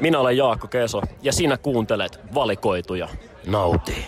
Minä 0.00 0.18
olen 0.18 0.36
Jaakko 0.36 0.68
Keso 0.68 1.02
ja 1.22 1.32
sinä 1.32 1.56
kuuntelet 1.56 2.20
valikoituja. 2.34 3.08
Nauti. 3.46 4.06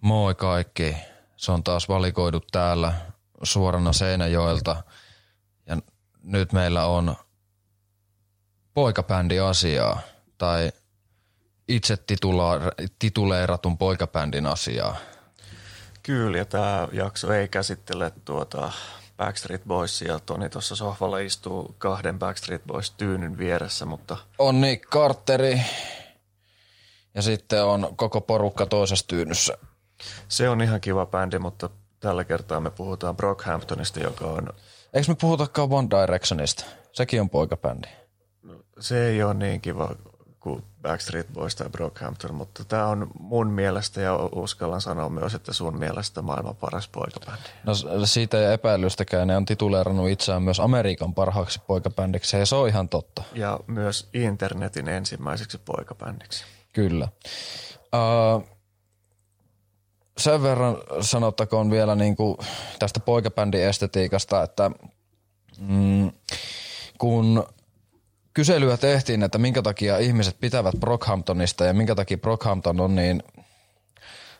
Moi 0.00 0.34
kaikki. 0.34 0.96
Se 1.36 1.52
on 1.52 1.64
taas 1.64 1.88
valikoidut 1.88 2.46
täällä 2.52 2.92
suorana 3.42 3.92
Seinäjoelta. 3.92 4.82
Ja 5.66 5.76
nyt 6.22 6.52
meillä 6.52 6.86
on 6.86 7.16
poikabändi 8.74 9.38
asiaa 9.38 10.00
tai 10.38 10.72
itse 11.68 11.96
titula- 11.96 12.72
tituleeratun 12.98 13.78
poikabändin 13.78 14.46
asiaa. 14.46 14.96
Kyllä, 16.02 16.38
ja 16.38 16.44
tämä 16.44 16.88
jakso 16.92 17.32
ei 17.32 17.48
käsittele 17.48 18.12
tuota 18.24 18.72
Backstreet 19.16 19.64
Boysia. 19.64 20.18
Toni 20.18 20.48
tuossa 20.48 20.76
sohvalla 20.76 21.18
istuu 21.18 21.74
kahden 21.78 22.18
Backstreet 22.18 22.62
Boys 22.66 22.90
tyynyn 22.90 23.38
vieressä, 23.38 23.84
mutta 23.84 24.16
On 24.38 24.60
Nick 24.60 24.90
Carteri 24.90 25.60
ja 27.14 27.22
sitten 27.22 27.64
on 27.64 27.96
koko 27.96 28.20
porukka 28.20 28.66
toisessa 28.66 29.06
tyynyssä. 29.08 29.58
se 30.28 30.48
on 30.48 30.62
ihan 30.62 30.80
kiva 30.80 31.06
bändi, 31.06 31.38
mutta 31.38 31.70
tällä 32.00 32.24
kertaa 32.24 32.60
me 32.60 32.70
puhutaan 32.70 33.16
Brockhamptonista, 33.16 34.00
joka 34.00 34.24
on, 34.24 34.48
Eikö 34.94 35.10
me 35.10 35.16
puhutakaan 35.20 35.72
One 35.72 35.88
Directionista? 35.90 36.64
Sekin 36.92 37.20
on 37.20 37.30
poikabändi. 37.30 37.88
se 38.80 39.08
ei 39.08 39.22
ole 39.22 39.34
niin 39.34 39.60
kiva 39.60 39.94
Backstreet 40.86 41.28
Boys 41.32 41.56
tai 41.56 41.68
Brockhampton, 41.68 42.34
mutta 42.34 42.64
tämä 42.64 42.86
on 42.86 43.10
mun 43.20 43.50
mielestä 43.50 44.00
ja 44.00 44.16
uskallan 44.34 44.80
sanoa 44.80 45.08
myös, 45.08 45.34
että 45.34 45.52
sun 45.52 45.78
mielestä 45.78 46.22
maailman 46.22 46.56
paras 46.56 46.88
poikabändi. 46.88 47.48
No 47.64 47.74
siitä 48.06 48.38
ei 48.38 48.52
epäilystäkään. 48.54 49.28
Ne 49.28 49.36
on 49.36 49.44
tituleerannut 49.44 50.08
itseään 50.08 50.42
myös 50.42 50.60
Amerikan 50.60 51.14
parhaaksi 51.14 51.60
poikabändiksi 51.66 52.36
ja 52.36 52.46
se 52.46 52.54
on 52.54 52.68
ihan 52.68 52.88
totta. 52.88 53.22
Ja 53.34 53.60
myös 53.66 54.08
internetin 54.14 54.88
ensimmäiseksi 54.88 55.58
poikabändiksi. 55.58 56.44
Kyllä. 56.72 57.08
Uh, 57.94 58.48
sen 60.18 60.42
verran 60.42 60.76
sanottakoon 61.00 61.70
vielä 61.70 61.94
niin 61.94 62.16
kuin 62.16 62.36
tästä 62.78 63.00
poikabändin 63.00 63.64
estetiikasta, 63.64 64.42
että 64.42 64.70
mm, 65.58 66.12
kun 66.98 67.46
kyselyä 68.36 68.76
tehtiin, 68.76 69.22
että 69.22 69.38
minkä 69.38 69.62
takia 69.62 69.98
ihmiset 69.98 70.36
pitävät 70.40 70.74
Brockhamptonista 70.80 71.64
ja 71.64 71.74
minkä 71.74 71.94
takia 71.94 72.18
Brockhampton 72.18 72.80
on 72.80 72.94
niin 72.94 73.22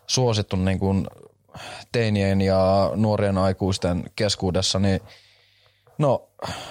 suosittu 0.06 0.56
niin 0.56 0.78
kuin 0.78 1.06
teinien 1.92 2.40
ja 2.40 2.90
nuorien 2.94 3.38
aikuisten 3.38 4.04
keskuudessa, 4.16 4.78
niin 4.78 5.00
No, 5.98 6.28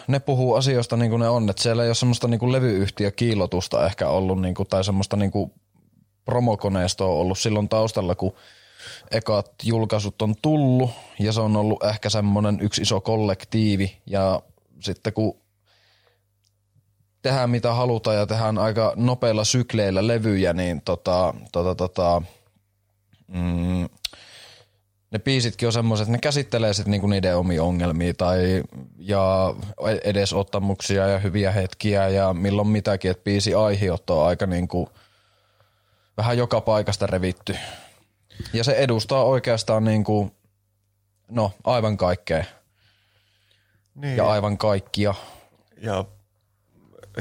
ne 0.08 0.20
puhuu 0.20 0.56
asioista 0.56 0.98
niin 0.98 1.09
kuin 1.09 1.20
ne 1.20 1.30
on, 1.30 1.50
että 1.50 1.62
siellä 1.62 1.84
ei 1.84 1.90
ole 1.90 1.96
semmoista 1.96 2.28
niin 2.28 2.40
kuin 2.40 2.52
levyyhtiökiilotusta 2.52 3.86
ehkä 3.86 4.09
ollut 4.09 4.42
niin 4.42 4.56
kuin, 4.56 4.70
tai 4.70 4.84
semmoista 4.84 5.18
niin 5.18 5.31
kuin 5.31 5.52
promokoneistoa 6.26 7.08
ollut 7.08 7.40
silloin 7.40 7.70
taustalla, 7.70 8.16
kun 8.16 8.34
ekat 9.12 9.52
julkaisut 9.64 10.22
on 10.22 10.36
tullut 10.42 10.92
ja 11.20 11.31
se 11.31 11.42
on 11.42 11.56
ollut 11.56 11.84
ehkä 11.84 12.09
semmoinen 12.09 12.59
yksi 12.62 12.81
iso 12.81 13.02
kollektiivi 13.02 13.98
ja 14.06 14.42
sitten 14.80 15.14
kun 15.14 15.44
tehdään 17.26 17.50
mitä 17.50 17.73
halutaan 17.73 18.18
ja 18.18 18.26
tehdään 18.26 18.58
aika 18.58 18.94
nopeilla 18.95 19.44
sykleillä 19.44 20.08
levyjä, 20.08 20.54
niin 20.54 20.81
tota, 20.81 21.34
tota, 21.52 21.76
tota, 21.76 22.22
mm, 23.28 23.90
ne 25.12 25.20
biisitkin 25.20 25.68
on 25.68 25.73
semmoiset, 25.73 26.03
että 26.03 26.12
ne 26.12 26.20
käsittelee 26.20 26.73
sit 26.73 26.88
niinku 26.88 27.08
niiden 27.08 27.38
omia 27.38 27.64
ongelmia 27.64 28.14
tai 28.14 28.64
ja 28.98 29.56
edesottamuksia 30.03 31.08
ja 31.08 31.20
hyviä 31.20 31.52
hetkiä 31.52 32.09
ja 32.09 32.34
milloin 32.34 32.68
mitäkin, 32.68 33.12
että 33.12 33.23
biisi 33.23 33.53
aiheuttaa 33.53 34.18
on 34.18 34.28
aika 34.28 34.46
niinku 34.46 34.90
vähän 36.18 36.38
joka 36.38 36.62
paikasta 36.62 37.08
revitty. 37.08 37.58
Ja 38.53 38.64
se 38.64 38.72
edustaa 38.72 39.24
oikeastaan 39.24 39.84
niinku, 39.84 40.31
no 41.30 41.52
aivan 41.64 41.97
kaikkea 41.97 42.44
Niin, 43.96 44.18
ja 44.18 44.31
aivan 44.31 44.58
kaikkia. 44.58 45.14
ja 45.81 46.06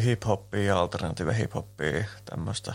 hip-hoppia 0.00 0.64
ja 0.64 0.80
alternative 0.80 1.36
hip-hoppia, 1.38 2.04
tämmöistä 2.24 2.74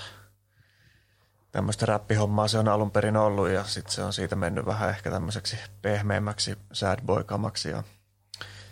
tämmöistä 1.52 1.86
räppihommaa 1.86 2.48
se 2.48 2.60
on 2.60 2.68
alun 2.68 2.92
perin 2.92 3.18
ollut 3.18 3.50
ja 3.50 3.64
sitten 3.64 3.94
se 3.94 4.04
on 4.04 4.14
siitä 4.14 4.36
mennyt 4.36 4.66
vähän 4.66 4.90
ehkä 4.90 5.12
tämmöiseksi 5.12 5.58
pehmeämmäksi 5.82 6.58
sad 6.74 7.00
boy 7.06 7.24
kamaksi 7.24 7.70
ja 7.70 7.84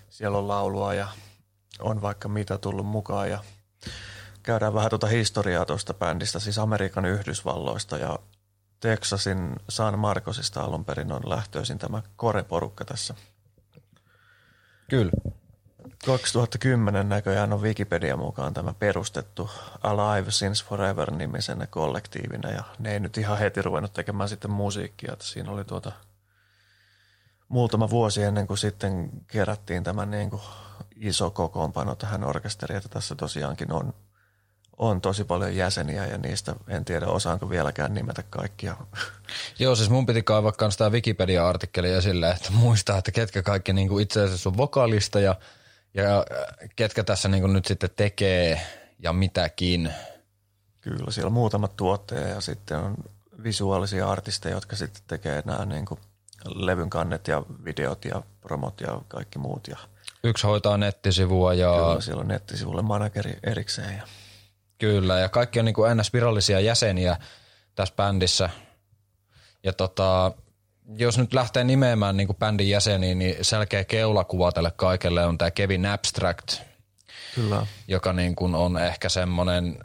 siellä 0.10 0.38
on 0.38 0.48
laulua 0.48 0.94
ja 0.94 1.08
on 1.80 2.02
vaikka 2.02 2.30
mitä 2.30 2.58
tullut 2.58 2.86
mukaan 2.86 3.30
ja 3.30 3.44
käydään 4.44 4.74
vähän 4.74 4.90
tuota 4.90 5.08
historiaa 5.08 5.66
tuosta 5.66 5.94
bändistä, 5.94 6.40
siis 6.40 6.58
Amerikan 6.58 7.06
Yhdysvalloista 7.06 7.98
ja 7.98 8.20
Texasin 8.80 9.56
San 9.70 10.00
Marcosista 10.00 10.62
alun 10.62 10.86
perin 10.86 11.12
on 11.12 11.30
lähtöisin 11.30 11.78
tämä 11.78 12.02
Kore-porukka 12.16 12.86
tässä. 12.86 13.16
Kyllä. 14.90 15.12
2010 16.06 17.10
näköjään 17.10 17.54
on 17.54 17.62
Wikipedia 17.62 18.18
mukaan 18.18 18.54
tämä 18.54 18.74
perustettu 18.74 19.50
Alive 19.84 20.32
Since 20.32 20.66
Forever 20.66 21.12
nimisenä 21.12 21.68
kollektiivina 21.68 22.50
ja 22.50 22.64
ne 22.80 22.94
ei 22.94 23.00
nyt 23.00 23.18
ihan 23.18 23.38
heti 23.38 23.62
ruvennut 23.62 23.94
tekemään 23.94 24.30
sitten 24.30 24.52
musiikkia, 24.52 25.14
että 25.14 25.26
siinä 25.26 25.52
oli 25.52 25.66
tuota 25.66 25.92
muutama 27.50 27.90
vuosi 27.90 28.24
ennen 28.24 28.48
kuin 28.48 28.58
sitten 28.58 29.10
kerättiin 29.28 29.84
tämä 29.84 30.06
niin 30.06 30.30
kuin 30.30 30.42
iso 30.96 31.32
kokoonpano 31.32 31.96
tähän 31.96 32.24
orkesteriin, 32.24 32.78
että 32.78 32.90
tässä 32.90 33.16
tosiaankin 33.16 33.72
on, 33.72 33.94
on 34.78 35.02
tosi 35.02 35.24
paljon 35.24 35.56
jäseniä 35.56 36.06
ja 36.06 36.18
niistä 36.18 36.56
en 36.68 36.86
tiedä 36.86 37.06
osaanko 37.06 37.50
vieläkään 37.50 37.94
nimetä 37.94 38.24
kaikkia. 38.30 38.76
Joo, 39.60 39.76
siis 39.76 39.90
mun 39.90 40.06
piti 40.06 40.24
kaivaa 40.24 40.52
kans 40.52 40.78
tää 40.78 40.90
Wikipedia-artikkeli 40.90 41.92
esille, 41.92 42.30
että 42.30 42.52
muistaa, 42.52 42.98
että 42.98 43.12
ketkä 43.12 43.44
kaikki 43.44 43.74
niinku 43.74 44.00
itse 44.00 44.24
asiassa 44.24 44.50
on 44.50 44.58
vokalista 44.58 45.20
ja, 45.20 45.36
ja 45.98 46.26
ketkä 46.76 47.04
tässä 47.04 47.30
niinku 47.30 47.48
nyt 47.48 47.66
sitten 47.66 47.90
tekee 47.96 48.62
ja 49.00 49.14
mitäkin. 49.14 49.94
Kyllä, 50.82 51.12
siellä 51.12 51.28
on 51.28 51.34
muutamat 51.34 51.76
tuotteja 51.76 52.28
ja 52.28 52.42
sitten 52.42 52.78
on 52.78 52.96
visuaalisia 53.44 54.10
artisteja, 54.10 54.56
jotka 54.56 54.76
sitten 54.76 55.04
tekee 55.08 55.44
nämä 55.46 55.66
niin 55.66 55.86
kuin 55.86 56.00
levyn 56.56 56.90
kannet 56.90 57.28
ja 57.28 57.44
videot 57.66 58.06
ja 58.06 58.24
promot 58.42 58.82
ja 58.82 59.02
kaikki 59.08 59.40
muut. 59.40 59.68
Ja 59.68 59.78
Yksi 60.24 60.48
hoitaa 60.48 60.78
nettisivua 60.78 61.54
ja 61.54 61.74
kyllä 61.74 62.02
siellä 62.02 62.22
on 62.22 62.28
nettisivulle 62.28 62.82
manageri 62.82 63.40
erikseen. 63.44 63.98
Ja 63.98 64.04
Kyllä, 64.78 65.20
ja 65.20 65.30
kaikki 65.30 65.60
on 65.60 65.66
niin 65.66 65.76
kuin 65.76 65.98
ns. 65.98 66.14
virallisia 66.14 66.60
jäseniä 66.60 67.18
tässä 67.76 67.96
bändissä. 67.96 68.50
Ja 69.64 69.74
tota, 69.74 70.32
jos 70.96 71.18
nyt 71.18 71.34
lähtee 71.34 71.64
nimeämään 71.64 72.18
niin 72.18 72.28
kuin 72.28 72.38
bändin 72.38 72.70
jäseniä, 72.70 73.16
niin 73.16 73.36
selkeä 73.42 73.84
keulakuva 73.84 74.52
tälle 74.52 74.72
kaikelle 74.76 75.26
on 75.26 75.38
tämä 75.38 75.52
Kevin 75.52 75.86
Abstract, 75.86 76.62
kyllä, 77.36 77.68
joka 77.88 78.14
niin 78.14 78.36
kuin 78.36 78.56
on 78.56 78.78
ehkä 78.78 79.10
semmoinen, 79.10 79.80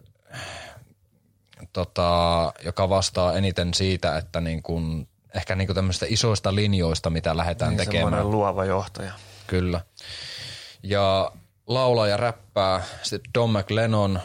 tota, 1.72 2.52
joka 2.64 2.88
vastaa 2.88 3.32
eniten 3.32 3.74
siitä, 3.74 4.16
että 4.16 4.40
niin 4.40 4.62
kuin, 4.62 5.08
ehkä 5.34 5.54
niin 5.54 5.68
kuin 5.68 5.74
tämmöistä 5.74 6.06
isoista 6.08 6.54
linjoista, 6.54 7.10
mitä 7.10 7.36
lähdetään 7.36 7.70
niin 7.70 7.78
tekemään. 7.78 8.12
semmoinen 8.12 8.30
luova 8.30 8.64
johtaja. 8.64 9.12
Kyllä. 9.46 9.80
Ja 10.82 11.32
laulaa 11.66 12.06
ja 12.06 12.16
räppää 12.16 12.82
sitten 13.02 13.30
Don 13.34 13.50
McLennon, 13.50 14.20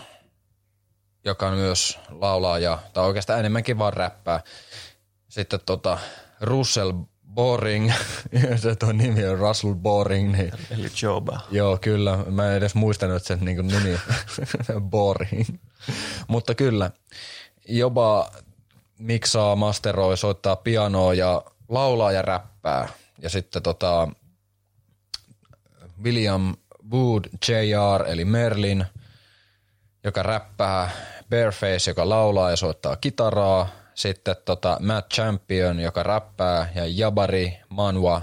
joka 1.25 1.51
myös 1.51 1.99
laulaa 2.09 2.59
ja, 2.59 2.79
tai 2.94 3.05
oikeastaan 3.05 3.39
enemmänkin 3.39 3.77
vaan 3.77 3.94
räppää. 3.94 4.44
Sitten 5.29 5.59
tota 5.65 5.97
Russell 6.42 6.94
Boring, 7.34 7.92
se 8.62 8.75
tuo 8.75 8.92
nimi 8.92 9.25
on 9.25 9.38
Russell 9.38 9.74
Boring, 9.74 10.31
niin 10.31 10.52
Eli 10.72 10.90
Joba. 11.02 11.40
Joo, 11.52 11.78
kyllä. 11.81 12.18
Mä 12.30 12.50
en 12.50 12.58
edes 12.58 12.75
muistanut, 12.75 13.24
sen 13.24 13.40
niin 13.42 13.68
nimi 13.68 14.00
Boring. 14.92 15.48
Mutta 16.28 16.56
kyllä, 16.56 16.92
jopa 17.68 18.31
miksaa, 19.00 19.56
masteroi, 19.56 20.18
soittaa 20.18 20.56
pianoa 20.56 21.13
ja 21.13 21.44
laulaa 21.69 22.12
ja 22.12 22.22
räppää. 22.22 22.88
Ja 23.22 23.30
sitten 23.30 23.63
tota, 23.63 24.07
William 26.04 26.56
Wood 26.92 27.25
Jr. 27.48 28.07
eli 28.07 28.25
Merlin, 28.25 28.86
joka 30.04 30.24
räppää, 30.24 30.90
Bareface, 31.30 31.92
joka 31.92 32.10
laulaa 32.10 32.50
ja 32.50 32.56
soittaa 32.56 32.95
kitaraa, 32.95 33.69
sitten 33.97 34.35
tota 34.45 34.77
Matt 34.81 35.13
Champion, 35.13 35.79
joka 35.79 36.03
räppää, 36.03 36.69
ja 36.75 36.83
Jabari 36.85 37.59
Manwa, 37.69 38.21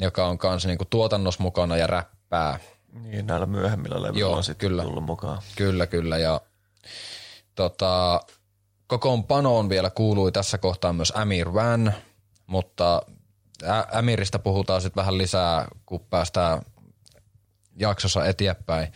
joka 0.00 0.26
on 0.26 0.38
kanssa 0.38 0.68
niinku 0.68 0.84
tuotannossa 0.84 1.42
mukana 1.42 1.76
ja 1.76 1.86
räppää. 1.86 2.58
Niin, 2.92 3.26
näillä 3.26 3.46
myöhemmillä 3.46 4.02
levyillä 4.02 4.36
on 4.36 4.44
sitten 4.44 4.68
kyllä. 4.68 4.82
tullut 4.82 5.04
mukaan. 5.04 5.42
Kyllä, 5.56 5.86
kyllä. 5.86 6.18
Ja 6.18 6.40
tota, 7.54 8.20
kokoonpanoon 8.86 9.68
vielä 9.68 9.90
kuului 9.90 10.32
tässä 10.32 10.58
kohtaa 10.58 10.92
myös 10.92 11.12
Amir 11.16 11.54
Van, 11.54 11.92
mutta 12.46 13.02
Ä- 13.64 13.86
Amirista 13.92 14.38
puhutaan 14.38 14.80
sitten 14.80 15.00
vähän 15.00 15.18
lisää, 15.18 15.68
kun 15.86 16.06
päästään 16.10 16.62
jaksossa 17.76 18.26
eteenpäin. 18.26 18.92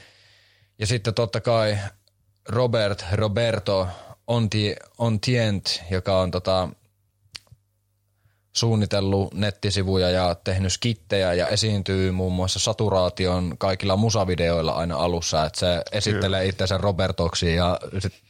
Ja 0.78 0.86
sitten 0.86 1.14
totta 1.14 1.40
kai 1.40 1.78
Robert 2.48 3.04
Roberto 3.12 3.88
Ontient, 4.98 5.82
joka 5.90 6.20
on 6.20 6.30
tota, 6.30 6.68
suunnitellut 8.56 9.34
nettisivuja 9.34 10.10
ja 10.10 10.34
tehnyt 10.34 10.72
skittejä 10.72 11.32
ja 11.32 11.48
esiintyy 11.48 12.10
muun 12.10 12.32
muassa 12.32 12.58
saturaation 12.58 13.54
kaikilla 13.58 13.96
musavideoilla 13.96 14.72
aina 14.72 14.96
alussa, 14.96 15.44
että 15.44 15.58
se 15.58 15.82
esittelee 15.92 16.40
Kyllä. 16.40 16.50
itsensä 16.50 16.78
Robertoksi 16.78 17.54
ja 17.54 17.80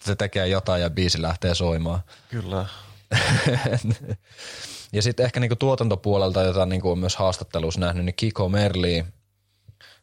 se 0.00 0.16
tekee 0.16 0.48
jotain 0.48 0.82
ja 0.82 0.90
biisi 0.90 1.22
lähtee 1.22 1.54
soimaan. 1.54 2.00
Kyllä. 2.30 2.66
ja 4.92 5.02
sitten 5.02 5.26
ehkä 5.26 5.40
niinku 5.40 5.56
tuotantopuolelta, 5.56 6.42
jota 6.42 6.66
niinku 6.66 6.90
on 6.90 6.98
myös 6.98 7.16
haastattelussa 7.16 7.80
nähnyt, 7.80 8.04
niin 8.04 8.16
Kiko 8.16 8.48
Merli 8.48 9.04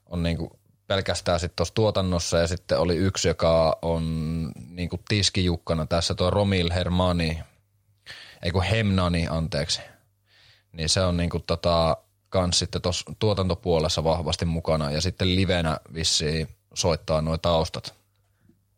on 0.05 0.23
niinku 0.23 0.59
pelkästään 0.87 1.39
sitten 1.39 1.55
tuossa 1.55 1.73
tuotannossa 1.73 2.37
ja 2.37 2.47
sitten 2.47 2.79
oli 2.79 2.95
yksi, 2.95 3.27
joka 3.27 3.77
on 3.81 4.03
niinku 4.69 4.99
tiskijukkana 5.09 5.85
tässä 5.85 6.15
tuo 6.15 6.29
Romil 6.29 6.71
Hermani, 6.71 7.43
ei 8.43 8.51
kun 8.51 8.63
Hemnani, 8.63 9.27
anteeksi 9.29 9.81
niin 10.73 10.89
se 10.89 11.01
on 11.01 11.17
niinku 11.17 11.39
tota, 11.39 11.97
kans 12.29 12.59
sitten 12.59 12.81
tuossa 12.81 13.13
tuotantopuolessa 13.19 14.03
vahvasti 14.03 14.45
mukana 14.45 14.91
ja 14.91 15.01
sitten 15.01 15.35
livenä 15.35 15.77
vissiin 15.93 16.47
soittaa 16.73 17.21
nuo 17.21 17.37
taustat. 17.37 17.93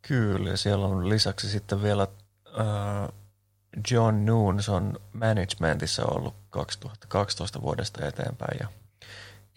Kyllä, 0.01 0.49
ja 0.49 0.57
siellä 0.57 0.85
on 0.85 1.09
lisäksi 1.09 1.49
sitten 1.49 1.83
vielä 1.83 2.07
äh, 2.59 3.09
John 3.91 4.25
Noons 4.25 4.69
on 4.69 4.99
managementissa 5.13 6.05
ollut 6.05 6.35
2012 6.49 7.61
vuodesta 7.61 8.07
eteenpäin 8.07 8.57
ja 8.59 8.67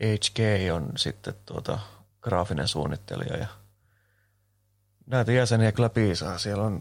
HK 0.04 0.38
on 0.74 0.92
sitten 0.96 1.34
tuota 1.46 1.78
graafinen 2.22 2.68
suunnittelija 2.68 3.36
ja 3.36 3.46
näitä 5.06 5.32
jäseniä 5.32 5.72
kyllä 5.72 5.88
piisaa. 5.88 6.38
Siellä 6.38 6.64
on, 6.64 6.80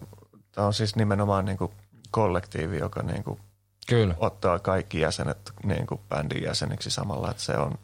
tämä 0.51 0.67
on 0.67 0.73
siis 0.73 0.95
nimenomaan 0.95 1.45
niin 1.45 1.57
kuin 1.57 1.71
kollektiivi, 2.11 2.77
joka 2.77 3.03
niin 3.03 3.23
kuin 3.23 3.39
Kyllä. 3.87 4.15
ottaa 4.17 4.59
kaikki 4.59 4.99
jäsenet 4.99 5.51
niin 5.63 5.87
kuin 5.87 6.01
bändin 6.09 6.43
jäseniksi 6.43 6.89
samalla, 6.89 7.31
että 7.31 7.43
se 7.43 7.57
on, 7.57 7.77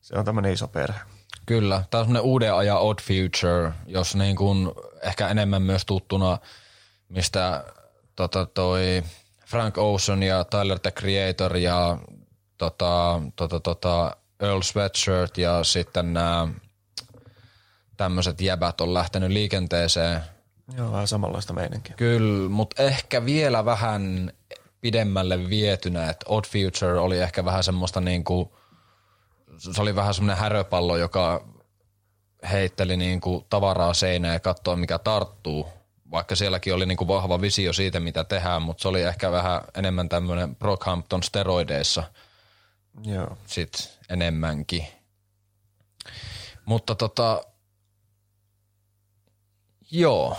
se 0.00 0.18
on 0.18 0.24
tämmöinen 0.24 0.52
iso 0.52 0.68
perhe. 0.68 1.00
Kyllä, 1.46 1.84
tämä 1.90 2.00
on 2.00 2.06
semmoinen 2.06 2.30
uuden 2.30 2.54
ajan 2.54 2.80
Odd 2.80 2.98
Future, 3.00 3.72
jos 3.86 4.14
niin 4.16 4.36
kuin 4.36 4.72
ehkä 5.02 5.28
enemmän 5.28 5.62
myös 5.62 5.84
tuttuna, 5.84 6.38
mistä 7.08 7.64
tota, 8.16 8.46
toi 8.46 9.02
Frank 9.46 9.78
Ocean 9.78 10.22
ja 10.22 10.44
Tyler 10.44 10.78
the 10.78 10.90
Creator 10.90 11.56
ja 11.56 11.98
tota, 12.58 13.20
tota, 13.36 13.60
tota, 13.60 14.16
Earl 14.40 14.60
Sweatshirt 14.60 15.38
ja 15.38 15.64
sitten 15.64 16.12
nämä 16.12 16.48
tämmöiset 18.02 18.40
jäbät 18.40 18.80
on 18.80 18.94
lähtenyt 18.94 19.30
liikenteeseen. 19.30 20.20
Joo, 20.76 20.92
vähän 20.92 21.08
samanlaista 21.08 21.52
meininkiä. 21.52 21.94
Kyllä, 21.96 22.48
mutta 22.48 22.82
ehkä 22.82 23.24
vielä 23.24 23.64
vähän 23.64 24.32
pidemmälle 24.80 25.48
vietynä, 25.48 26.10
että 26.10 26.26
Odd 26.28 26.44
Future 26.44 26.98
oli 26.98 27.18
ehkä 27.18 27.44
vähän 27.44 27.64
semmoista 27.64 28.00
niin 28.00 28.24
kuin, 28.24 28.50
se 29.58 29.82
oli 29.82 29.94
vähän 29.94 30.14
semmoinen 30.14 30.36
häröpallo, 30.36 30.96
joka 30.96 31.44
heitteli 32.50 32.96
niin 32.96 33.20
kuin 33.20 33.44
tavaraa 33.50 33.94
seinään 33.94 34.34
ja 34.34 34.40
katsoi 34.40 34.76
mikä 34.76 34.98
tarttuu. 34.98 35.68
Vaikka 36.10 36.36
sielläkin 36.36 36.74
oli 36.74 36.86
niin 36.86 36.98
kuin 36.98 37.08
vahva 37.08 37.40
visio 37.40 37.72
siitä, 37.72 38.00
mitä 38.00 38.24
tehdään, 38.24 38.62
mutta 38.62 38.82
se 38.82 38.88
oli 38.88 39.02
ehkä 39.02 39.32
vähän 39.32 39.60
enemmän 39.74 40.08
tämmöinen 40.08 40.56
Brockhampton 40.56 41.22
steroideissa 41.22 42.02
Joo. 43.04 43.38
sit 43.46 43.98
enemmänkin. 44.08 44.86
Mutta 46.64 46.94
tota, 46.94 47.42
joo. 49.92 50.36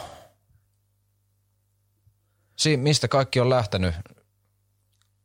Si- 2.56 2.78
mistä 2.78 3.08
kaikki 3.08 3.40
on 3.40 3.50
lähtenyt 3.50 3.96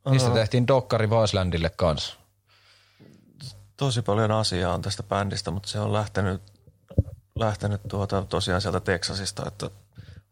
Mistä 0.09 0.29
tehtiin 0.29 0.67
dokkari 0.67 1.09
Vaislandille 1.09 1.69
kanssa? 1.69 2.15
Tosi 3.77 4.01
paljon 4.01 4.31
asiaa 4.31 4.73
on 4.73 4.81
tästä 4.81 5.03
bändistä, 5.03 5.51
mutta 5.51 5.69
se 5.69 5.79
on 5.79 5.93
lähtenyt, 5.93 6.41
lähtenyt 7.35 7.81
tuota, 7.87 8.25
tosiaan 8.29 8.61
sieltä 8.61 8.79
Teksasista, 8.79 9.43
että 9.47 9.69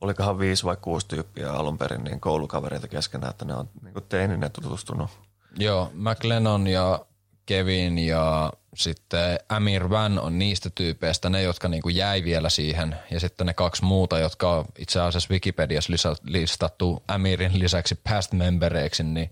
olikohan 0.02 0.40
viisi 0.40 0.64
vai 0.64 0.78
kuusi 0.82 1.08
tyyppiä 1.08 1.52
alun 1.52 1.78
perin 1.78 2.04
niin 2.04 2.20
koulukavereita 2.20 2.88
keskenään, 2.88 3.30
että 3.30 3.46
ne 3.46 3.54
on 3.54 3.70
niin 3.82 4.04
teininne 4.10 4.50
tutustunut. 4.50 5.10
Joo, 5.58 5.92
McLennon 5.94 6.68
ja 6.68 7.06
Kevin 7.48 8.00
ja 8.00 8.54
sitten 8.76 9.40
Amir 9.50 9.90
Van 9.90 10.20
on 10.20 10.40
niistä 10.40 10.70
tyypeistä, 10.70 11.30
ne 11.30 11.42
jotka 11.42 11.68
niinku 11.68 11.90
jäi 11.90 12.24
vielä 12.24 12.50
siihen. 12.50 12.96
Ja 13.12 13.20
sitten 13.20 13.48
ne 13.48 13.54
kaksi 13.54 13.86
muuta, 13.86 14.20
jotka 14.20 14.52
on 14.52 14.66
itse 14.78 15.02
asiassa 15.02 15.30
Wikipediassa 15.32 15.94
listattu 16.24 17.04
Amirin 17.08 17.60
lisäksi 17.60 18.00
past 18.10 18.32
membereiksi, 18.32 19.04
niin 19.04 19.32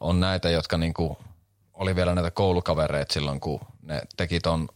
on 0.00 0.20
näitä, 0.20 0.50
jotka 0.50 0.78
niinku 0.78 1.18
oli 1.74 1.96
vielä 1.96 2.14
näitä 2.14 2.30
koulukavereita 2.30 3.12
silloin, 3.12 3.40
kun 3.40 3.60
ne 3.82 4.02
teki 4.16 4.40
ton. 4.40 4.68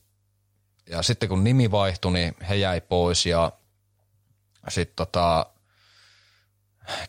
Ja 0.91 1.03
sitten 1.03 1.29
kun 1.29 1.45
nimi 1.45 1.71
vaihtui, 1.71 2.13
niin 2.13 2.37
he 2.49 2.55
jäi 2.55 2.81
pois 2.81 3.27
ja 3.27 3.53
sitten 4.69 4.97
tota 4.97 5.47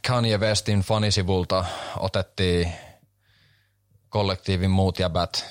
Kanye 0.07 0.37
Westin 0.37 0.81
fanisivulta 0.81 1.65
otettiin 1.99 2.73
kollektiivin 4.15 4.71
muut 4.71 4.99
jäbät 4.99 5.45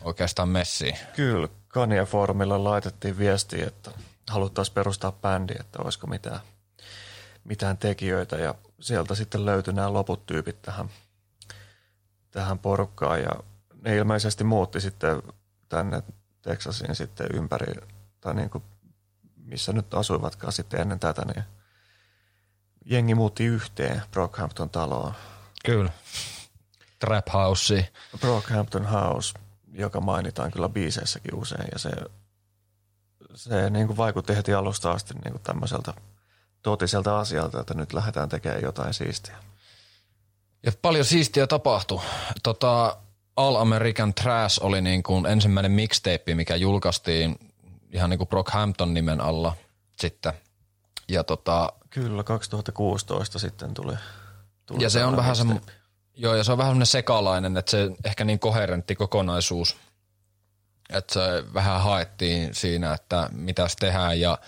oikeastaan 0.00 0.48
messiin. 0.48 0.98
Kyllä, 1.16 1.48
Kanye 1.68 2.04
Forumilla 2.04 2.64
laitettiin 2.64 3.18
viesti, 3.18 3.62
että 3.62 3.90
haluttaisiin 4.30 4.74
perustaa 4.74 5.12
bändi, 5.12 5.54
että 5.60 5.78
olisiko 5.82 6.06
mitään, 6.06 6.40
mitään 7.44 7.78
tekijöitä 7.78 8.36
ja 8.36 8.54
sieltä 8.80 9.14
sitten 9.14 9.46
löytyi 9.46 9.74
nämä 9.74 9.92
loput 9.92 10.26
tyypit 10.26 10.62
tähän, 10.62 10.90
tähän 12.30 12.58
porukkaan 12.58 13.22
ja 13.22 13.32
ne 13.82 13.96
ilmeisesti 13.96 14.44
muutti 14.44 14.80
sitten 14.80 15.22
tänne 15.68 16.02
Texasiin 16.42 16.96
sitten 16.96 17.26
ympäri, 17.34 17.74
tai 18.20 18.34
niin 18.34 18.50
kuin 18.50 18.64
missä 19.36 19.72
nyt 19.72 19.94
asuivatkaan 19.94 20.52
sitten 20.52 20.80
ennen 20.80 21.00
tätä, 21.00 21.22
niin 21.34 21.44
jengi 22.84 23.14
muutti 23.14 23.44
yhteen 23.44 24.02
Brockhampton 24.12 24.70
taloon. 24.70 25.12
Kyllä. 25.64 25.90
Trap 26.98 27.26
House. 27.32 27.88
Brockhampton 28.20 28.86
House, 28.86 29.34
joka 29.72 30.00
mainitaan 30.00 30.50
kyllä 30.50 30.68
biiseissäkin 30.68 31.34
usein 31.34 31.68
ja 31.72 31.78
se, 31.78 31.90
se 33.34 33.70
niin 33.70 33.86
kuin 33.86 33.96
vaikutti 33.96 34.36
heti 34.36 34.54
alusta 34.54 34.90
asti 34.90 35.14
niin 35.14 35.32
kuin 35.32 35.42
tämmöiseltä 35.42 35.94
totiselta 36.62 37.20
asialta, 37.20 37.60
että 37.60 37.74
nyt 37.74 37.92
lähdetään 37.92 38.28
tekemään 38.28 38.62
jotain 38.62 38.94
siistiä. 38.94 39.36
Ja 40.66 40.72
paljon 40.82 41.04
siistiä 41.04 41.46
tapahtui. 41.46 42.00
Tota, 42.42 42.96
All 43.36 43.56
American 43.56 44.14
Trash 44.14 44.58
oli 44.62 44.80
niin 44.80 45.02
kuin 45.02 45.26
ensimmäinen 45.26 45.72
mixtape, 45.72 46.34
mikä 46.34 46.56
julkaistiin 46.56 47.38
ihan 47.92 48.10
niin 48.10 48.18
kuin 48.18 48.28
Brockhampton 48.28 48.94
nimen 48.94 49.20
alla 49.20 49.56
sitten. 50.00 50.32
Ja 51.08 51.24
tota, 51.24 51.72
Kyllä, 51.90 52.24
2016 52.24 53.38
sitten 53.38 53.74
tuli. 53.74 53.94
tuli 54.66 54.82
ja 54.82 54.90
se 54.90 55.04
on 55.04 55.16
vähän 55.16 55.36
semmoinen 55.36 55.64
Joo, 56.20 56.34
ja 56.34 56.44
se 56.44 56.52
on 56.52 56.58
vähän 56.58 56.70
semmoinen 56.70 56.86
sekalainen, 56.86 57.56
että 57.56 57.70
se 57.70 57.90
ehkä 58.04 58.24
niin 58.24 58.38
koherentti 58.38 58.94
kokonaisuus. 58.94 59.76
Että 60.90 61.14
se 61.14 61.54
vähän 61.54 61.80
haettiin 61.82 62.54
siinä, 62.54 62.94
että 62.94 63.28
mitä 63.32 63.66
tehdään 63.80 64.20
ja 64.20 64.38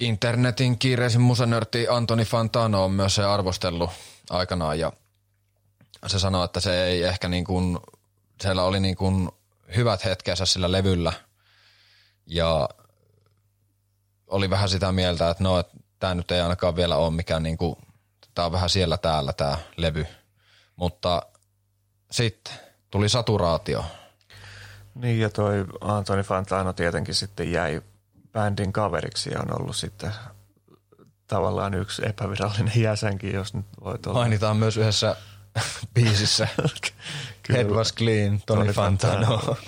internetin 0.00 0.78
kiireisin 0.78 1.20
musanörtti 1.20 1.88
Antoni 1.88 2.24
Fantano 2.24 2.84
on 2.84 2.92
myös 2.92 3.14
se 3.14 3.24
arvostellut 3.24 3.90
aikanaan 4.30 4.78
ja 4.78 4.92
se 6.06 6.18
sanoi, 6.18 6.44
että 6.44 6.60
se 6.60 6.84
ei 6.84 7.02
ehkä 7.02 7.28
niin 7.28 7.44
kuin, 7.44 7.78
siellä 8.42 8.62
oli 8.62 8.80
niin 8.80 8.96
kuin 8.96 9.28
hyvät 9.76 10.04
hetkensä 10.04 10.46
sillä 10.46 10.72
levyllä 10.72 11.12
ja 12.26 12.68
oli 14.26 14.50
vähän 14.50 14.68
sitä 14.68 14.92
mieltä, 14.92 15.30
että 15.30 15.44
no, 15.44 15.58
että 15.58 15.76
tämä 15.98 16.14
nyt 16.14 16.30
ei 16.30 16.40
ainakaan 16.40 16.76
vielä 16.76 16.96
ole 16.96 17.10
mikään 17.10 17.42
niin 17.42 17.56
kuin 17.56 17.76
Tämä 18.34 18.46
on 18.46 18.52
vähän 18.52 18.70
siellä 18.70 18.96
täällä 18.96 19.32
tämä 19.32 19.58
levy. 19.76 20.06
Mutta 20.76 21.22
sitten 22.10 22.54
tuli 22.90 23.08
saturaatio. 23.08 23.84
Niin 24.94 25.20
ja 25.20 25.30
toi 25.30 25.64
Antoni 25.80 26.22
Fantano 26.22 26.72
tietenkin 26.72 27.14
sitten 27.14 27.52
jäi 27.52 27.82
bändin 28.32 28.72
kaveriksi 28.72 29.30
ja 29.30 29.40
on 29.40 29.60
ollut 29.60 29.76
sitten 29.76 30.12
tavallaan 31.26 31.74
yksi 31.74 32.02
epävirallinen 32.06 32.82
jäsenkin, 32.82 33.34
jos 33.34 33.54
nyt 33.54 33.66
voi 33.84 33.98
olla. 34.06 34.18
Mainitaan 34.18 34.56
myös 34.56 34.76
yhdessä 34.76 35.16
biisissä. 35.94 36.48
Head 37.52 37.66
was 37.66 37.94
clean, 37.94 38.42
Tony 38.46 38.72
Fantano. 38.72 39.26
Fantano. 39.26 39.54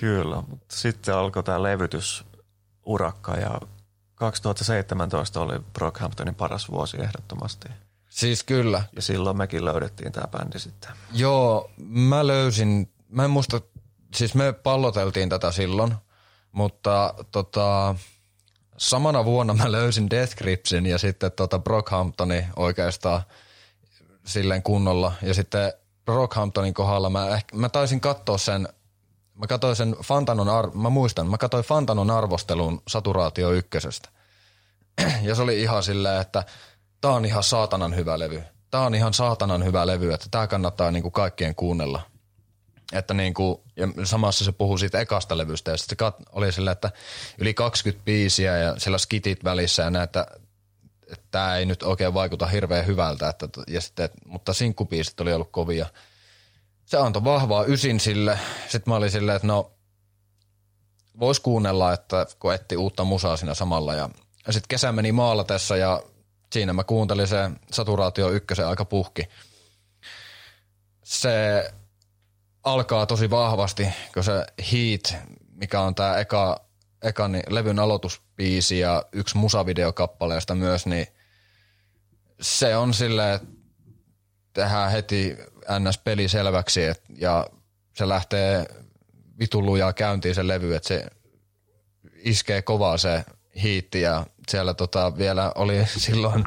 Kyllä, 0.00 0.42
mutta 0.48 0.76
sitten 0.76 1.14
alkoi 1.14 1.42
tämä 1.42 1.62
levytysurakka 1.62 3.36
ja 3.36 3.60
2017 4.20 5.40
oli 5.40 5.58
Brockhamptonin 5.72 6.34
paras 6.34 6.70
vuosi 6.70 6.96
ehdottomasti. 7.00 7.68
Siis 8.08 8.42
kyllä. 8.42 8.82
Ja 8.96 9.02
silloin 9.02 9.36
mekin 9.36 9.64
löydettiin 9.64 10.12
tämä 10.12 10.26
bändi 10.26 10.58
sitten. 10.58 10.90
Joo, 11.12 11.70
mä 11.86 12.26
löysin, 12.26 12.92
mä 13.08 13.24
en 13.24 13.30
muista 13.30 13.60
siis 14.14 14.34
me 14.34 14.52
palloteltiin 14.52 15.28
tätä 15.28 15.52
silloin, 15.52 15.94
mutta 16.52 17.14
tota, 17.32 17.94
samana 18.76 19.24
vuonna 19.24 19.54
mä 19.54 19.72
löysin 19.72 20.10
Death 20.10 20.36
Gripsin 20.36 20.86
ja 20.86 20.98
sitten 20.98 21.32
tota 21.32 21.58
Brockhamptoni 21.58 22.46
oikeastaan 22.56 23.22
silleen 24.26 24.62
kunnolla. 24.62 25.12
Ja 25.22 25.34
sitten 25.34 25.72
Brockhamptonin 26.04 26.74
kohdalla 26.74 27.10
mä, 27.10 27.28
ehkä, 27.28 27.56
mä 27.56 27.68
taisin 27.68 28.00
katsoa 28.00 28.38
sen, 28.38 28.68
mä 29.40 29.46
katsoin 29.46 29.76
sen 29.76 29.96
Fantanon, 30.04 30.48
ar- 30.48 30.70
mä 30.74 30.90
muistan, 30.90 31.30
mä 31.30 31.38
katsoin 31.38 31.64
Fantanon 31.64 32.10
arvostelun 32.10 32.82
Saturaatio 32.88 33.52
ykkösestä. 33.52 34.08
ja 35.22 35.34
se 35.34 35.42
oli 35.42 35.62
ihan 35.62 35.82
silleen, 35.82 36.20
että 36.20 36.44
tää 37.00 37.10
on 37.10 37.24
ihan 37.24 37.42
saatanan 37.42 37.96
hyvä 37.96 38.18
levy. 38.18 38.42
Tää 38.70 38.80
on 38.80 38.94
ihan 38.94 39.14
saatanan 39.14 39.64
hyvä 39.64 39.86
levy, 39.86 40.12
että 40.12 40.26
tää 40.30 40.46
kannattaa 40.46 40.90
niinku 40.90 41.10
kaikkien 41.10 41.54
kuunnella. 41.54 42.02
Että 42.92 43.14
niinku, 43.14 43.64
ja 43.76 43.88
samassa 44.04 44.44
se 44.44 44.52
puhuu 44.52 44.78
siitä 44.78 45.00
ekasta 45.00 45.38
levystä 45.38 45.70
ja 45.70 45.76
sitten 45.76 45.96
se 45.98 46.08
kat- 46.08 46.30
oli 46.32 46.52
silleen, 46.52 46.72
että 46.72 46.90
yli 47.38 47.54
20 47.54 48.04
biisiä 48.04 48.58
ja 48.58 48.74
siellä 48.78 48.98
skitit 48.98 49.44
välissä 49.44 49.82
ja 49.82 49.90
näitä, 49.90 50.26
että 51.12 51.26
tämä 51.30 51.56
ei 51.56 51.66
nyt 51.66 51.82
oikein 51.82 52.14
vaikuta 52.14 52.46
hirveän 52.46 52.86
hyvältä, 52.86 53.28
että, 53.28 53.48
ja 53.68 53.80
sitten, 53.80 54.10
mutta 54.26 54.52
sinkkubiisit 54.52 55.20
oli 55.20 55.32
ollut 55.32 55.50
kovia. 55.50 55.86
Se 56.90 56.98
antoi 56.98 57.24
vahvaa 57.24 57.64
ysin 57.64 58.00
sille. 58.00 58.38
Sitten 58.62 58.82
mä 58.92 58.96
olin 58.96 59.10
silleen, 59.10 59.36
että 59.36 59.48
no, 59.48 59.72
vois 61.20 61.40
kuunnella, 61.40 61.92
että 61.92 62.26
kun 62.38 62.54
etti 62.54 62.76
uutta 62.76 63.04
musaa 63.04 63.36
siinä 63.36 63.54
samalla. 63.54 63.94
Ja, 63.94 64.10
ja 64.46 64.52
sitten 64.52 64.68
kesä 64.68 64.92
meni 64.92 65.12
maalatessa 65.12 65.76
ja 65.76 66.02
siinä 66.52 66.72
mä 66.72 66.84
kuuntelin 66.84 67.26
se 67.26 67.50
Saturaatio 67.72 68.30
ykkösen 68.30 68.66
aika 68.66 68.84
puhki. 68.84 69.28
Se 71.04 71.64
alkaa 72.64 73.06
tosi 73.06 73.30
vahvasti, 73.30 73.88
kun 74.14 74.24
se 74.24 74.46
Heat, 74.72 75.22
mikä 75.54 75.80
on 75.80 75.94
tämä 75.94 76.16
eka, 76.16 76.64
eka 77.02 77.28
niin 77.28 77.44
levyn 77.48 77.78
aloitusbiisi 77.78 78.78
ja 78.78 79.04
yksi 79.12 79.36
musavideokappaleesta 79.36 80.54
myös, 80.54 80.86
niin 80.86 81.06
se 82.40 82.76
on 82.76 82.94
silleen, 82.94 83.34
että 83.34 83.59
tehdään 84.52 84.90
heti 84.90 85.36
NS-peli 85.78 86.28
selväksi 86.28 86.84
et, 86.84 87.02
ja 87.16 87.46
se 87.94 88.08
lähtee 88.08 88.66
vitulujaa 89.38 89.92
käyntiin 89.92 90.34
se 90.34 90.46
levy, 90.46 90.74
että 90.74 90.88
se 90.88 91.06
iskee 92.14 92.62
kovaa 92.62 92.98
se 92.98 93.24
hiitti 93.62 94.00
ja 94.00 94.26
siellä 94.48 94.74
tota 94.74 95.18
vielä 95.18 95.52
oli 95.54 95.86
silloin 95.96 96.44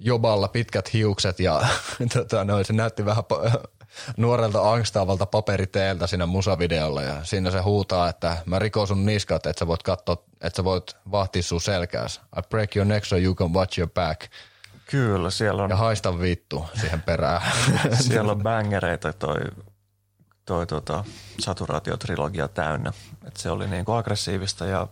Joballa 0.00 0.48
pitkät 0.48 0.92
hiukset 0.92 1.40
ja 1.40 1.62
tota, 2.14 2.44
no, 2.44 2.64
se 2.64 2.72
näytti 2.72 3.04
vähän 3.04 3.24
nuorelta 4.16 4.72
angstaavalta 4.72 5.26
paperiteeltä 5.26 6.06
siinä 6.06 6.26
musavideolla 6.26 7.02
ja 7.02 7.24
siinä 7.24 7.50
se 7.50 7.60
huutaa, 7.60 8.08
että 8.08 8.36
mä 8.46 8.58
rikon 8.58 8.86
sun 8.86 9.06
niskat, 9.06 9.46
että 9.46 9.58
sä 9.58 9.66
voit 9.66 9.82
katsoa, 9.82 10.16
että 10.40 10.56
sä 10.56 10.64
voit 10.64 10.96
vahtia 11.10 11.42
sun 11.42 11.60
selkääs. 11.60 12.20
I 12.38 12.42
break 12.50 12.76
your 12.76 12.86
neck 12.86 13.04
so 13.04 13.16
you 13.16 13.34
can 13.34 13.54
watch 13.54 13.78
your 13.78 13.90
back. 13.90 14.20
Kyllä, 14.90 15.30
siellä 15.30 15.62
on, 15.62 15.70
Ja 15.70 15.76
haista 15.76 16.20
vittu 16.20 16.66
siihen 16.80 17.02
perään. 17.02 17.42
siellä 18.08 18.32
on 18.32 18.42
bangereita 18.42 19.12
toi, 19.12 19.40
toi 20.44 20.66
tota, 20.66 21.04
saturaatiotrilogia 21.40 22.48
täynnä. 22.48 22.92
Et 23.26 23.36
se 23.36 23.50
oli 23.50 23.68
niinku 23.68 23.92
aggressiivista 23.92 24.66
ja 24.66 24.88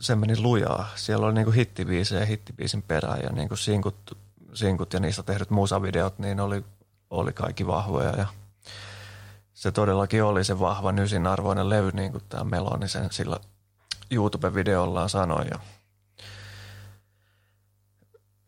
se 0.00 0.14
meni 0.16 0.40
lujaa. 0.40 0.88
Siellä 0.94 1.26
oli 1.26 1.34
niinku 1.34 1.52
hittibiisejä 1.52 2.24
hittibiisin 2.26 2.82
perään 2.82 3.20
ja 3.22 3.32
niinku 3.32 3.56
sinkut, 3.56 4.18
sinkut 4.54 4.92
ja 4.92 5.00
niistä 5.00 5.22
tehdyt 5.22 5.50
musavideot, 5.50 6.18
niin 6.18 6.40
oli, 6.40 6.64
oli 7.10 7.32
kaikki 7.32 7.66
vahvoja 7.66 8.10
ja 8.10 8.26
se 9.54 9.72
todellakin 9.72 10.24
oli 10.24 10.44
se 10.44 10.60
vahva 10.60 10.92
nysin 10.92 11.26
arvoinen 11.26 11.68
levy, 11.68 11.90
niin 11.92 12.12
kuin 12.12 12.24
tämä 12.28 12.44
Meloni 12.44 12.88
sen 12.88 13.08
sillä 13.10 13.40
YouTube-videollaan 14.10 15.08
sanoi. 15.08 15.46
Ja 15.50 15.58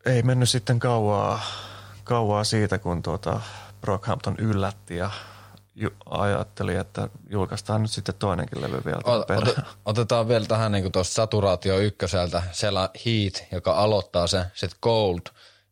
ei 0.05 0.21
mennyt 0.23 0.49
sitten 0.49 0.79
kauaa, 0.79 1.41
kauaa 2.03 2.43
siitä, 2.43 2.77
kun 2.79 3.03
tuota 3.03 3.41
Brockhampton 3.81 4.35
yllätti 4.37 4.97
ja 4.97 5.11
ju- 5.75 5.93
ajatteli, 6.09 6.75
että 6.75 7.09
julkaistaan 7.29 7.81
nyt 7.81 7.91
sitten 7.91 8.15
toinenkin 8.15 8.61
levy 8.61 8.81
vielä 8.85 9.01
Ot, 9.03 9.29
ot, 9.29 9.59
otetaan 9.85 10.27
vielä 10.27 10.45
tähän 10.45 10.71
niin 10.71 10.91
tuosta 10.91 11.13
Saturaatio 11.13 11.77
ykköseltä. 11.77 12.43
Siellä 12.51 12.89
Heat, 13.05 13.43
joka 13.51 13.73
aloittaa 13.73 14.27
se, 14.27 14.45
sitten 14.53 14.79
Cold. 14.83 15.21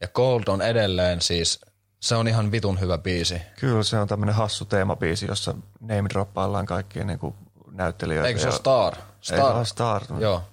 Ja 0.02 0.08
Cold 0.08 0.44
on 0.48 0.62
edelleen 0.62 1.22
siis, 1.22 1.62
se 2.00 2.16
on 2.16 2.28
ihan 2.28 2.52
vitun 2.52 2.80
hyvä 2.80 2.98
biisi. 2.98 3.42
Kyllä 3.60 3.84
se 3.84 4.00
on 4.00 4.08
tämmöinen 4.08 4.36
hassu 4.36 4.66
teemabiisi, 4.66 5.26
jossa 5.28 5.56
name 5.80 6.10
droppaillaan 6.10 6.66
kaikkia 6.66 7.04
niin 7.04 7.20
kuin 7.20 7.36
näyttelijöitä. 7.72 8.28
Eikö 8.28 8.40
se 8.40 8.48
ole 8.48 8.56
Star? 8.56 8.96
Star. 9.22 9.58
Ei, 9.58 9.66
Star. 9.66 10.02
Joo. 10.20 10.44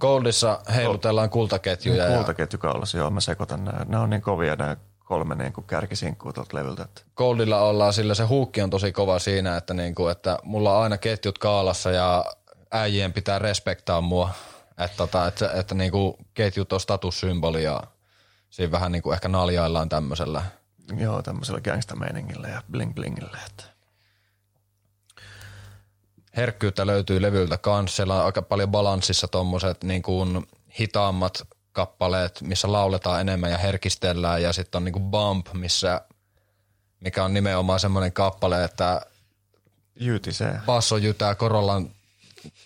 Goldissa 0.00 0.60
heilutellaan 0.74 1.30
kultaketjuja. 1.30 2.04
ja 2.04 2.16
Kultaketjukaulassa, 2.16 2.98
joo, 2.98 3.10
mä 3.10 3.20
sekoitan 3.20 3.64
nämä. 3.64 3.84
Nämä 3.88 4.02
on 4.02 4.10
niin 4.10 4.22
kovia 4.22 4.56
nämä 4.56 4.76
kolme 5.04 5.34
niin 5.34 5.52
kuin 5.52 5.66
kärkisinkkuu 5.66 6.32
tuolta 6.32 6.56
levyltä. 6.56 6.82
Että 6.82 7.02
Goldilla 7.16 7.60
ollaan 7.60 7.92
sillä 7.92 8.14
se 8.14 8.24
huukki 8.24 8.62
on 8.62 8.70
tosi 8.70 8.92
kova 8.92 9.18
siinä, 9.18 9.56
että, 9.56 9.74
niinku, 9.74 10.08
että 10.08 10.38
mulla 10.42 10.76
on 10.76 10.82
aina 10.82 10.98
ketjut 10.98 11.38
kaalassa 11.38 11.90
ja 11.90 12.24
äijien 12.70 13.12
pitää 13.12 13.38
respektaa 13.38 14.00
mua. 14.00 14.30
Että, 14.78 14.96
tota, 14.96 15.26
että, 15.26 15.50
että 15.54 15.74
niinku, 15.74 16.18
ketjut 16.34 16.72
on 16.72 16.80
statussymboli 16.80 17.64
ja 17.64 17.82
siinä 18.50 18.70
vähän 18.72 18.92
niinku 18.92 19.12
ehkä 19.12 19.28
naljaillaan 19.28 19.88
tämmöisellä. 19.88 20.42
joo, 20.96 21.22
tämmöisellä 21.22 21.60
gangsta-meiningillä 21.60 22.48
ja 22.48 22.62
bling-blingillä. 22.72 23.38
Että. 23.46 23.64
Herkkyyttä 26.36 26.86
löytyy 26.86 27.22
levyltä 27.22 27.58
kanssa. 27.58 27.96
Siellä 27.96 28.14
on 28.14 28.24
aika 28.24 28.42
paljon 28.42 28.70
balanssissa 28.70 29.28
tommoset 29.28 29.84
niin 29.84 30.02
kuin 30.02 30.46
hitaammat 30.80 31.42
kappaleet, 31.72 32.40
missä 32.42 32.72
lauletaan 32.72 33.20
enemmän 33.20 33.50
ja 33.50 33.58
herkistellään. 33.58 34.42
Ja 34.42 34.52
sitten 34.52 34.78
on 34.78 34.84
niin 34.84 34.92
kuin 34.92 35.10
Bump, 35.10 35.46
missä, 35.52 36.00
mikä 37.00 37.24
on 37.24 37.34
nimenomaan 37.34 37.80
semmoinen 37.80 38.12
kappale, 38.12 38.64
että 38.64 39.00
Jytisee. 40.00 40.60
basso 40.66 40.96
jytää 40.96 41.34
Korollan, 41.34 41.90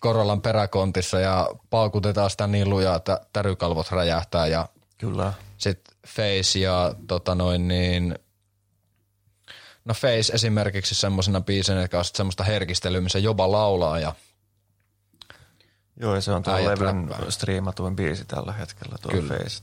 Korollan 0.01 0.41
peräkontissa 0.41 1.21
ja 1.21 1.49
paukutetaan 1.71 2.31
sitä 2.31 2.47
niin 2.47 2.71
lujaa, 2.71 2.97
että 2.97 3.21
tärykalvot 3.33 3.91
räjähtää 3.91 4.47
ja 4.47 4.69
Kyllä. 4.99 5.33
sitten 5.59 5.95
Face 6.07 6.59
ja 6.59 6.95
tota 7.07 7.35
noin 7.35 7.69
niin, 7.69 8.19
no 9.85 9.95
Face 9.95 10.33
esimerkiksi 10.33 10.95
semmoisena 10.95 11.41
biisenä, 11.41 11.83
joka 11.83 11.99
on 11.99 12.05
semmoista 12.05 12.45
herkistelyä, 12.45 13.01
missä 13.01 13.19
jopa 13.19 13.53
laulaa 13.53 13.99
ja 13.99 14.15
Joo, 15.97 16.15
ja 16.15 16.21
se 16.21 16.33
on 16.33 16.43
tuo 16.43 16.55
levyn 16.55 17.11
striimatuin 17.29 17.97
biisi 17.97 18.25
tällä 18.25 18.53
hetkellä, 18.53 18.97
tuo 19.03 19.11
Kyllä. 19.11 19.35
Face. 19.35 19.63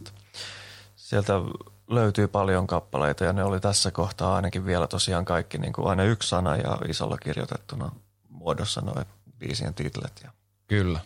Sieltä 0.95 1.33
löytyy 1.89 2.27
paljon 2.27 2.67
kappaleita 2.67 3.23
ja 3.23 3.33
ne 3.33 3.43
oli 3.43 3.59
tässä 3.59 3.91
kohtaa 3.91 4.35
ainakin 4.35 4.65
vielä 4.65 4.87
tosiaan 4.87 5.25
kaikki 5.25 5.57
niin 5.57 5.73
kuin 5.73 5.87
aina 5.87 6.03
yksi 6.03 6.29
sana 6.29 6.55
ja 6.55 6.77
isolla 6.87 7.17
kirjoitettuna 7.17 7.91
muodossa 8.29 8.81
noin 8.81 9.05
biisien 9.39 9.73
titlet. 9.73 10.21
Ja 10.23 10.31
kyllä. 10.67 10.99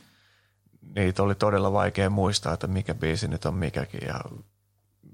niitä 0.96 1.24
oli 1.24 1.36
todella 1.36 1.74
vaikea 1.74 2.10
muistaa, 2.10 2.54
että 2.54 2.68
mikä 2.68 2.94
biisi 2.96 3.28
nyt 3.28 3.46
on 3.46 3.54
mikäkin 3.54 4.02
ja 4.08 4.20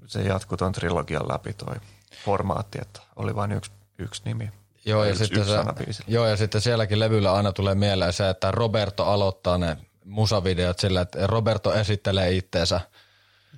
se 0.06 0.22
jatkuu 0.22 0.56
ton 0.56 0.72
trilogian 0.72 1.28
läpi 1.28 1.52
toi 1.52 1.76
formaatti, 2.24 2.78
että 2.82 3.00
oli 3.16 3.34
vain 3.34 3.52
yksi, 3.52 3.70
yksi 4.02 4.22
nimi. 4.24 4.50
Joo 4.84 5.04
ja, 5.04 5.10
yksi, 5.10 5.24
sitten 5.24 5.40
yksi 5.40 5.92
se, 5.92 6.04
joo, 6.06 6.26
ja 6.26 6.36
sitten 6.36 6.60
sielläkin 6.60 6.98
levyllä 6.98 7.32
aina 7.32 7.52
tulee 7.52 7.74
mieleen 7.74 8.12
se, 8.12 8.28
että 8.28 8.50
Roberto 8.50 9.04
aloittaa 9.04 9.58
ne 9.58 9.76
musavideot 10.04 10.78
sillä, 10.78 11.00
että 11.00 11.26
Roberto 11.26 11.74
esittelee 11.74 12.32
itteensä 12.32 12.80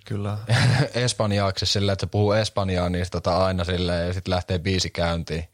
Kyllä. 0.05 0.39
espanjaaksi 0.95 1.67
sillä, 1.67 1.93
että 1.93 2.07
se 2.07 2.11
puhuu 2.11 2.33
espanjaa 2.33 2.89
niistä 2.89 3.21
tota 3.21 3.45
aina 3.45 3.65
silleen 3.65 4.07
ja 4.07 4.13
sitten 4.13 4.35
lähtee 4.35 4.59
biisi 4.59 4.91
käyntiin. 4.91 5.45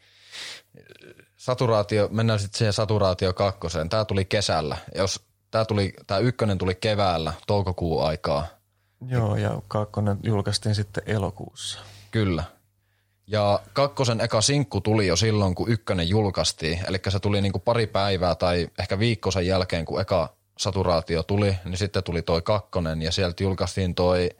Saturaatio, 1.36 2.08
mennään 2.10 2.38
sitten 2.38 2.58
siihen 2.58 2.72
saturaatio 2.72 3.32
kakkoseen. 3.32 3.88
Tämä 3.88 4.04
tuli 4.04 4.24
kesällä. 4.24 4.76
Jos 4.94 5.24
tämä 5.50 5.64
tuli, 5.64 5.92
tämä 6.06 6.20
ykkönen 6.20 6.58
tuli 6.58 6.74
keväällä, 6.74 7.32
toukokuun 7.46 8.06
aikaa. 8.06 8.46
Joo, 9.08 9.36
ja 9.36 9.62
kakkonen 9.68 10.18
julkaistiin 10.22 10.74
sitten 10.74 11.02
elokuussa. 11.06 11.78
Kyllä. 12.10 12.44
Ja 13.30 13.60
kakkosen 13.72 14.20
eka 14.20 14.40
sinkku 14.40 14.80
tuli 14.80 15.06
jo 15.06 15.16
silloin, 15.16 15.54
kun 15.54 15.70
ykkönen 15.70 16.08
julkaistiin. 16.08 16.80
Eli 16.88 16.98
se 17.08 17.20
tuli 17.20 17.40
niinku 17.40 17.58
pari 17.58 17.86
päivää 17.86 18.34
tai 18.34 18.68
ehkä 18.78 18.98
viikko 18.98 19.30
sen 19.30 19.46
jälkeen, 19.46 19.84
kun 19.84 20.00
eka 20.00 20.28
saturaatio 20.58 21.22
tuli, 21.22 21.56
niin 21.64 21.76
sitten 21.76 22.04
tuli 22.04 22.22
toi 22.22 22.42
kakkonen 22.42 23.02
ja 23.02 23.12
sieltä 23.12 23.42
julkaistiin 23.42 23.94
toi 23.94 24.30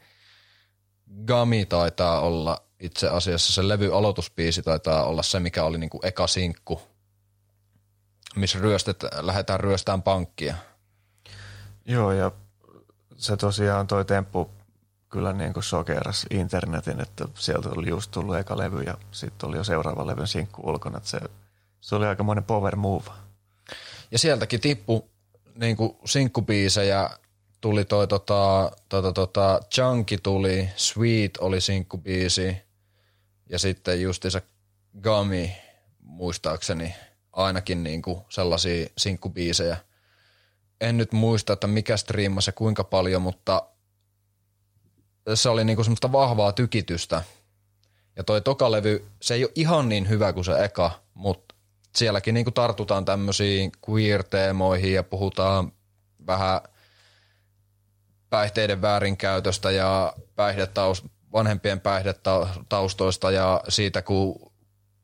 Gami 1.27 1.67
taitaa 1.67 2.21
olla 2.21 2.63
itse 2.81 3.09
asiassa 3.09 3.53
se 3.53 3.69
levy 3.69 3.95
aloituspiisi 3.97 4.63
taitaa 4.63 5.05
olla 5.05 5.23
se, 5.23 5.41
mikä 5.41 5.65
oli 5.65 5.79
niinku 5.79 6.01
eka 6.03 6.27
sinkku, 6.27 6.81
missä 8.37 8.59
ryöstet, 8.59 9.05
lähdetään 9.21 9.61
ryöstään 9.61 10.03
pankkia. 10.03 10.55
Joo, 11.85 12.13
ja 12.13 12.33
se 13.17 13.37
tosiaan 13.37 13.87
toi 13.87 14.05
temppu 14.05 14.51
kyllä 15.11 15.33
niin 15.33 15.53
kuin 15.53 15.65
sokeras 15.65 16.27
internetin, 16.31 17.01
että 17.01 17.29
sieltä 17.35 17.69
oli 17.69 17.89
just 17.89 18.11
tullut 18.11 18.37
eka 18.37 18.59
levy 18.59 18.83
ja 18.83 18.99
sitten 19.11 19.49
oli 19.49 19.57
jo 19.57 19.65
seuraava 19.65 20.07
levyn 20.07 20.27
sinkku 20.27 20.71
ulkona, 20.71 20.97
että 20.97 21.11
se 21.11 21.21
Se 21.81 21.95
oli 21.95 22.07
aikamoinen 22.07 22.45
power 22.45 22.77
move. 22.77 23.05
Ja 24.11 24.19
sieltäkin 24.19 24.61
tippu 24.61 25.11
niin 25.55 25.77
sinkkubiisejä, 26.05 27.11
tuli 27.61 27.85
toi 27.85 28.09
tota, 28.09 28.73
tota, 28.89 29.13
tota, 29.13 29.61
Chunky 29.75 30.19
tuli, 30.23 30.69
Sweet 30.77 31.37
oli 31.37 31.61
sinkkubiisi 31.61 32.57
ja 33.49 33.59
sitten 33.59 34.03
justiinsa 34.03 34.41
Gummy 35.03 35.49
muistaakseni 36.03 36.95
ainakin 37.33 37.83
niin 37.83 38.03
kuin 38.03 38.21
sellaisia 38.29 38.87
sinkkubiisejä. 38.99 39.77
En 40.81 40.97
nyt 40.97 41.13
muista, 41.13 41.53
että 41.53 41.67
mikä 41.67 41.97
striimasi 41.97 42.49
ja 42.49 42.53
kuinka 42.53 42.85
paljon, 42.85 43.23
mutta 43.23 43.63
se 45.37 45.49
oli 45.49 45.65
niinku 45.65 45.85
semmoista 45.85 46.13
vahvaa 46.13 46.53
tykitystä. 46.53 47.23
Ja 48.17 48.25
toi 48.25 48.41
tokalevy, 48.41 49.07
se 49.23 49.35
ei 49.35 49.45
ole 49.45 49.53
ihan 49.55 49.89
niin 49.89 50.09
hyvä 50.09 50.33
kuin 50.33 50.45
se 50.45 50.65
eka, 50.65 50.91
mutta 51.15 51.55
sielläkin 51.97 52.35
niinku 52.35 52.51
tartutaan 52.51 53.05
tämmöisiin 53.05 53.73
queer-teemoihin 53.91 54.93
ja 54.93 55.03
puhutaan 55.03 55.73
vähän 56.27 56.61
päihteiden 58.31 58.83
väärinkäytöstä 58.83 59.71
ja 59.71 60.15
päihdetaus, 60.37 61.05
vanhempien 61.33 61.81
päihdetaustoista 61.81 63.31
ja 63.31 63.61
siitä, 63.69 64.03
kun 64.03 64.53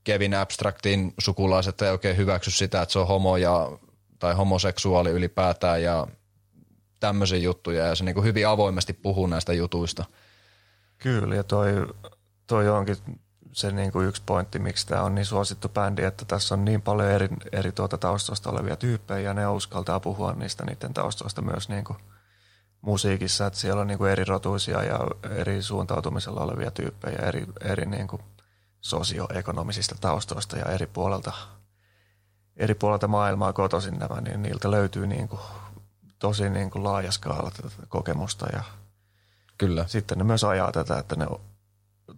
Kevin 0.04 0.34
Abstractin 0.34 1.14
sukulaiset 1.18 1.82
ei 1.82 1.90
oikein 1.90 2.16
hyväksy 2.16 2.50
sitä, 2.50 2.82
että 2.82 2.92
se 2.92 2.98
on 2.98 3.06
homo 3.06 3.36
ja, 3.36 3.78
tai 4.18 4.34
homoseksuaali 4.34 5.10
ylipäätään 5.10 5.82
ja 5.82 6.06
tämmöisiä 7.00 7.38
juttuja 7.38 7.86
ja 7.86 7.94
se 7.94 8.04
niin 8.04 8.24
hyvin 8.24 8.48
avoimesti 8.48 8.92
puhuu 8.92 9.26
näistä 9.26 9.52
jutuista. 9.52 10.04
Kyllä 10.98 11.34
ja 11.34 11.44
toi, 11.44 11.86
toi 12.46 12.68
onkin 12.68 12.96
se 13.52 13.70
niin 13.70 13.92
kuin 13.92 14.08
yksi 14.08 14.22
pointti, 14.26 14.58
miksi 14.58 14.86
tämä 14.86 15.02
on 15.02 15.14
niin 15.14 15.26
suosittu 15.26 15.68
bändi, 15.68 16.04
että 16.04 16.24
tässä 16.24 16.54
on 16.54 16.64
niin 16.64 16.82
paljon 16.82 17.10
eri, 17.10 17.28
eri 17.52 17.72
tuota 17.72 17.98
taustoista 17.98 18.50
olevia 18.50 18.76
tyyppejä 18.76 19.20
ja 19.20 19.34
ne 19.34 19.48
uskaltaa 19.48 20.00
puhua 20.00 20.32
niistä 20.32 20.64
niiden 20.64 20.94
taustoista 20.94 21.42
myös 21.42 21.68
niin 21.68 21.84
kuin 21.84 21.98
musiikissa, 22.80 23.46
että 23.46 23.58
siellä 23.58 23.80
on 23.80 23.86
niin 23.86 23.98
kuin 23.98 24.10
eri 24.10 24.24
rotuisia 24.24 24.84
ja 24.84 24.98
eri 25.30 25.62
suuntautumisella 25.62 26.40
olevia 26.40 26.70
tyyppejä, 26.70 27.18
eri, 27.18 27.46
eri 27.60 27.86
niin 27.86 28.08
kuin 28.08 28.22
sosioekonomisista 28.80 29.94
taustoista 30.00 30.56
ja 30.56 30.64
eri 30.64 30.86
puolelta, 30.86 31.32
eri 32.56 32.74
puolelta 32.74 33.08
maailmaa 33.08 33.52
kotoisin 33.52 33.98
nämä, 33.98 34.20
niin 34.20 34.42
niiltä 34.42 34.70
löytyy 34.70 35.06
niin 35.06 35.28
kuin 35.28 35.40
tosi 36.18 36.50
niin 36.50 36.70
kuin 36.70 36.84
laaja 36.84 37.12
skaala 37.12 37.50
tätä 37.50 37.68
kokemusta 37.88 38.46
ja 38.52 38.62
Kyllä. 39.58 39.84
sitten 39.88 40.18
ne 40.18 40.24
myös 40.24 40.44
ajaa 40.44 40.72
tätä, 40.72 40.98
että 40.98 41.16
ne 41.16 41.26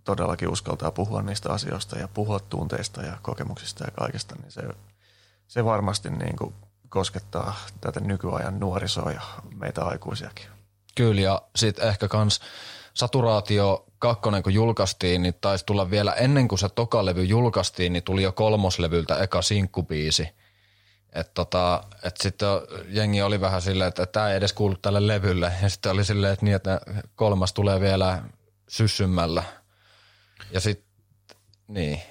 todellakin 0.05 0.49
uskaltaa 0.49 0.91
puhua 0.91 1.23
niistä 1.23 1.53
asioista 1.53 1.99
ja 1.99 2.09
puhua 2.09 2.41
tunteista 2.41 3.03
ja 3.03 3.19
kokemuksista 3.23 3.85
ja 3.85 3.91
kaikesta, 3.91 4.35
niin 4.43 4.53
se, 4.53 4.63
se 5.49 5.65
varmasti 5.65 6.11
niin 6.11 6.37
kuin 6.37 6.55
koskettaa 6.89 7.55
tätä 7.81 8.01
nykyajan 8.01 8.61
nuorisoa 8.61 9.13
ja 9.13 9.21
meitä 9.55 9.85
aikuisiakin. 9.85 10.47
Kyllä 10.95 11.21
ja 11.21 11.43
sitten 11.57 11.89
ehkä 11.89 12.09
kans 12.09 12.41
Saturaatio 12.95 13.85
kakkonen 13.99 14.43
kun 14.43 14.55
julkaistiin, 14.55 15.23
niin 15.23 15.35
taisi 15.41 15.67
tulla 15.67 15.91
vielä 15.91 16.13
ennen 16.13 16.49
kuin 16.49 16.59
se 16.59 16.69
tokalevy 16.69 17.25
julkaistiin, 17.25 17.93
niin 17.93 18.03
tuli 18.03 18.23
jo 18.23 18.33
kolmoslevyltä 18.33 19.17
eka 19.17 19.43
sinkkubiisi. 19.43 20.29
Että 21.13 21.33
tota, 21.35 21.85
et 22.03 22.17
sitten 22.17 22.49
jengi 22.89 23.23
oli 23.23 23.41
vähän 23.41 23.63
silleen, 23.63 23.89
että 23.89 24.07
tämä 24.07 24.31
ei 24.31 24.37
edes 24.37 24.53
kuulu 24.53 24.77
tälle 24.77 25.07
levylle. 25.07 25.53
Ja 25.63 25.69
sitten 25.69 25.93
oli 25.93 26.05
silleen, 26.05 26.33
että, 26.33 26.45
niin, 26.45 26.57
että 26.57 26.81
kolmas 27.17 27.53
tulee 27.53 27.81
vielä 27.81 28.23
syssymmällä. 28.69 29.43
Ja 30.51 30.61
sitten, 30.61 30.89
niin. 31.69 32.03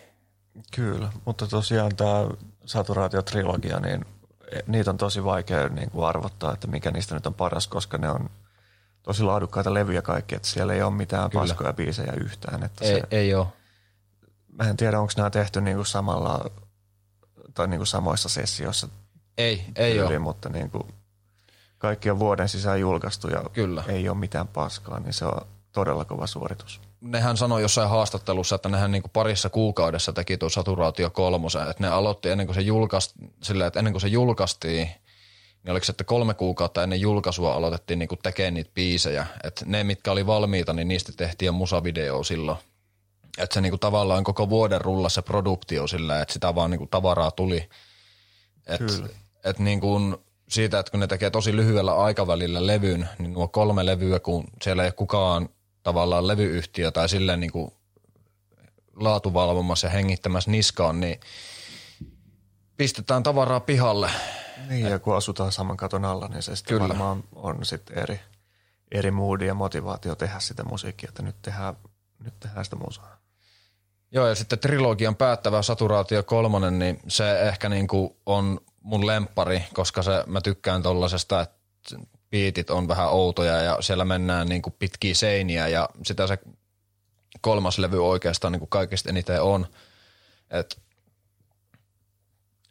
Kyllä, 0.75 1.11
mutta 1.25 1.47
tosiaan 1.47 1.95
tämä 1.95 2.27
saturaatiotrilogia, 2.65 3.79
niin 3.79 4.05
niitä 4.67 4.89
on 4.89 4.97
tosi 4.97 5.23
vaikea 5.23 5.69
niin 5.69 5.91
kuin 5.91 6.07
arvottaa, 6.07 6.53
että 6.53 6.67
mikä 6.67 6.91
niistä 6.91 7.15
nyt 7.15 7.27
on 7.27 7.33
paras, 7.33 7.67
koska 7.67 7.97
ne 7.97 8.09
on 8.09 8.29
tosi 9.03 9.23
laadukkaita 9.23 9.73
levyjä 9.73 10.01
kaikki, 10.01 10.35
että 10.35 10.47
siellä 10.47 10.73
ei 10.73 10.81
ole 10.81 10.93
mitään 10.93 11.29
Kyllä. 11.29 11.41
paskoja 11.41 11.73
biisejä 11.73 12.13
yhtään. 12.13 12.63
Että 12.63 12.85
ei, 12.85 12.95
se, 12.95 13.07
ei 13.11 13.35
ole. 13.35 13.47
Mä 14.47 14.69
en 14.69 14.77
tiedä, 14.77 14.99
onko 14.99 15.13
nämä 15.17 15.29
tehty 15.29 15.61
niin 15.61 15.75
kuin 15.75 15.85
samalla 15.85 16.51
tai 17.57 17.67
niin 17.67 17.79
kuin 17.79 17.87
samoissa 17.87 18.29
sessioissa. 18.29 18.87
Ei, 19.37 19.65
ei 19.75 19.93
tyyli, 19.93 20.07
ole. 20.07 20.19
Mutta 20.19 20.49
niin 20.49 20.69
kuin 20.69 20.83
kaikki 21.77 22.09
on 22.09 22.19
vuoden 22.19 22.49
sisään 22.49 22.79
julkaistu 22.79 23.27
ja 23.27 23.43
Kyllä. 23.53 23.83
ei 23.87 24.09
ole 24.09 24.17
mitään 24.17 24.47
paskaa, 24.47 24.99
niin 24.99 25.13
se 25.13 25.25
on 25.25 25.41
todella 25.71 26.05
kova 26.05 26.27
suoritus. 26.27 26.81
Nehän 27.01 27.37
sanoi 27.37 27.61
jossain 27.61 27.89
haastattelussa, 27.89 28.55
että 28.55 28.69
nehän 28.69 28.91
niin 28.91 29.01
kuin 29.01 29.11
parissa 29.11 29.49
kuukaudessa 29.49 30.13
teki 30.13 30.37
tuo 30.37 30.49
Saturaatio 30.49 31.09
kolmosen, 31.09 31.69
että 31.69 31.83
ne 31.83 31.87
aloitti 31.87 32.29
ennen 32.29 32.47
kuin 32.47 32.55
se, 32.55 32.61
julkaistiin, 32.61 33.33
sillä, 33.43 33.67
että 33.67 33.79
ennen 33.79 33.93
kuin 33.93 34.01
se 34.01 34.07
julkaistiin, 34.07 34.89
niin 35.63 35.71
oliko 35.71 35.85
se, 35.85 35.91
että 35.91 36.03
kolme 36.03 36.33
kuukautta 36.33 36.83
ennen 36.83 37.01
julkaisua 37.01 37.53
aloitettiin 37.53 37.99
niin 37.99 38.09
tekemään 38.23 38.53
niitä 38.53 38.71
biisejä. 38.73 39.27
Että 39.43 39.65
ne, 39.65 39.83
mitkä 39.83 40.11
oli 40.11 40.27
valmiita, 40.27 40.73
niin 40.73 40.87
niistä 40.87 41.11
tehtiin 41.17 41.47
jo 41.47 41.53
musavideo 41.53 42.23
silloin. 42.23 42.57
Että 43.37 43.53
se 43.53 43.61
niinku 43.61 43.77
tavallaan 43.77 44.23
koko 44.23 44.49
vuoden 44.49 44.81
rulla 44.81 45.09
se 45.09 45.21
produktio 45.21 45.87
sillä, 45.87 46.21
että 46.21 46.33
sitä 46.33 46.55
vaan 46.55 46.71
niinku 46.71 46.87
tavaraa 46.87 47.31
tuli. 47.31 47.69
Että 48.67 48.93
et 49.43 49.59
niinku 49.59 49.99
siitä, 50.49 50.79
että 50.79 50.91
kun 50.91 50.99
ne 50.99 51.07
tekee 51.07 51.29
tosi 51.29 51.55
lyhyellä 51.55 51.95
aikavälillä 51.95 52.67
levyn, 52.67 53.09
niin 53.19 53.33
nuo 53.33 53.47
kolme 53.47 53.85
levyä, 53.85 54.19
kun 54.19 54.43
siellä 54.61 54.83
ei 54.83 54.87
ole 54.87 54.91
kukaan 54.93 55.49
tavallaan 55.83 56.27
levyyhtiö 56.27 56.91
tai 56.91 57.09
silleen 57.09 57.39
niinku 57.39 57.73
laatuvalvomassa 58.95 59.87
ja 59.87 59.91
hengittämässä 59.91 60.51
niskaan, 60.51 60.99
niin 60.99 61.19
pistetään 62.77 63.23
tavaraa 63.23 63.59
pihalle. 63.59 64.09
Niin, 64.69 64.89
ja 64.89 64.99
kun 64.99 65.15
asutaan 65.15 65.51
saman 65.51 65.77
katon 65.77 66.05
alla, 66.05 66.27
niin 66.27 66.43
se 66.43 66.55
sitten 66.55 66.77
Kyllä. 66.77 66.87
varmaan 66.87 67.23
on 67.35 67.65
sitten 67.65 67.97
eri, 67.97 68.19
eri 68.91 69.11
moodi 69.11 69.47
ja 69.47 69.53
motivaatio 69.53 70.15
tehdä 70.15 70.39
sitä 70.39 70.63
musiikkia, 70.63 71.09
että 71.09 71.23
nyt 71.23 71.35
tehdään, 71.41 71.77
nyt 72.23 72.39
tehdään 72.39 72.65
sitä 72.65 72.75
musaa. 72.75 73.16
Joo, 74.11 74.27
ja 74.27 74.35
sitten 74.35 74.59
trilogian 74.59 75.15
päättävä 75.15 75.61
Saturaatio 75.61 76.23
kolmonen, 76.23 76.79
niin 76.79 76.99
se 77.07 77.41
ehkä 77.41 77.69
niin 77.69 77.87
kuin 77.87 78.15
on 78.25 78.59
mun 78.81 79.07
lempari, 79.07 79.63
koska 79.73 80.03
se, 80.03 80.23
mä 80.27 80.41
tykkään 80.41 80.83
tollasesta, 80.83 81.41
että 81.41 81.57
biitit 82.29 82.69
on 82.69 82.87
vähän 82.87 83.09
outoja 83.09 83.61
ja 83.61 83.77
siellä 83.81 84.05
mennään 84.05 84.49
niin 84.49 84.61
kuin 84.61 84.75
pitkiä 84.79 85.13
seiniä 85.13 85.67
ja 85.67 85.89
sitä 86.05 86.27
se 86.27 86.37
kolmas 87.41 87.79
levy 87.79 88.07
oikeastaan 88.07 88.51
niin 88.51 88.59
kuin 88.59 88.69
kaikista 88.69 89.09
eniten 89.09 89.41
on. 89.41 89.67
Et 90.49 90.81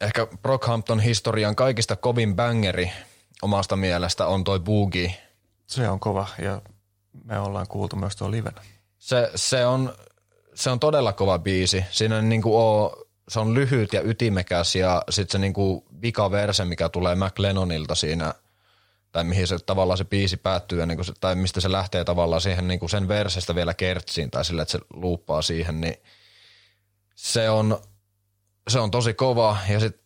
ehkä 0.01 0.27
Brockhampton 0.43 1.01
historian 1.01 1.57
kaikista 1.57 1.97
kovin 1.97 2.37
bangeri 2.37 2.93
omasta 3.43 3.77
mielestä 3.77 4.27
on 4.27 4.45
toi 4.45 4.61
Boogie. 4.61 5.15
Se 5.67 5.89
on 5.89 6.01
kova 6.01 6.27
ja 6.43 6.63
me 7.25 7.39
ollaan 7.39 7.69
kuultu 7.69 7.97
myös 7.97 8.17
tuo 8.17 8.31
livenä. 8.31 8.63
Se, 8.99 9.31
se 9.35 9.67
on 9.67 9.95
se 10.57 10.71
on 10.71 10.81
todella 10.81 11.13
kova 11.13 11.39
biisi. 11.39 11.85
Siinä 11.91 12.17
on 12.17 12.29
niinku 12.29 12.53
se 13.29 13.41
on 13.41 13.55
lyhyt 13.55 13.93
ja 13.93 14.01
ytimekäs 14.01 14.77
ja 14.77 15.03
sitten 15.11 15.33
se 15.33 15.39
niinku 15.39 15.85
vika 16.03 16.31
verse, 16.31 16.65
mikä 16.65 16.89
tulee 16.89 17.15
McLennonilta 17.15 17.95
siinä, 17.95 18.35
tai 19.13 19.25
mihin 19.25 19.47
se 19.47 19.59
tavallaan 19.59 19.99
se 19.99 20.05
biisi 20.05 20.37
päättyy, 20.37 20.81
ja 20.81 20.87
niinku 20.87 21.05
se, 21.05 21.13
tai 21.21 21.35
mistä 21.35 21.61
se 21.61 21.73
lähtee 21.73 22.05
tavallaan 22.05 22.41
siihen 22.41 22.69
niinku 22.69 22.89
sen 22.89 23.09
versestä 23.09 23.55
vielä 23.55 23.75
kertsiin, 23.75 24.31
tai 24.31 24.45
sille, 24.45 24.63
että 24.63 24.73
se 24.73 24.79
luuppaa 24.93 25.43
siihen, 25.43 25.81
niin 25.81 25.95
se 27.15 27.51
on, 27.51 27.79
se 28.69 28.79
on 28.81 28.91
tosi 28.91 29.15
kova, 29.15 29.57
ja 29.69 29.81
sitten 29.81 30.03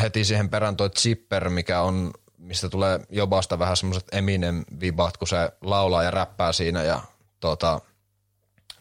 heti 0.00 0.24
siihen 0.24 0.48
perään 0.48 0.76
toi 0.76 0.90
Zipper, 0.90 1.50
mikä 1.50 1.80
on, 1.80 2.10
mistä 2.38 2.68
tulee 2.68 3.00
jobasta 3.10 3.58
vähän 3.58 3.76
semmoiset 3.76 4.08
Eminem-vibat, 4.12 5.16
kun 5.16 5.28
se 5.28 5.50
laulaa 5.60 6.02
ja 6.02 6.10
räppää 6.10 6.52
siinä, 6.52 6.82
ja 6.82 7.00
tota, 7.40 7.80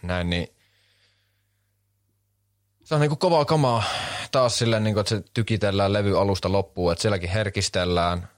näin, 0.01 0.30
niin 0.30 0.54
se 2.85 2.95
on 2.95 3.01
niinku 3.01 3.15
kovaa 3.15 3.45
kamaa 3.45 3.83
taas 4.31 4.57
silleen, 4.57 4.83
niinku, 4.83 4.99
että 4.99 5.09
se 5.09 5.23
tykitellään 5.33 5.93
levy 5.93 6.19
alusta 6.19 6.51
loppuun, 6.51 6.91
että 6.91 7.01
sielläkin 7.01 7.29
herkistellään. 7.29 8.29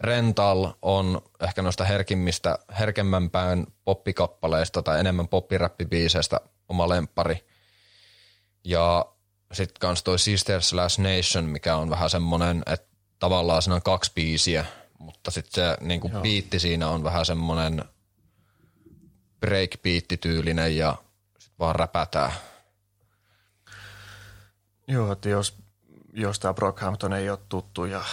Rental 0.00 0.72
on 0.82 1.22
ehkä 1.40 1.62
noista 1.62 1.84
herkimmistä, 1.84 2.58
herkemmänpään 2.78 3.66
poppikappaleista 3.84 4.82
tai 4.82 5.00
enemmän 5.00 5.28
poppiräppibiiseistä 5.28 6.40
oma 6.68 6.88
lempari. 6.88 7.44
Ja 8.64 9.06
sitten 9.52 9.80
kans 9.80 10.02
toi 10.02 10.18
Sister 10.18 10.62
Slash 10.62 11.00
Nation, 11.00 11.44
mikä 11.44 11.76
on 11.76 11.90
vähän 11.90 12.10
semmonen, 12.10 12.62
että 12.66 12.96
tavallaan 13.18 13.62
siinä 13.62 13.74
on 13.74 13.82
kaksi 13.82 14.12
biisiä, 14.14 14.64
mutta 14.98 15.30
sitten 15.30 15.52
se 15.54 15.76
niinku 15.80 16.08
biitti 16.08 16.58
siinä 16.58 16.88
on 16.88 17.04
vähän 17.04 17.26
semmonen 17.26 17.84
breakbeat-tyylinen 19.40 20.76
ja 20.76 20.96
sit 21.38 21.52
vaan 21.58 21.76
räpätään– 21.76 22.32
Joo, 24.90 25.12
että 25.12 25.28
jos, 25.28 25.58
jos 26.12 26.38
tämä 26.38 26.54
Brockhampton 26.54 27.12
ei 27.12 27.30
ole 27.30 27.38
tuttu 27.48 27.84
ja 27.84 28.04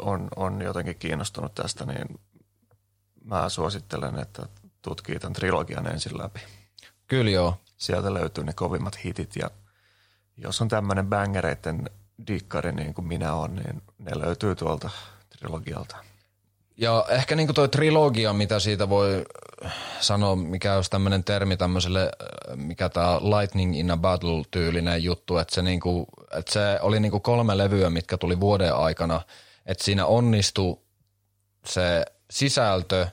on, 0.00 0.28
on 0.36 0.62
jotenkin 0.62 0.96
kiinnostunut 0.96 1.54
tästä, 1.54 1.86
niin 1.86 2.20
mä 3.24 3.48
suosittelen, 3.48 4.18
että 4.18 4.46
tutkii 4.82 5.18
tämän 5.18 5.32
trilogian 5.32 5.86
ensin 5.86 6.18
läpi. 6.18 6.40
Kyllä 7.06 7.30
joo. 7.30 7.60
Sieltä 7.76 8.14
löytyy 8.14 8.44
ne 8.44 8.52
kovimmat 8.52 9.04
hitit 9.04 9.36
ja 9.36 9.50
jos 10.36 10.60
on 10.60 10.68
tämmöinen 10.68 11.06
bangereiden 11.06 11.90
dikkari 12.26 12.72
niin 12.72 12.94
kuin 12.94 13.06
minä 13.06 13.34
olen, 13.34 13.54
niin 13.54 13.82
ne 13.98 14.18
löytyy 14.18 14.54
tuolta 14.54 14.90
trilogialta. 15.28 15.96
Ja 16.76 17.04
ehkä 17.08 17.36
niinku 17.36 17.52
toi 17.52 17.68
trilogia, 17.68 18.32
mitä 18.32 18.58
siitä 18.58 18.88
voi 18.88 19.24
sanoa, 20.00 20.36
mikä 20.36 20.74
olisi 20.76 20.90
tämmöinen 20.90 21.24
termi 21.24 21.56
tämmöiselle, 21.56 22.12
mikä 22.56 22.88
tämä 22.88 23.20
Lightning 23.20 23.78
in 23.78 23.90
a 23.90 23.96
Battle 23.96 24.42
tyylinen 24.50 25.04
juttu, 25.04 25.38
että 25.38 25.54
se, 25.54 25.62
niinku, 25.62 26.06
että 26.38 26.52
se 26.52 26.78
oli 26.82 27.00
niinku 27.00 27.20
kolme 27.20 27.58
levyä, 27.58 27.90
mitkä 27.90 28.16
tuli 28.16 28.40
vuoden 28.40 28.74
aikana, 28.74 29.20
että 29.66 29.84
siinä 29.84 30.06
onnistui 30.06 30.80
se 31.66 32.04
sisältö, 32.30 33.06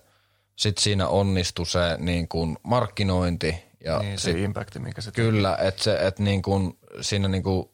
sitten 0.55 0.83
siinä 0.83 1.07
onnistui 1.07 1.65
se 1.65 1.97
niinku 1.97 2.55
markkinointi. 2.63 3.55
Ja 3.85 3.99
Niin 3.99 4.19
se 4.19 4.31
sit, 4.31 4.37
impacti, 4.37 4.79
mikä 4.79 5.01
se 5.01 5.11
Kyllä, 5.11 5.57
että 5.61 5.83
se, 5.83 5.97
et 6.07 6.19
niinku, 6.19 6.77
siinä 7.01 7.27
niinku, 7.27 7.71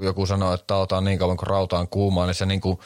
joku 0.00 0.26
sanoo, 0.26 0.54
että 0.54 0.66
tauta 0.66 0.96
on 0.96 1.04
niin 1.04 1.18
kauan 1.18 1.36
kuin 1.36 1.46
rauta 1.46 1.78
on 1.78 1.88
kuumaa, 1.88 2.26
niin 2.26 2.34
se 2.34 2.46
niinku, 2.46 2.80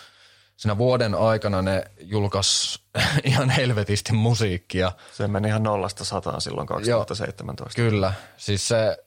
siinä 0.60 0.78
vuoden 0.78 1.14
aikana 1.14 1.62
ne 1.62 1.84
julkaisi 2.00 2.80
ihan 3.24 3.50
helvetisti 3.50 4.12
musiikkia. 4.12 4.92
Se 5.12 5.28
meni 5.28 5.48
ihan 5.48 5.62
nollasta 5.62 6.04
sataan 6.04 6.40
silloin 6.40 6.66
2017. 6.66 7.76
Kyllä, 7.76 8.12
siis 8.36 8.68
se, 8.68 9.04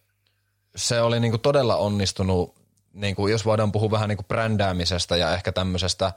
se 0.75 1.01
oli 1.01 1.19
niinku 1.19 1.37
todella 1.37 1.75
onnistunut, 1.75 2.55
niinku, 2.93 3.27
jos 3.27 3.45
voidaan 3.45 3.71
puhua 3.71 3.91
vähän 3.91 4.09
niinku 4.09 4.23
brändäämisestä 4.23 5.17
ja 5.17 5.33
ehkä 5.33 5.51
tämmöisestä 5.51 6.13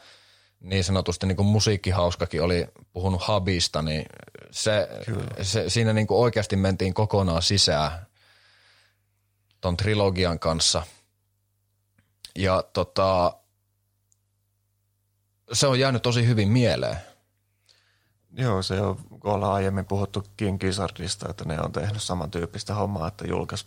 niin 0.61 0.85
sanotusti 0.85 1.27
niinku 1.27 1.45
musiikkihauskakin 1.45 2.43
oli 2.43 2.67
puhunut 2.93 3.23
Habista, 3.23 3.83
niin 3.83 4.07
se, 4.51 4.89
se, 5.43 5.71
siinä 5.71 5.93
niinku 5.93 6.23
oikeasti 6.23 6.57
mentiin 6.57 6.95
kokonaan 6.95 7.43
sisään 7.43 8.07
ton 9.61 9.77
trilogian 9.77 10.39
kanssa. 10.39 10.83
Ja 12.37 12.65
tota, 12.73 13.33
se 15.53 15.67
on 15.67 15.81
jäänyt 15.81 16.03
tosi 16.03 16.27
hyvin 16.27 16.49
mieleen. 16.49 16.97
Joo, 18.33 18.63
se 18.63 18.81
on, 18.81 18.97
kun 18.97 19.33
ollaan 19.33 19.53
aiemmin 19.53 19.85
puhuttu 19.85 20.25
King 20.37 20.61
Gizzardista, 20.61 21.29
että 21.31 21.45
ne 21.45 21.61
on 21.61 21.73
tehnyt 21.73 22.03
samantyyppistä 22.03 22.75
hommaa, 22.75 23.09
että 23.09 23.27
julkaisi 23.27 23.67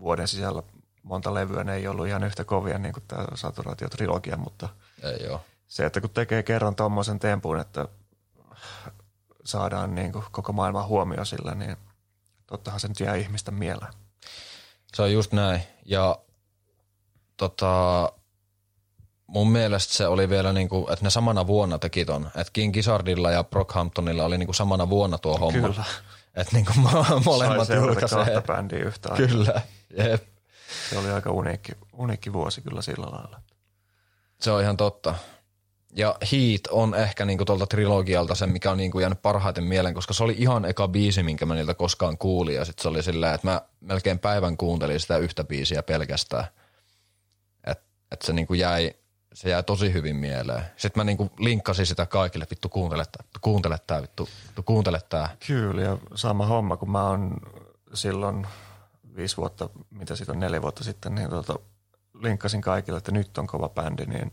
vuoden 0.00 0.28
sisällä 0.28 0.62
monta 1.02 1.34
levyä. 1.34 1.64
Ne 1.64 1.74
ei 1.74 1.88
ollut 1.88 2.06
ihan 2.06 2.24
yhtä 2.24 2.44
kovia 2.44 2.78
niin 2.78 2.92
kuin 2.92 3.04
tämä 3.08 3.24
Saturaatio-trilogia, 3.34 4.36
mutta 4.36 4.68
Ei 5.02 5.24
joo. 5.26 5.40
se, 5.66 5.86
että 5.86 6.00
kun 6.00 6.10
tekee 6.10 6.42
kerran 6.42 6.76
tuommoisen 6.76 7.18
tempun, 7.18 7.60
että 7.60 7.88
saadaan 9.44 9.94
niin 9.94 10.12
kuin 10.12 10.24
koko 10.30 10.52
maailman 10.52 10.86
huomio 10.86 11.24
sillä, 11.24 11.54
niin 11.54 11.76
tottahan 12.46 12.80
se 12.80 12.88
nyt 12.88 13.00
jää 13.00 13.14
ihmistä 13.14 13.50
mieleen. 13.50 13.92
Se 14.94 15.02
on 15.02 15.12
just 15.12 15.32
näin. 15.32 15.62
Ja 15.84 16.18
tota, 17.36 18.12
mun 19.32 19.50
mielestä 19.50 19.94
se 19.94 20.06
oli 20.06 20.28
vielä 20.28 20.52
niinku, 20.52 20.88
että 20.92 21.04
ne 21.04 21.10
samana 21.10 21.46
vuonna 21.46 21.78
teki 21.78 22.04
ton. 22.04 22.26
Että 22.26 22.50
King 22.52 22.72
Gizzardilla 22.74 23.30
ja 23.30 23.44
Brockhamptonilla 23.44 24.24
oli 24.24 24.38
niinku 24.38 24.52
samana 24.52 24.90
vuonna 24.90 25.18
tuo 25.18 25.36
homma. 25.38 25.68
Kyllä. 25.68 25.84
Että 26.34 26.52
niinku 26.56 26.72
mo- 26.72 27.22
molemmat 27.24 27.66
Sai 27.66 27.66
seurata 27.76 28.00
kahta 28.00 28.16
julkaisee. 28.16 28.42
bändiä 28.42 28.78
yhtä 28.78 29.12
aikaa. 29.12 29.26
Kyllä, 29.26 29.62
jep. 29.96 30.22
Se 30.90 30.98
oli 30.98 31.10
aika 31.10 31.30
uniikki, 31.30 31.72
uniikki 31.92 32.32
vuosi 32.32 32.60
kyllä 32.60 32.82
sillä 32.82 33.06
lailla. 33.06 33.40
Se 34.40 34.50
on 34.50 34.62
ihan 34.62 34.76
totta. 34.76 35.14
Ja 35.96 36.14
Heat 36.32 36.60
on 36.70 36.94
ehkä 36.94 37.24
niinku 37.24 37.44
tuolta 37.44 37.66
trilogialta 37.66 38.34
se, 38.34 38.46
mikä 38.46 38.70
on 38.70 38.76
niinku 38.76 39.00
jäänyt 39.00 39.22
parhaiten 39.22 39.64
mieleen, 39.64 39.94
koska 39.94 40.14
se 40.14 40.24
oli 40.24 40.34
ihan 40.38 40.64
eka 40.64 40.88
biisi, 40.88 41.22
minkä 41.22 41.46
mä 41.46 41.54
niiltä 41.54 41.74
koskaan 41.74 42.18
kuulin. 42.18 42.54
Ja 42.54 42.64
sitten 42.64 42.82
se 42.82 42.88
oli 42.88 43.02
silleen, 43.02 43.34
että 43.34 43.46
mä 43.46 43.62
melkein 43.80 44.18
päivän 44.18 44.56
kuuntelin 44.56 45.00
sitä 45.00 45.16
yhtä 45.16 45.44
biisiä 45.44 45.82
pelkästään. 45.82 46.44
Että 47.66 47.84
et 48.12 48.22
se 48.22 48.32
niinku 48.32 48.54
jäi, 48.54 48.94
se 49.34 49.50
jäi 49.50 49.62
tosi 49.62 49.92
hyvin 49.92 50.16
mieleen. 50.16 50.64
Sitten 50.76 51.00
mä 51.00 51.04
niinku 51.04 51.30
linkkasin 51.38 51.86
sitä 51.86 52.06
kaikille, 52.06 52.46
vittu 52.50 52.68
kuuntele 52.68 53.04
tää, 53.04 53.24
kuuntele 53.40 53.78
tää, 53.86 54.02
vittu, 54.02 54.28
vittu 54.46 54.62
kuuntele 54.62 55.00
tää. 55.08 55.36
Kyllä, 55.46 55.82
ja 55.82 55.98
sama 56.14 56.46
homma, 56.46 56.76
kun 56.76 56.90
mä 56.90 57.08
oon 57.08 57.36
silloin 57.94 58.46
viisi 59.16 59.36
vuotta, 59.36 59.68
mitä 59.90 60.16
siitä 60.16 60.32
on 60.32 60.40
neljä 60.40 60.62
vuotta 60.62 60.84
sitten, 60.84 61.14
niin 61.14 61.28
tuota, 61.30 61.54
linkkasin 62.22 62.60
kaikille, 62.60 62.98
että 62.98 63.12
nyt 63.12 63.38
on 63.38 63.46
kova 63.46 63.68
bändi, 63.68 64.06
niin 64.06 64.32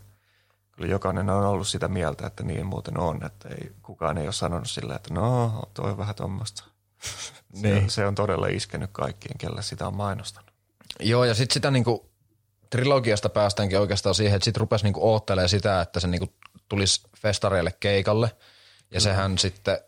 kyllä 0.72 0.90
jokainen 0.90 1.30
on 1.30 1.46
ollut 1.46 1.68
sitä 1.68 1.88
mieltä, 1.88 2.26
että 2.26 2.42
niin 2.42 2.66
muuten 2.66 2.98
on, 2.98 3.24
että 3.26 3.48
ei, 3.48 3.72
kukaan 3.82 4.18
ei 4.18 4.26
ole 4.26 4.32
sanonut 4.32 4.70
sillä, 4.70 4.94
että 4.96 5.14
no, 5.14 5.62
toi 5.74 5.90
on 5.90 5.98
vähän 5.98 6.14
tuommoista. 6.14 6.64
Se, 7.54 7.68
Niin. 7.68 7.90
se 7.90 8.06
on 8.06 8.14
todella 8.14 8.46
iskenyt 8.46 8.90
kaikkiin, 8.92 9.38
kelle 9.38 9.62
sitä 9.62 9.86
on 9.86 9.96
mainostanut. 9.96 10.50
Joo, 11.00 11.24
ja 11.24 11.34
sitten 11.34 11.54
sitä 11.54 11.70
niinku 11.70 12.09
trilogiasta 12.70 13.28
päästäänkin 13.28 13.80
oikeastaan 13.80 14.14
siihen, 14.14 14.36
että 14.36 14.44
sitten 14.44 14.60
rupesi 14.60 14.84
niinku 14.84 15.12
oottelee 15.12 15.48
sitä, 15.48 15.80
että 15.80 16.00
se 16.00 16.08
niinku 16.08 16.34
tulisi 16.68 17.02
festareille 17.18 17.74
keikalle. 17.80 18.30
Ja 18.90 19.00
sehän 19.00 19.38
sitten 19.38 19.78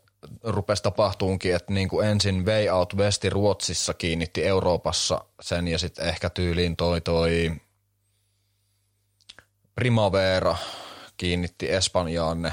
rupesi 0.43 0.83
tapahtuunkin, 0.83 1.55
että 1.55 1.73
niinku 1.73 2.01
ensin 2.01 2.47
Way 2.47 2.69
Out 2.69 2.95
Westi 2.97 3.31
Ruotsissa 3.31 3.95
kiinnitti 3.95 4.47
Euroopassa 4.47 5.25
sen 5.41 5.69
ja 5.69 5.79
sitten 5.79 6.09
ehkä 6.09 6.31
tyyliin 6.31 6.77
toi 6.77 7.01
toi 7.01 7.53
Primavera 9.75 10.57
kiinnitti 11.17 11.73
Espanjaan 11.73 12.43
ne 12.43 12.53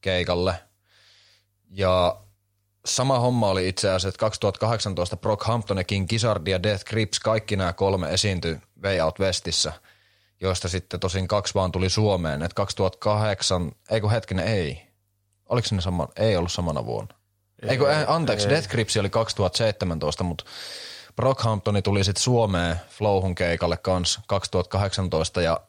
keikalle. 0.00 0.54
Ja 1.70 2.20
sama 2.86 3.18
homma 3.18 3.48
oli 3.48 3.68
itse 3.68 3.88
asiassa, 3.88 4.08
että 4.08 4.18
2018 4.18 5.16
Brockhampton 5.16 5.78
ja 5.78 5.84
King 5.84 6.08
Gizzard 6.08 6.46
ja 6.46 6.62
Death 6.62 6.84
Grips, 6.84 7.20
kaikki 7.20 7.56
nämä 7.56 7.72
kolme 7.72 8.12
esiintyi 8.12 8.58
Way 8.84 9.00
Out 9.00 9.20
Westissä, 9.20 9.72
joista 10.40 10.68
sitten 10.68 11.00
tosin 11.00 11.28
kaksi 11.28 11.54
vaan 11.54 11.72
tuli 11.72 11.90
Suomeen. 11.90 12.42
Että 12.42 12.54
2008, 12.54 13.72
ei 13.90 14.00
kun 14.00 14.10
hetkinen, 14.10 14.46
ei. 14.46 14.82
Oliko 15.48 15.68
se 15.68 15.74
ne 15.74 15.80
sama, 15.80 16.08
ei 16.16 16.36
ollut 16.36 16.52
samana 16.52 16.86
vuonna. 16.86 17.14
Ei, 17.68 17.78
kun, 17.78 17.90
eh, 17.90 18.04
anteeksi, 18.10 18.48
Death 18.48 18.68
Grips 18.68 18.96
oli 18.96 19.10
2017, 19.10 20.24
mutta 20.24 20.44
Brockhamptoni 21.16 21.82
tuli 21.82 22.04
sitten 22.04 22.22
Suomeen 22.22 22.80
Flowhun 22.88 23.34
keikalle 23.34 23.76
kanssa 23.76 24.20
2018 24.26 25.42
ja 25.42 25.60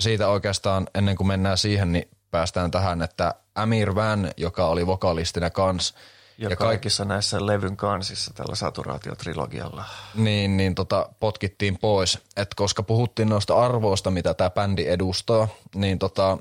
siitä 0.00 0.28
oikeastaan 0.28 0.86
ennen 0.94 1.16
kuin 1.16 1.26
mennään 1.26 1.58
siihen, 1.58 1.92
niin 1.92 2.08
päästään 2.30 2.70
tähän, 2.70 3.02
että 3.02 3.34
Amir 3.54 3.94
Van, 3.94 4.30
joka 4.36 4.66
oli 4.66 4.86
vokalistina 4.86 5.50
kans, 5.50 5.94
Ja, 6.38 6.48
ja 6.48 6.56
kaik- 6.56 6.68
kaikissa 6.68 7.04
näissä 7.04 7.46
levyn 7.46 7.76
kansissa 7.76 8.34
tällä 8.34 8.54
saturaatiotrilogialla. 8.54 9.84
niin, 10.14 10.56
niin 10.56 10.74
tota, 10.74 11.08
potkittiin 11.20 11.78
pois. 11.78 12.18
Et 12.36 12.54
koska 12.54 12.82
puhuttiin 12.82 13.28
noista 13.28 13.56
arvoista, 13.56 14.10
mitä 14.10 14.34
tämä 14.34 14.50
bändi 14.50 14.88
edustaa, 14.88 15.48
niin 15.74 15.98
tota, 15.98 16.38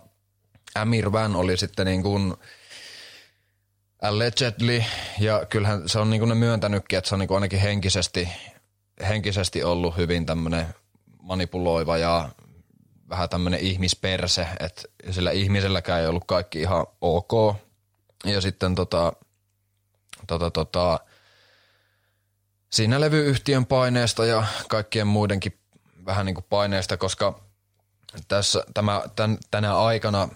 Amir 0.75 1.11
Van 1.11 1.35
oli 1.35 1.57
sitten 1.57 1.85
niin 1.85 2.03
kuin 2.03 2.33
allegedly, 4.01 4.83
ja 5.19 5.45
kyllähän 5.49 5.89
se 5.89 5.99
on 5.99 6.09
niin 6.09 6.19
kuin 6.19 6.29
ne 6.29 6.35
myöntänytkin, 6.35 6.97
että 6.97 7.09
se 7.09 7.15
on 7.15 7.19
niin 7.19 7.27
kuin 7.27 7.35
ainakin 7.35 7.59
henkisesti, 7.59 8.29
henkisesti 9.07 9.63
ollut 9.63 9.97
hyvin 9.97 10.25
tämmöinen 10.25 10.67
manipuloiva 11.21 11.97
ja 11.97 12.29
vähän 13.09 13.29
tämmöinen 13.29 13.59
ihmisperse, 13.59 14.47
että 14.59 14.81
sillä 15.11 15.31
ihmiselläkään 15.31 16.01
ei 16.01 16.07
ollut 16.07 16.25
kaikki 16.27 16.61
ihan 16.61 16.85
ok. 17.01 17.55
Ja 18.25 18.41
sitten 18.41 18.75
tota, 18.75 19.13
tota, 20.27 20.51
tota, 20.51 20.99
siinä 22.69 22.99
levyyhtiön 22.99 23.65
paineesta 23.65 24.25
ja 24.25 24.43
kaikkien 24.69 25.07
muidenkin 25.07 25.59
vähän 26.05 26.25
niin 26.25 26.35
kuin 26.35 26.45
paineesta, 26.49 26.97
koska 26.97 27.39
tässä, 28.27 28.63
tämä, 28.73 29.01
tän, 29.15 29.37
tänä 29.51 29.77
aikana 29.77 30.29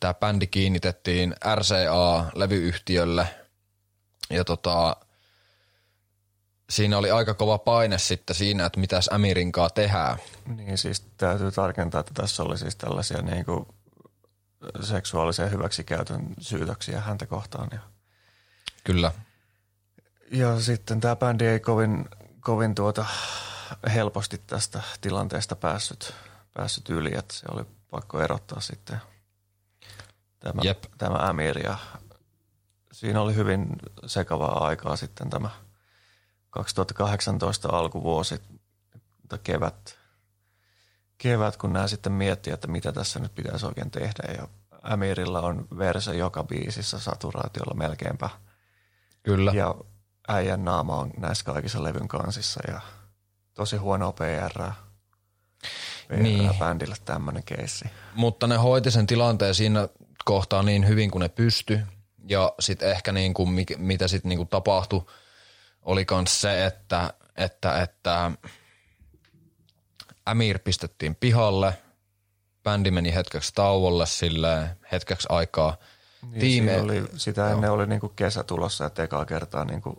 tämä 0.00 0.14
bändi 0.14 0.46
kiinnitettiin 0.46 1.34
RCA-levyyhtiölle 1.54 3.26
ja 4.30 4.44
tota, 4.44 4.96
siinä 6.70 6.98
oli 6.98 7.10
aika 7.10 7.34
kova 7.34 7.58
paine 7.58 7.98
sitten 7.98 8.36
siinä, 8.36 8.66
että 8.66 8.80
mitäs 8.80 9.08
Amirinkaa 9.08 9.70
tehdään. 9.70 10.18
Niin 10.56 10.78
siis 10.78 11.00
täytyy 11.16 11.52
tarkentaa, 11.52 12.00
että 12.00 12.14
tässä 12.14 12.42
oli 12.42 12.58
siis 12.58 12.76
tällaisia 12.76 13.22
niin 13.22 13.44
kuin 13.44 13.66
seksuaalisen 14.80 15.50
hyväksikäytön 15.50 16.26
syytöksiä 16.40 17.00
häntä 17.00 17.26
kohtaan. 17.26 17.68
Ja, 17.72 17.78
Kyllä. 18.84 19.12
ja 20.30 20.60
sitten 20.60 21.00
tämä 21.00 21.16
bändi 21.16 21.46
ei 21.46 21.60
kovin, 21.60 22.08
kovin 22.40 22.74
tuota 22.74 23.06
helposti 23.94 24.40
tästä 24.46 24.82
tilanteesta 25.00 25.56
päässyt, 25.56 26.14
päässyt 26.54 26.88
yli, 26.88 27.10
että 27.14 27.34
se 27.34 27.46
oli 27.50 27.64
pakko 27.90 28.20
erottaa 28.20 28.60
sitten 28.60 29.00
tämä, 30.38 30.62
Jep. 30.62 30.84
tämä 30.98 31.14
Amir 31.14 31.58
ja 31.58 31.78
siinä 32.92 33.20
oli 33.20 33.34
hyvin 33.34 33.68
sekavaa 34.06 34.66
aikaa 34.66 34.96
sitten 34.96 35.30
tämä 35.30 35.50
2018 36.50 37.68
alkuvuosi 37.68 38.40
tai 39.28 39.38
kevät, 39.42 39.98
kevät, 41.18 41.56
kun 41.56 41.72
nämä 41.72 41.88
sitten 41.88 42.12
miettii, 42.12 42.52
että 42.52 42.68
mitä 42.68 42.92
tässä 42.92 43.18
nyt 43.18 43.34
pitäisi 43.34 43.66
oikein 43.66 43.90
tehdä. 43.90 44.32
Ja 44.38 44.48
Amirilla 44.82 45.40
on 45.40 45.68
verse 45.78 46.14
joka 46.14 46.44
biisissä 46.44 46.98
saturaatiolla 46.98 47.74
melkeinpä. 47.74 48.30
Kyllä. 49.22 49.52
Ja 49.54 49.74
äijän 50.28 50.64
naama 50.64 50.96
on 50.96 51.10
näissä 51.16 51.44
kaikissa 51.44 51.84
levyn 51.84 52.08
kansissa 52.08 52.60
ja 52.68 52.80
tosi 53.54 53.76
huono 53.76 54.12
PR. 54.12 54.62
Niin. 56.16 56.50
bändille 56.58 56.96
tämmöinen 57.04 57.42
keissi. 57.42 57.84
Mutta 58.14 58.46
ne 58.46 58.56
hoiti 58.56 58.90
sen 58.90 59.06
tilanteen 59.06 59.54
siinä 59.54 59.88
kohtaa 60.24 60.62
niin 60.62 60.88
hyvin 60.88 61.10
kuin 61.10 61.20
ne 61.20 61.28
pysty. 61.28 61.80
Ja 62.28 62.52
sitten 62.60 62.90
ehkä 62.90 63.12
niin 63.12 63.34
kuin, 63.34 63.66
mitä 63.76 64.08
sitten 64.08 64.28
niin 64.28 64.36
kuin 64.36 64.48
tapahtui, 64.48 65.06
oli 65.82 66.06
myös 66.10 66.40
se, 66.40 66.66
että, 66.66 67.14
että, 67.36 67.82
että 67.82 68.32
Amir 70.26 70.58
pistettiin 70.58 71.14
pihalle, 71.14 71.78
bändi 72.62 72.90
meni 72.90 73.14
hetkeksi 73.14 73.52
tauolle 73.54 74.06
sille 74.06 74.76
hetkeksi 74.92 75.26
aikaa. 75.30 75.76
Niin, 76.22 76.40
Tiime, 76.40 76.80
oli, 76.80 77.04
sitä 77.16 77.50
ennen 77.50 77.72
oli 77.72 77.86
niin 77.86 78.00
kuin 78.00 78.12
kesä 78.16 78.42
tulossa, 78.42 78.86
että 78.86 79.02
ekaa 79.02 79.24
kertaa 79.24 79.64
niin 79.64 79.82
kuin 79.82 79.96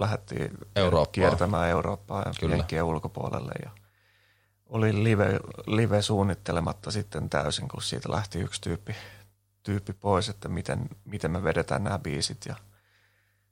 lähdettiin 0.00 0.58
Eurooppaa. 0.76 1.12
kiertämään 1.12 1.68
Eurooppaa 1.68 2.22
ja 2.22 2.32
Kyllä. 2.40 2.84
ulkopuolelle. 2.84 3.52
Ja 3.64 3.70
oli 4.66 5.04
live, 5.04 5.40
live 5.66 6.02
suunnittelematta 6.02 6.90
sitten 6.90 7.30
täysin, 7.30 7.68
kun 7.68 7.82
siitä 7.82 8.12
lähti 8.12 8.38
yksi 8.38 8.60
tyyppi, 8.60 8.96
tyyppi 9.62 9.92
pois, 9.92 10.28
että 10.28 10.48
miten, 10.48 10.88
miten 11.04 11.30
me 11.30 11.42
vedetään 11.42 11.84
nämä 11.84 11.98
biisit. 11.98 12.46
Ja 12.46 12.56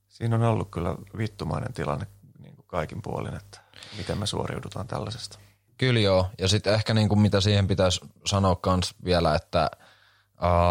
siinä 0.08 0.36
on 0.36 0.42
ollut 0.42 0.70
kyllä 0.70 0.94
vittumainen 1.18 1.72
tilanne 1.72 2.06
niin 2.38 2.56
kuin 2.56 2.66
kaikin 2.66 3.02
puolin, 3.02 3.34
että 3.34 3.60
miten 3.96 4.18
me 4.18 4.26
suoriudutaan 4.26 4.86
tällaisesta. 4.86 5.38
Kyllä 5.78 6.00
joo, 6.00 6.30
ja 6.38 6.48
sitten 6.48 6.74
ehkä 6.74 6.94
niin 6.94 7.08
kuin 7.08 7.20
mitä 7.20 7.40
siihen 7.40 7.66
pitäisi 7.66 8.00
sanoa 8.26 8.56
kans 8.56 8.94
vielä, 9.04 9.34
että 9.34 9.70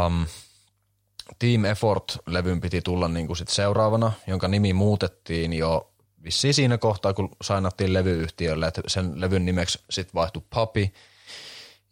um, 0.06 0.26
Team 1.40 1.66
Effort-levyn 1.66 2.62
piti 2.62 2.82
tulla 2.82 3.08
niin 3.08 3.28
kuin 3.28 3.38
sit 3.38 3.48
seuraavana, 3.48 4.12
jonka 4.28 4.48
nimi 4.48 4.74
muutettiin 4.74 5.54
jo 5.54 5.92
vissiin 6.24 6.54
siinä 6.54 6.78
kohtaa, 6.78 7.14
kun 7.14 7.30
sainattiin 7.42 7.94
levyyhtiölle, 7.94 8.68
että 8.68 8.82
sen 8.88 9.22
levyn 9.22 9.46
nimeksi 9.46 9.80
sitten 9.90 10.14
vaihtui 10.14 10.44
Papi. 10.50 10.94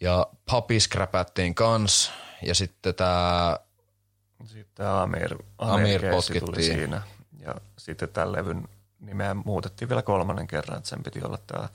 Ja 0.02 0.28
Papi 0.52 0.80
skräpättiin 0.80 1.56
kans, 1.56 2.12
ja 2.42 2.56
sitten 2.56 2.96
tämä 2.96 3.60
sitten 4.46 4.88
Amir, 4.88 5.36
Amir, 5.58 6.06
Amir 6.08 6.12
potkittiin. 6.12 6.64
siinä. 6.64 7.02
Ja 7.40 7.56
sitten 7.78 8.10
tämän 8.10 8.32
levyn 8.32 8.68
nimeä 9.00 9.34
muutettiin 9.34 9.90
vielä 9.90 10.02
kolmannen 10.02 10.48
kerran, 10.48 10.78
että 10.78 10.90
sen 10.90 11.04
piti 11.04 11.24
olla 11.24 11.38
tämä 11.48 11.70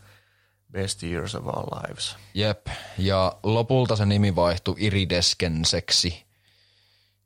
Best 0.72 1.02
Years 1.02 1.34
of 1.34 1.46
Our 1.46 1.66
Lives. 1.66 2.16
Jep, 2.34 2.66
ja 2.98 3.36
lopulta 3.42 3.96
se 3.96 4.06
nimi 4.06 4.36
vaihtui 4.36 4.74
Irideskenseksi, 4.78 6.24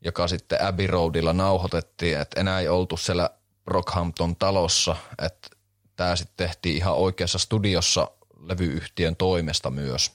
joka 0.04 0.28
sitten 0.28 0.62
Abbey 0.62 0.86
Roadilla 0.86 1.32
nauhoitettiin, 1.32 2.18
että 2.18 2.40
enää 2.40 2.60
ei 2.60 2.68
oltu 2.68 2.96
siellä 2.96 3.30
Brockhampton 3.64 4.36
talossa, 4.36 4.96
että 5.18 5.48
tämä 5.96 6.16
sitten 6.16 6.48
tehtiin 6.48 6.76
ihan 6.76 6.94
oikeassa 6.94 7.38
studiossa 7.38 8.10
levyyhtiön 8.40 9.16
toimesta 9.16 9.70
myös. 9.70 10.10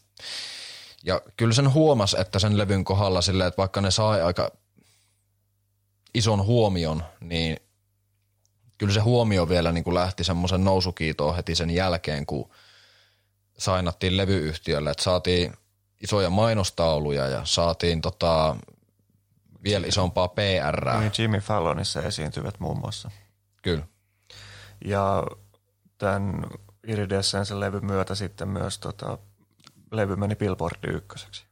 Ja 1.03 1.21
kyllä 1.37 1.53
sen 1.53 1.73
huomas, 1.73 2.13
että 2.13 2.39
sen 2.39 2.57
levyn 2.57 2.83
kohdalla 2.83 3.21
silleen, 3.21 3.47
että 3.47 3.57
vaikka 3.57 3.81
ne 3.81 3.91
sai 3.91 4.21
aika 4.21 4.51
ison 6.13 6.45
huomion, 6.45 7.03
niin 7.19 7.57
kyllä 8.77 8.93
se 8.93 8.99
huomio 8.99 9.49
vielä 9.49 9.71
niin 9.71 9.83
kuin 9.83 9.95
lähti 9.95 10.23
semmoisen 10.23 10.63
nousukiitoon 10.63 11.35
heti 11.35 11.55
sen 11.55 11.69
jälkeen, 11.69 12.25
kun 12.25 12.49
sainattiin 13.57 14.17
levyyhtiölle, 14.17 14.91
että 14.91 15.03
saatiin 15.03 15.53
isoja 16.03 16.29
mainostauluja 16.29 17.27
ja 17.27 17.41
saatiin 17.43 18.01
tota, 18.01 18.55
vielä 19.63 19.87
isompaa 19.87 20.27
PR. 20.27 20.99
Niin 20.99 21.11
Jimmy 21.17 21.39
Fallonissa 21.39 22.01
esiintyvät 22.01 22.59
muun 22.59 22.79
muassa. 22.79 23.11
Kyllä. 23.61 23.87
Ja 24.85 25.23
tämän 25.97 26.43
Iridescence 26.87 27.59
levyn 27.59 27.85
myötä 27.85 28.15
sitten 28.15 28.47
myös 28.47 28.79
tota, 28.79 29.17
levy 29.91 30.15
meni 30.15 30.35
Billboard 30.35 30.77
ykköseksi. 30.87 31.45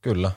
Kyllä. 0.00 0.30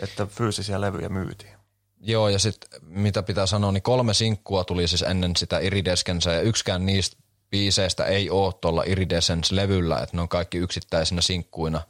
Että 0.00 0.26
fyysisiä 0.26 0.80
levyjä 0.80 1.08
myytiin. 1.08 1.54
Joo, 2.00 2.28
ja 2.28 2.38
sitten 2.38 2.70
mitä 2.82 3.22
pitää 3.22 3.46
sanoa, 3.46 3.72
niin 3.72 3.82
kolme 3.82 4.14
sinkkua 4.14 4.64
tuli 4.64 4.88
siis 4.88 5.02
ennen 5.02 5.36
sitä 5.36 5.58
Iridescenceä, 5.58 6.32
ja 6.32 6.40
yksikään 6.40 6.86
niistä 6.86 7.16
biiseistä 7.50 8.04
ei 8.04 8.30
ole 8.30 8.54
tuolla 8.60 8.82
Iridescence-levyllä, 8.86 10.02
että 10.02 10.16
ne 10.16 10.22
on 10.22 10.28
kaikki 10.28 10.58
yksittäisinä 10.58 11.20
sinkkuina. 11.20 11.82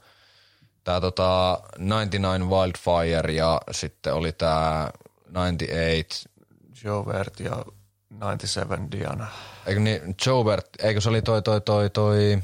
Tämä 0.85 1.01
tota 1.01 1.61
99 1.77 2.51
Wildfire 2.51 3.33
ja 3.33 3.61
sitten 3.70 4.14
oli 4.14 4.33
tämä 4.33 4.90
98 5.29 6.33
Jovert 6.85 7.40
ja 7.40 7.64
97 8.11 8.90
Diana. 8.90 9.27
Eikö 9.66 9.81
niin, 9.81 10.14
Jovert, 10.27 10.66
eikö 10.83 11.01
se 11.01 11.09
oli 11.09 11.23
toi 11.23 11.42
toi 11.42 11.61
toi 11.61 11.90
toi 11.90 12.38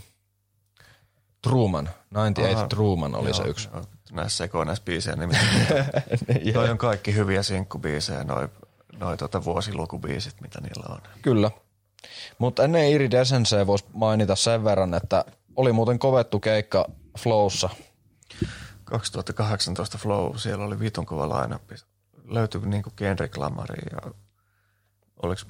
Truman, 1.42 1.84
98 1.84 2.56
Aha, 2.56 2.68
Truman 2.68 3.14
oli 3.14 3.28
joo, 3.28 3.34
se 3.34 3.42
yksi. 3.42 3.68
Joo, 3.72 3.84
näissä 4.12 4.36
sekoin 4.36 4.66
näissä 4.66 4.84
biisejä 4.84 5.16
niin, 6.28 6.54
toi 6.54 6.70
on 6.70 6.78
kaikki 6.78 7.14
hyviä 7.14 7.42
sinkkubiisejä, 7.42 8.24
noi, 8.24 8.48
noi 8.98 9.16
tota 9.16 9.44
vuosilukubiisit, 9.44 10.40
mitä 10.40 10.60
niillä 10.60 10.94
on. 10.94 11.00
Kyllä. 11.22 11.50
Mutta 12.38 12.64
ennen 12.64 12.88
Iridescenceä 12.88 13.66
voisi 13.66 13.84
mainita 13.92 14.36
sen 14.36 14.64
verran, 14.64 14.94
että 14.94 15.24
oli 15.56 15.72
muuten 15.72 15.98
kovettu 15.98 16.40
keikka 16.40 16.84
Flowssa. 17.18 17.68
2018 18.84 19.98
Flow, 19.98 20.36
siellä 20.36 20.64
oli 20.64 20.80
vitun 20.80 21.06
kova 21.06 21.28
lainappi. 21.28 21.74
Löytyi 22.24 22.60
niinku 22.60 22.90
Kendrick 22.96 23.36
Lamar 23.36 23.68
ja 23.92 24.12
oliks, 25.22 25.46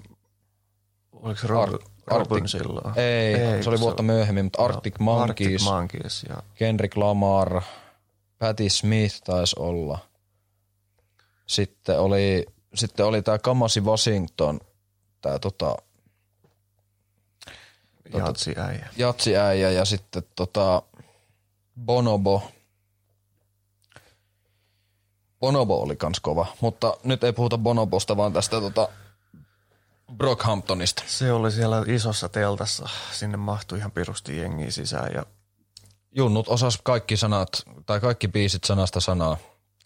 oliks 1.12 1.44
Rob, 1.44 1.62
Ar- 1.62 1.78
Robin 2.06 2.36
Arctic, 2.36 2.50
silloin? 2.50 2.98
Ei, 2.98 3.34
ei, 3.34 3.62
se 3.62 3.70
oli 3.70 3.80
vuotta 3.80 4.02
myöhemmin, 4.02 4.44
mutta 4.44 4.64
Arctic 4.64 4.98
Monkeys, 4.98 5.52
Arctic 5.52 5.64
Monkeys 5.64 6.26
ja 6.28 6.42
Kendrick 6.54 6.96
Lamar, 6.96 7.62
Patti 8.38 8.70
Smith 8.70 9.22
taisi 9.24 9.56
olla. 9.58 9.98
Sitten 11.46 12.00
oli, 12.00 12.46
sitten 12.74 13.06
oli 13.06 13.22
tämä 13.22 13.38
Kamasi 13.38 13.80
Washington, 13.80 14.60
tämä 15.20 15.38
tota, 15.38 15.76
Jatsi-äijä. 18.14 18.88
Jatsi-äijä 18.96 19.70
ja 19.70 19.84
sitten 19.84 20.22
tota 20.36 20.82
Bonobo. 21.84 22.50
Bonobo 25.40 25.82
oli 25.82 25.96
kans 25.96 26.20
kova, 26.20 26.46
mutta 26.60 26.96
nyt 27.04 27.24
ei 27.24 27.32
puhuta 27.32 27.58
Bonobosta, 27.58 28.16
vaan 28.16 28.32
tästä 28.32 28.60
tota 28.60 28.88
Brockhamptonista. 30.16 31.02
Se 31.06 31.32
oli 31.32 31.52
siellä 31.52 31.84
isossa 31.86 32.28
teltassa. 32.28 32.88
Sinne 33.12 33.36
mahtui 33.36 33.78
ihan 33.78 33.92
pirusti 33.92 34.38
jengiä 34.38 34.70
sisään 34.70 35.10
ja 35.14 35.24
Junnut 36.12 36.48
osas 36.48 36.78
kaikki 36.82 37.16
sanat, 37.16 37.48
tai 37.86 38.00
kaikki 38.00 38.28
biisit 38.28 38.64
sanasta 38.64 39.00
sanaa. 39.00 39.36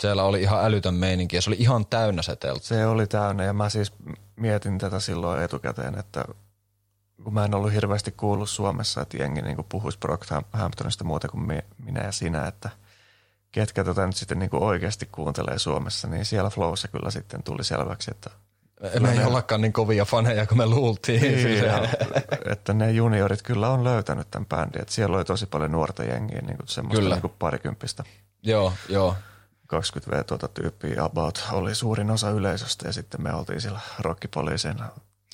Siellä 0.01 0.25
oli 0.25 0.43
ihan 0.43 0.65
älytön 0.65 0.95
meininki 0.95 1.37
ja 1.37 1.43
se 1.43 1.51
oli 1.51 1.57
ihan 1.59 1.87
täynnä 1.87 2.23
se 2.23 2.37
teltta. 2.37 2.69
Se 2.69 2.87
oli 2.87 3.07
täynnä 3.07 3.45
ja 3.45 3.53
mä 3.53 3.69
siis 3.69 3.93
mietin 4.37 4.79
tätä 4.79 5.01
silloin 5.01 5.43
etukäteen, 5.43 5.99
että 5.99 6.25
kun 7.25 7.35
mä 7.35 7.45
en 7.45 7.55
ollut 7.55 7.73
hirveästi 7.73 8.13
kuullut 8.13 8.51
Suomessa, 8.51 9.01
että 9.01 9.17
jengi 9.17 9.43
niin 9.43 9.65
puhuisi 9.69 9.99
Brockhamptonista 9.99 11.05
muuta 11.05 11.29
kuin 11.29 11.63
minä 11.85 12.01
ja 12.01 12.13
sinä, 12.13 12.47
että 12.47 12.71
ketkä 13.55 13.85
tätä 13.85 14.07
nyt 14.07 14.17
sitten 14.17 14.39
niin 14.39 14.51
oikeasti 14.53 15.09
kuuntelee 15.13 15.59
Suomessa, 15.59 16.09
niin 16.09 16.25
siellä 16.25 16.51
Flowssa 16.51 16.89
kyllä 16.89 17.11
sitten 17.11 17.43
tuli 17.43 17.65
selväksi, 17.65 18.11
että 18.11 18.31
me 19.01 19.13
ei 19.13 19.25
ollakaan 19.25 19.61
niin 19.61 19.73
kovia 19.73 20.05
faneja 20.05 20.47
kuin 20.47 20.59
me 20.59 20.67
luultiin. 20.67 21.23
Niin, 21.23 21.65
ja, 21.65 21.89
että 22.53 22.75
ne 22.75 22.91
juniorit 22.91 23.43
kyllä 23.43 23.69
on 23.69 23.85
löytänyt 23.85 24.31
tämän 24.31 24.47
bändin. 24.47 24.83
Että 24.83 24.95
siellä 24.95 25.17
oli 25.17 25.25
tosi 25.25 25.47
paljon 25.47 25.73
nuorta 25.73 26.05
jengiä, 26.05 26.41
niin 26.41 26.57
kuin 26.57 26.69
semmoista 26.69 27.01
kyllä. 27.01 27.15
niin 27.15 27.21
kuin 27.21 27.33
parikymppistä. 27.39 28.05
Joo, 28.43 28.73
joo. 28.89 29.17
20V 29.75 30.25
tuota 30.25 30.49
tyyppiä 30.49 31.05
about 31.05 31.45
oli 31.53 31.75
suurin 31.75 32.11
osa 32.11 32.31
yleisöstä 32.31 32.89
ja 32.89 32.93
sitten 32.93 33.23
me 33.23 33.35
oltiin 33.35 33.61
siellä 33.61 33.81
rockipoliisin 33.99 34.77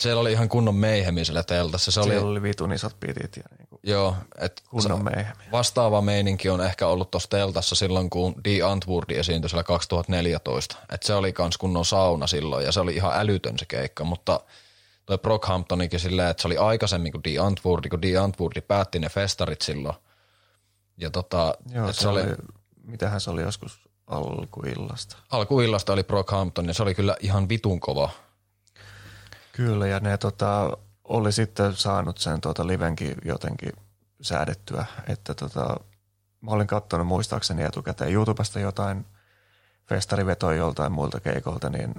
siellä 0.00 0.20
oli 0.20 0.32
ihan 0.32 0.48
kunnon 0.48 0.74
meihemi 0.74 1.24
siellä 1.24 1.42
teltassa. 1.42 1.90
Se 1.90 2.02
Siellä 2.02 2.22
oli, 2.22 2.30
oli 2.30 2.42
vitun 2.42 2.72
isot 2.72 3.00
pitit 3.00 3.36
ja 3.36 3.42
niinku 3.58 3.80
joo, 3.82 4.16
et 4.38 4.62
kunnon 4.70 5.04
meihemi. 5.04 5.44
Vastaava 5.52 6.00
meininki 6.00 6.48
on 6.48 6.60
ehkä 6.60 6.86
ollut 6.86 7.10
tuossa 7.10 7.28
teltassa 7.30 7.74
silloin, 7.74 8.10
kun 8.10 8.34
Di 8.44 8.62
Antwoordi 8.62 9.14
esiintyi 9.14 9.48
siellä 9.48 9.62
2014. 9.62 10.76
Et 10.92 11.02
se 11.02 11.14
oli 11.14 11.32
kans 11.32 11.58
kunnon 11.58 11.84
sauna 11.84 12.26
silloin 12.26 12.64
ja 12.64 12.72
se 12.72 12.80
oli 12.80 12.94
ihan 12.94 13.12
älytön 13.14 13.58
se 13.58 13.66
keikka, 13.66 14.04
mutta 14.04 14.40
toi 15.06 15.18
Brockhamptonikin 15.18 16.00
silleen, 16.00 16.30
että 16.30 16.40
se 16.40 16.48
oli 16.48 16.56
aikaisemmin 16.56 17.12
kuin 17.12 17.24
Di 17.24 17.38
Antwoordi, 17.38 17.88
kun 17.88 18.02
Di 18.02 18.16
Antwoordi 18.16 18.60
päätti 18.60 18.98
ne 18.98 19.08
festarit 19.08 19.62
silloin. 19.62 19.96
Ja 20.96 21.10
tota, 21.10 21.54
Joo, 21.74 21.92
se, 21.92 22.00
se 22.00 22.08
oli, 22.08 22.22
oli, 22.22 22.36
mitähän 22.82 23.20
se 23.20 23.30
oli 23.30 23.42
joskus 23.42 23.80
alkuillasta. 24.06 25.16
Alkuillasta 25.30 25.92
oli 25.92 26.04
Brockhampton 26.04 26.68
ja 26.68 26.74
se 26.74 26.82
oli 26.82 26.94
kyllä 26.94 27.16
ihan 27.20 27.48
vitun 27.48 27.80
kova 27.80 28.10
Kyllä, 29.52 29.86
ja 29.86 30.00
ne 30.00 30.18
tota, 30.18 30.76
oli 31.04 31.32
sitten 31.32 31.76
saanut 31.76 32.18
sen 32.18 32.40
tota, 32.40 32.66
livenkin 32.66 33.14
jotenkin 33.24 33.72
säädettyä, 34.22 34.84
että 35.08 35.34
tota, 35.34 35.80
mä 36.40 36.50
olin 36.50 36.66
katsonut 36.66 37.06
muistaakseni 37.06 37.62
etukäteen 37.62 38.12
YouTubesta 38.12 38.60
jotain 38.60 39.06
festarivetoja 39.88 40.56
joltain 40.56 40.92
muilta 40.92 41.20
keikolta, 41.20 41.70
niin 41.70 41.94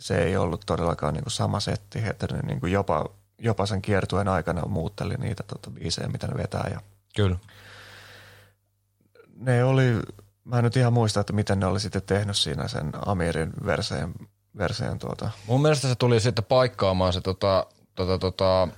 se 0.00 0.24
ei 0.24 0.36
ollut 0.36 0.62
todellakaan 0.66 1.14
niin 1.14 1.24
kuin 1.24 1.32
sama 1.32 1.60
setti, 1.60 1.98
että 2.10 2.26
ne 2.26 2.40
niin 2.42 2.60
kuin 2.60 2.72
jopa, 2.72 3.10
jopa 3.38 3.66
sen 3.66 3.82
kiertuen 3.82 4.28
aikana 4.28 4.66
muutteli 4.66 5.14
niitä 5.14 5.42
tota, 5.42 5.70
biisejä, 5.70 6.08
mitä 6.08 6.26
ne 6.26 6.36
vetää. 6.36 6.68
Ja 6.70 6.80
Kyllä. 7.16 7.36
ne 9.36 9.64
oli, 9.64 10.00
mä 10.44 10.58
en 10.58 10.64
nyt 10.64 10.76
ihan 10.76 10.92
muista, 10.92 11.20
että 11.20 11.32
miten 11.32 11.60
ne 11.60 11.66
oli 11.66 11.80
sitten 11.80 12.02
tehnyt 12.02 12.36
siinä 12.36 12.68
sen 12.68 12.92
Amirin 13.06 13.52
verseen, 13.66 14.14
verseen 14.58 14.98
tuota. 14.98 15.30
Mun 15.46 15.62
mielestä 15.62 15.88
se 15.88 15.94
tuli 15.94 16.20
sitten 16.20 16.44
paikkaamaan 16.44 17.12
se 17.12 17.20
tota, 17.20 17.66
tota, 17.94 18.18
tota, 18.18 18.68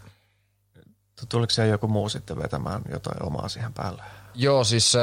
Tuliko 1.29 1.51
siellä 1.51 1.71
joku 1.71 1.89
muu 1.89 2.09
sitten 2.09 2.39
vetämään 2.43 2.83
jotain 2.93 3.23
omaa 3.23 3.49
siihen 3.49 3.73
päälle? 3.73 4.03
Joo, 4.35 4.65
siis 4.65 4.93
se, 4.93 5.01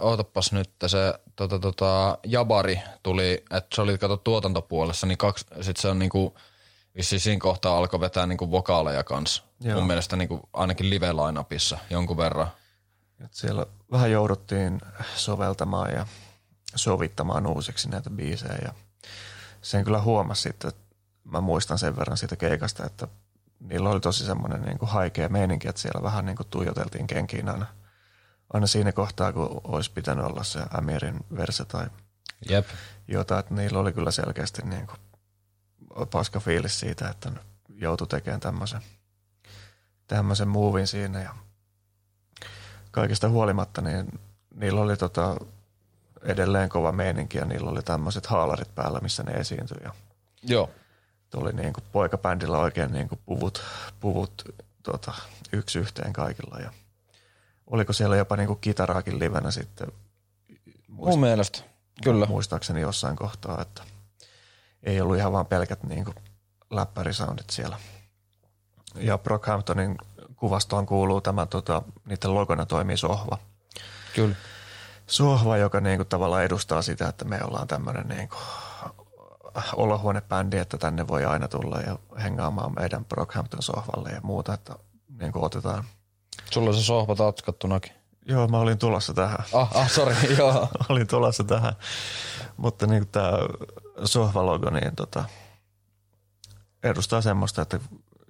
ootapas 0.00 0.52
nyt, 0.52 0.70
se 0.86 1.14
tota, 1.36 1.58
tota, 1.58 2.18
Jabari 2.26 2.80
tuli, 3.02 3.44
että 3.50 3.76
se 3.76 3.82
oli 3.82 3.98
kato 3.98 4.16
tuotantopuolessa, 4.16 5.06
niin 5.06 5.18
kaksi, 5.18 5.46
sit 5.60 5.76
se 5.76 5.88
on 5.88 5.98
niinku, 5.98 6.34
vissiin 6.96 7.20
siinä 7.20 7.40
kohtaa 7.40 7.78
alkoi 7.78 8.00
vetää 8.00 8.26
niinku 8.26 8.50
vokaaleja 8.50 9.04
kanssa. 9.04 9.42
Joo. 9.60 9.76
Mun 9.78 9.86
mielestä 9.86 10.16
niinku 10.16 10.40
ainakin 10.52 10.90
live 10.90 11.12
lineupissa 11.12 11.78
jonkun 11.90 12.16
verran. 12.16 12.48
Et 13.24 13.34
siellä 13.34 13.66
vähän 13.92 14.10
jouduttiin 14.10 14.80
soveltamaan 15.14 15.90
ja 15.90 16.06
sovittamaan 16.74 17.46
uusiksi 17.46 17.88
näitä 17.88 18.10
biisejä 18.10 18.58
ja 18.64 18.72
sen 19.64 19.84
kyllä 19.84 20.00
huomasi 20.00 20.42
sitten, 20.42 20.68
että 20.68 20.96
mä 21.24 21.40
muistan 21.40 21.78
sen 21.78 21.96
verran 21.96 22.16
siitä 22.16 22.36
keikasta, 22.36 22.86
että 22.86 23.08
niillä 23.60 23.90
oli 23.90 24.00
tosi 24.00 24.24
semmoinen 24.24 24.62
niin 24.62 24.78
kuin 24.78 24.88
haikea 24.88 25.28
meininki, 25.28 25.68
että 25.68 25.80
siellä 25.80 26.02
vähän 26.02 26.26
niin 26.26 26.36
kuin 26.36 26.46
tuijoteltiin 26.50 27.06
kenkiin 27.06 27.48
aina, 27.48 27.66
aina 28.52 28.66
siinä 28.66 28.92
kohtaa, 28.92 29.32
kun 29.32 29.60
olisi 29.64 29.90
pitänyt 29.90 30.24
olla 30.24 30.44
se 30.44 30.60
Amirin 30.70 31.20
verse 31.36 31.64
tai 31.64 31.86
Jep. 32.48 32.66
jotain, 33.08 33.40
että 33.40 33.54
niillä 33.54 33.78
oli 33.78 33.92
kyllä 33.92 34.10
selkeästi 34.10 34.62
niin 34.62 34.86
kuin 34.86 36.08
paska 36.08 36.40
fiilis 36.40 36.80
siitä, 36.80 37.08
että 37.08 37.32
joutui 37.68 38.06
tekemään 38.06 38.40
tämmöisen, 38.40 38.80
tämmöisen 40.06 40.48
muuvin 40.48 40.86
siinä 40.86 41.22
ja 41.22 41.34
kaikista 42.90 43.28
huolimatta, 43.28 43.80
niin 43.80 44.20
niillä 44.54 44.80
oli 44.80 44.96
tota 44.96 45.36
edelleen 46.24 46.68
kova 46.68 46.92
meininki 46.92 47.38
ja 47.38 47.44
niillä 47.44 47.70
oli 47.70 47.82
tämmöiset 47.82 48.26
haalarit 48.26 48.74
päällä, 48.74 49.00
missä 49.00 49.22
ne 49.22 49.32
esiintyi 49.32 49.78
ja 49.84 49.94
Joo. 50.42 50.70
tuli 51.30 51.52
niin 51.52 51.72
kuin 51.72 51.84
poikabändillä 51.92 52.58
oikein 52.58 52.92
niin 52.92 53.08
kuin 53.08 53.20
puvut, 53.26 53.62
puvut 54.00 54.42
tota, 54.82 55.12
yksi 55.52 55.78
yhteen 55.78 56.12
kaikilla 56.12 56.58
ja 56.58 56.72
oliko 57.66 57.92
siellä 57.92 58.16
jopa 58.16 58.36
niin 58.36 58.46
kuin 58.46 58.60
kitaraakin 58.60 59.18
livenä 59.18 59.50
sitten 59.50 59.86
Mun 60.88 61.20
mielestä, 61.20 61.58
kyllä. 62.04 62.26
muistaakseni 62.26 62.80
jossain 62.80 63.16
kohtaa, 63.16 63.62
että 63.62 63.82
ei 64.82 65.00
ollut 65.00 65.16
ihan 65.16 65.32
vaan 65.32 65.46
pelkät 65.46 65.82
niin 65.82 66.04
kuin 66.04 66.14
läppärisoundit 66.70 67.50
siellä. 67.50 67.78
Ja 68.94 69.18
Brockhamptonin 69.18 69.96
kuvastoon 70.36 70.86
kuuluu 70.86 71.20
tämä, 71.20 71.46
tota, 71.46 71.82
niiden 72.04 72.34
logona 72.34 72.66
toimii 72.66 72.96
sohva. 72.96 73.38
Kyllä. 74.14 74.34
Sohva, 75.14 75.56
joka 75.56 75.80
niin 75.80 75.98
kuin, 75.98 76.08
tavallaan 76.08 76.44
edustaa 76.44 76.82
sitä, 76.82 77.08
että 77.08 77.24
me 77.24 77.40
ollaan 77.44 77.68
tämmöinen 77.68 78.08
niin 78.08 78.28
kuin, 78.28 78.40
olohuonebändi, 79.76 80.58
että 80.58 80.78
tänne 80.78 81.08
voi 81.08 81.24
aina 81.24 81.48
tulla 81.48 81.80
ja 81.80 81.98
hengaamaan 82.22 82.74
meidän 82.74 83.04
Brockhampton 83.04 83.62
sohvalle 83.62 84.10
ja 84.10 84.20
muuta, 84.22 84.54
että 84.54 84.74
niin 85.20 85.32
kuin 85.32 85.44
otetaan. 85.44 85.84
Sulla 86.50 86.70
on 86.70 86.76
se 86.76 86.82
sohva 86.82 87.14
tatskattunakin. 87.14 87.92
Joo, 88.26 88.48
mä 88.48 88.58
olin 88.58 88.78
tulossa 88.78 89.14
tähän. 89.14 89.38
Ah, 89.52 89.76
ah 89.76 89.90
sorry, 89.90 90.14
joo. 90.38 90.68
olin 90.88 91.06
tulossa 91.06 91.44
tähän. 91.44 91.72
Mutta 92.56 92.86
niin 92.86 93.08
tämä 93.08 93.32
sohvalogo 94.04 94.70
niin 94.70 94.96
tota, 94.96 95.24
edustaa 96.82 97.20
semmoista, 97.20 97.62
että 97.62 97.80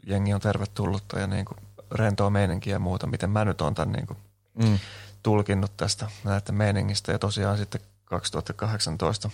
jengi 0.06 0.34
on 0.34 0.40
tervetullutta 0.40 1.18
ja 1.18 1.26
niin 1.26 1.44
kuin 1.44 1.58
rentoa 1.92 2.30
meininkiä 2.30 2.74
ja 2.74 2.78
muuta, 2.78 3.06
miten 3.06 3.30
mä 3.30 3.44
nyt 3.44 3.60
oon 3.60 3.74
tämän 3.74 3.92
niin 3.92 4.06
kuin 4.06 4.18
Mm. 4.54 4.78
Tulkinnut 5.24 5.76
tästä 5.76 6.10
näitä 6.24 6.52
meiningistä. 6.52 7.12
Ja 7.12 7.18
tosiaan 7.18 7.58
sitten 7.58 7.80
2018 8.04 9.30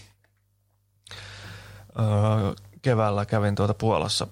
öö, 1.98 2.04
keväällä 2.82 3.26
kävin 3.26 3.54
tuota 3.54 3.74
Puolassa, 3.74 4.26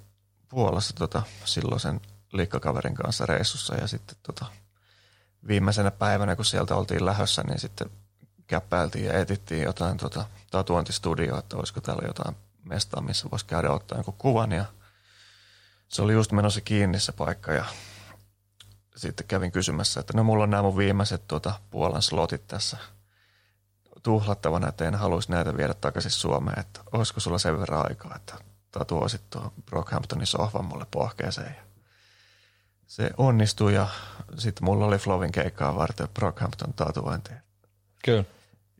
Puolassa 0.48 0.94
tota, 0.96 1.22
silloisen 1.44 2.00
liikkakaverin 2.32 2.94
kanssa 2.94 3.26
reissussa 3.26 3.74
ja 3.74 3.86
sitten 3.86 4.16
tota, 4.22 4.46
viimeisenä 5.48 5.90
päivänä, 5.90 6.36
kun 6.36 6.44
sieltä 6.44 6.76
oltiin 6.76 7.06
lähössä, 7.06 7.42
niin 7.42 7.60
sitten 7.60 7.90
käppäiltiin 8.46 9.04
ja 9.04 9.18
etittiin 9.18 9.62
jotain 9.62 9.96
tota, 9.96 10.24
tatuointistudioa, 10.50 11.38
että 11.38 11.56
olisiko 11.56 11.80
täällä 11.80 12.02
jotain 12.06 12.36
mestaa, 12.64 13.00
missä 13.00 13.28
voisi 13.30 13.46
käydä 13.46 13.70
ottaa 13.70 13.98
jonkun 13.98 14.14
kuvan 14.18 14.52
ja 14.52 14.64
se 15.88 16.02
oli 16.02 16.12
just 16.12 16.32
menossa 16.32 16.60
kiinni 16.60 17.00
se 17.00 17.12
paikka 17.12 17.52
ja 17.52 17.64
sitten 18.98 19.26
kävin 19.26 19.52
kysymässä, 19.52 20.00
että 20.00 20.12
no 20.16 20.24
mulla 20.24 20.44
on 20.44 20.50
nämä 20.50 20.62
mun 20.62 20.76
viimeiset 20.76 21.28
tuota, 21.28 21.54
Puolan 21.70 22.02
slotit 22.02 22.46
tässä 22.46 22.76
tuhlattavana, 24.02 24.68
että 24.68 24.88
en 24.88 24.94
haluaisi 24.94 25.30
näitä 25.30 25.56
viedä 25.56 25.74
takaisin 25.74 26.11
Suomeen, 26.11 26.61
että 26.61 26.80
olisiko 26.92 27.20
sulla 27.20 27.38
sen 27.38 27.61
verran 27.61 27.87
aikaa, 27.88 28.16
että 28.16 28.34
tatuoisit 28.70 29.30
tuon 29.30 29.52
Brockhamptonin 29.66 30.26
sohvan 30.26 30.64
mulle 30.64 30.87
pohkeeseen. 30.90 31.56
Ja 31.56 31.62
se 32.87 33.11
onnistui 33.16 33.74
ja 33.74 33.88
sitten 34.38 34.64
mulla 34.64 34.87
oli 34.87 34.98
Flovin 34.98 35.32
keikkaa 35.32 35.76
varten 35.76 36.08
Brockhampton 36.08 36.74
tatuointi. 36.74 37.30
Kyllä. 38.04 38.24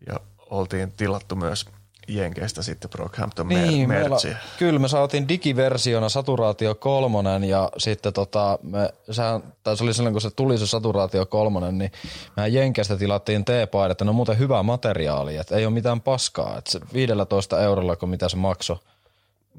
Ja 0.07 0.20
oltiin 0.38 0.92
tilattu 0.92 1.37
myös 1.37 1.66
Jenkeistä 2.09 2.62
sitten 2.62 2.90
Brockhampton 2.90 3.49
Niin, 3.49 3.88
mer- 3.88 4.01
meillä, 4.01 4.16
kyllä 4.59 4.79
me 4.79 4.88
saatiin 4.88 5.29
digiversiona 5.29 6.09
Saturaatio 6.09 6.75
kolmonen 6.75 7.44
ja 7.44 7.71
sitten 7.79 8.12
tota, 8.12 8.59
me, 8.62 8.90
sehän, 9.11 9.42
tai 9.62 9.77
se 9.77 9.85
oli 9.85 9.94
silloin 9.94 10.14
kun 10.14 10.21
se 10.21 10.31
tuli 10.31 10.59
se 10.59 10.66
Saturaatio 10.66 11.27
kolmonen, 11.27 11.79
niin 11.79 11.92
mehän 12.37 12.53
Jenkeistä 12.53 12.97
tilattiin 12.97 13.44
T-paidat, 13.44 13.90
että 13.90 14.05
ne 14.05 14.09
on 14.09 14.14
muuten 14.14 14.38
hyvää 14.38 14.62
materiaalia, 14.62 15.40
että 15.40 15.57
ei 15.57 15.66
ole 15.66 15.75
mitään 15.75 16.01
paskaa, 16.01 16.59
että 16.59 16.71
se 16.71 16.81
15 16.92 17.62
eurolla 17.62 17.97
kun 17.97 18.09
mitä 18.09 18.29
se 18.29 18.37
maksoi, 18.37 18.77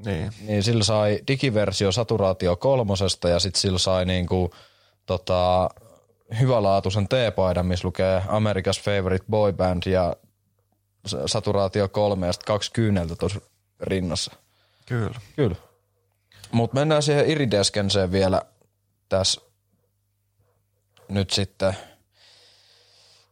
Niin, 0.04 0.32
niin 0.46 0.62
sillä 0.62 0.84
sai 0.84 1.20
digiversio 1.28 1.92
Saturaatio 1.92 2.56
kolmosesta 2.56 3.28
ja 3.28 3.38
sitten 3.38 3.60
sillä 3.60 3.78
sai 3.78 4.04
niinku, 4.04 4.50
tota, 5.06 5.70
hyvälaatuisen 6.40 7.08
T-paidan, 7.08 7.66
missä 7.66 7.88
lukee 7.88 8.22
America's 8.26 8.82
Favorite 8.84 9.24
Boy 9.30 9.52
Band 9.52 9.82
ja 9.86 10.16
Saturaatio 11.26 11.88
3 11.88 12.26
ja 12.26 12.32
sitten 12.32 12.46
kaksi 12.46 12.72
kyyneltä 12.72 13.16
tuossa 13.16 13.40
rinnassa. 13.80 14.32
kyllä. 14.86 15.20
Kyllä. 15.36 15.56
Mutta 16.52 16.74
mennään 16.74 17.02
siihen 17.02 17.30
Irideskenseen 17.30 18.12
vielä 18.12 18.42
tässä 19.08 19.40
nyt 21.08 21.30
sitten. 21.30 21.76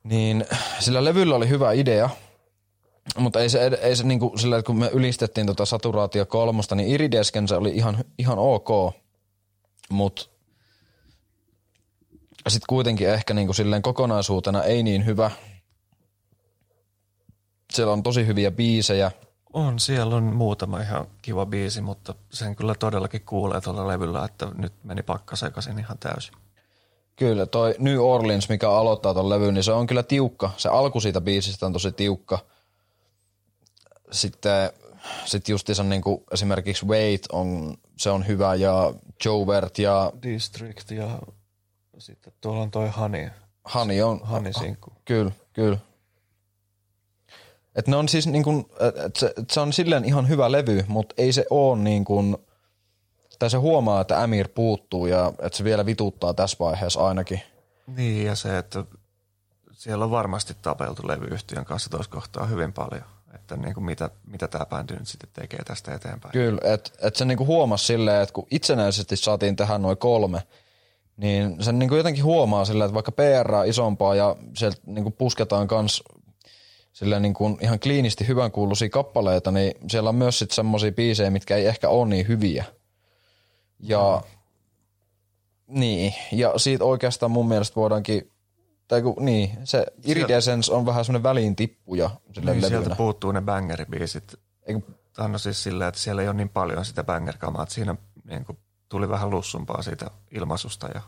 Niin 0.04 0.46
sillä 0.80 1.04
levyllä 1.04 1.34
oli 1.34 1.48
hyvä 1.48 1.72
idea, 1.72 2.10
mutta 3.18 3.40
ei 3.40 3.48
se, 3.48 3.70
ei 3.80 3.96
se 3.96 4.04
niinku 4.04 4.32
sillä, 4.38 4.58
että 4.58 4.66
kun 4.66 4.78
me 4.78 4.90
ylistettiin 4.92 5.46
tota 5.46 5.64
saturaatio 5.64 6.26
kolmosta, 6.26 6.74
niin 6.74 6.88
Irideskense 6.88 7.56
oli 7.56 7.70
ihan, 7.70 8.04
ihan 8.18 8.38
ok, 8.38 8.94
mutta 9.90 10.26
sitten 12.48 12.66
kuitenkin 12.68 13.08
ehkä 13.08 13.34
niinku 13.34 13.52
silleen 13.52 13.82
kokonaisuutena 13.82 14.62
ei 14.62 14.82
niin 14.82 15.06
hyvä. 15.06 15.30
Siellä 17.72 17.92
on 17.92 18.02
tosi 18.02 18.26
hyviä 18.26 18.50
biisejä, 18.50 19.10
On, 19.52 19.78
siellä 19.78 20.16
on 20.16 20.22
muutama 20.24 20.80
ihan 20.80 21.06
kiva 21.22 21.46
biisi, 21.46 21.80
mutta 21.80 22.14
sen 22.30 22.56
kyllä 22.56 22.74
todellakin 22.74 23.22
kuulee 23.26 23.60
tuolla 23.60 23.88
levyllä, 23.88 24.24
että 24.24 24.46
nyt 24.54 24.72
meni 24.82 25.02
pakka 25.02 25.36
sekaisin 25.36 25.78
ihan 25.78 25.98
täysin. 25.98 26.34
Kyllä, 27.16 27.46
toi 27.46 27.74
New 27.78 27.98
Orleans, 27.98 28.48
mikä 28.48 28.70
aloittaa 28.70 29.14
ton 29.14 29.28
levyn, 29.28 29.54
niin 29.54 29.64
se 29.64 29.72
on 29.72 29.86
kyllä 29.86 30.02
tiukka. 30.02 30.50
Se 30.56 30.68
alku 30.68 31.00
siitä 31.00 31.20
biisistä 31.20 31.66
on 31.66 31.72
tosi 31.72 31.92
tiukka. 31.92 32.38
Sitten 34.10 34.70
sit 35.24 35.48
justiinsa 35.48 35.82
niinku 35.82 36.24
esimerkiksi 36.32 36.86
Wait 36.86 37.26
on, 37.32 37.76
se 37.96 38.10
on 38.10 38.26
hyvä 38.26 38.54
ja 38.54 38.94
Jovert 39.24 39.78
ja 39.78 40.12
District 40.22 40.90
ja 40.90 41.18
sitten 41.98 42.32
tuolla 42.40 42.62
on 42.62 42.70
toi 42.70 42.88
Honey, 42.88 43.30
Hani 43.64 44.02
on. 44.02 44.20
Honey 44.20 44.52
Sinkku. 44.52 44.92
Kyllä, 45.04 45.32
kyllä. 45.52 45.78
Et 47.78 47.88
ne 47.88 47.96
on 47.96 48.08
siis 48.08 48.26
niin 48.26 48.44
kuin, 48.44 48.66
et 49.06 49.16
se, 49.16 49.32
et 49.36 49.50
se 49.50 49.60
on 49.60 49.72
silleen 49.72 50.04
ihan 50.04 50.28
hyvä 50.28 50.52
levy, 50.52 50.84
mutta 50.88 51.14
ei 51.18 51.32
se 51.32 51.46
oo 51.50 51.76
niin 51.76 52.04
kuin, 52.04 52.36
tai 53.38 53.50
se 53.50 53.56
huomaa, 53.56 54.00
että 54.00 54.22
Amir 54.22 54.48
puuttuu 54.54 55.06
ja 55.06 55.32
että 55.42 55.58
se 55.58 55.64
vielä 55.64 55.86
vituttaa 55.86 56.34
tässä 56.34 56.56
vaiheessa 56.60 57.00
ainakin. 57.00 57.40
Niin 57.96 58.26
ja 58.26 58.34
se, 58.34 58.58
että 58.58 58.84
siellä 59.72 60.04
on 60.04 60.10
varmasti 60.10 60.56
tapeltu 60.62 61.08
levyyhtiön 61.08 61.64
kanssa 61.64 61.90
tuossa 61.90 62.10
kohtaa 62.10 62.46
hyvin 62.46 62.72
paljon, 62.72 63.04
että 63.34 63.56
niin 63.56 63.74
kuin 63.74 63.84
mitä, 63.84 64.10
mitä 64.26 64.48
tämä 64.48 64.66
bändi 64.66 64.94
nyt 64.94 65.08
sitten 65.08 65.30
tekee 65.32 65.64
tästä 65.64 65.94
eteenpäin. 65.94 66.32
Kyllä, 66.32 66.60
että 66.74 66.90
et 67.02 67.16
se 67.16 67.24
niinku 67.24 67.46
huomasi 67.46 67.86
silleen, 67.86 68.22
että 68.22 68.32
kun 68.32 68.46
itsenäisesti 68.50 69.16
saatiin 69.16 69.56
tehdä 69.56 69.78
noin 69.78 69.98
kolme, 69.98 70.42
niin 71.16 71.62
sen 71.64 71.78
niinku 71.78 71.94
jotenkin 71.94 72.24
huomaa 72.24 72.64
silleen, 72.64 72.86
että 72.86 72.94
vaikka 72.94 73.12
PR 73.12 73.54
on 73.54 73.66
isompaa 73.66 74.14
ja 74.14 74.36
sieltä 74.56 74.78
niinku 74.86 75.10
pusketaan 75.10 75.68
kans 75.68 76.02
silleen 76.98 77.22
niinku 77.22 77.58
ihan 77.60 77.80
kliinisti 77.80 78.28
hyvän 78.28 78.52
kuuluisia 78.52 78.88
kappaleita, 78.88 79.50
niin 79.50 79.74
siellä 79.88 80.08
on 80.08 80.14
myös 80.14 80.38
sitten 80.38 80.54
semmosia 80.54 80.92
biisejä, 80.92 81.30
mitkä 81.30 81.56
ei 81.56 81.66
ehkä 81.66 81.88
ole 81.88 82.08
niin 82.08 82.28
hyviä. 82.28 82.64
Ja 83.80 84.22
niin, 85.66 86.14
ja 86.32 86.52
siitä 86.56 86.84
oikeastaan 86.84 87.30
mun 87.30 87.48
mielestä 87.48 87.76
voidaankin 87.76 88.30
Tai 88.88 89.02
kun, 89.02 89.14
niin, 89.20 89.50
se 89.64 89.86
Iridescence 90.04 90.72
on 90.72 90.86
vähän 90.86 91.04
semmoinen 91.04 91.22
väliin 91.22 91.56
tippuja 91.56 92.10
sille 92.32 92.50
Niin, 92.52 92.62
levynä. 92.62 92.68
sieltä 92.68 92.96
puuttuu 92.96 93.32
ne 93.32 93.40
bangeribiisit. 93.40 94.34
Tämä 95.12 95.28
on 95.28 95.38
siis 95.38 95.62
sillä, 95.62 95.88
että 95.88 96.00
siellä 96.00 96.22
ei 96.22 96.28
ole 96.28 96.36
niin 96.36 96.48
paljon 96.48 96.84
sitä 96.84 97.04
banger-kamaa, 97.04 97.62
että 97.62 97.74
siinä 97.74 97.96
niin 98.24 98.44
kuin 98.44 98.58
tuli 98.88 99.08
vähän 99.08 99.30
lussumpaa 99.30 99.82
siitä 99.82 100.10
ilmaisusta 100.30 100.88
ja 100.94 101.02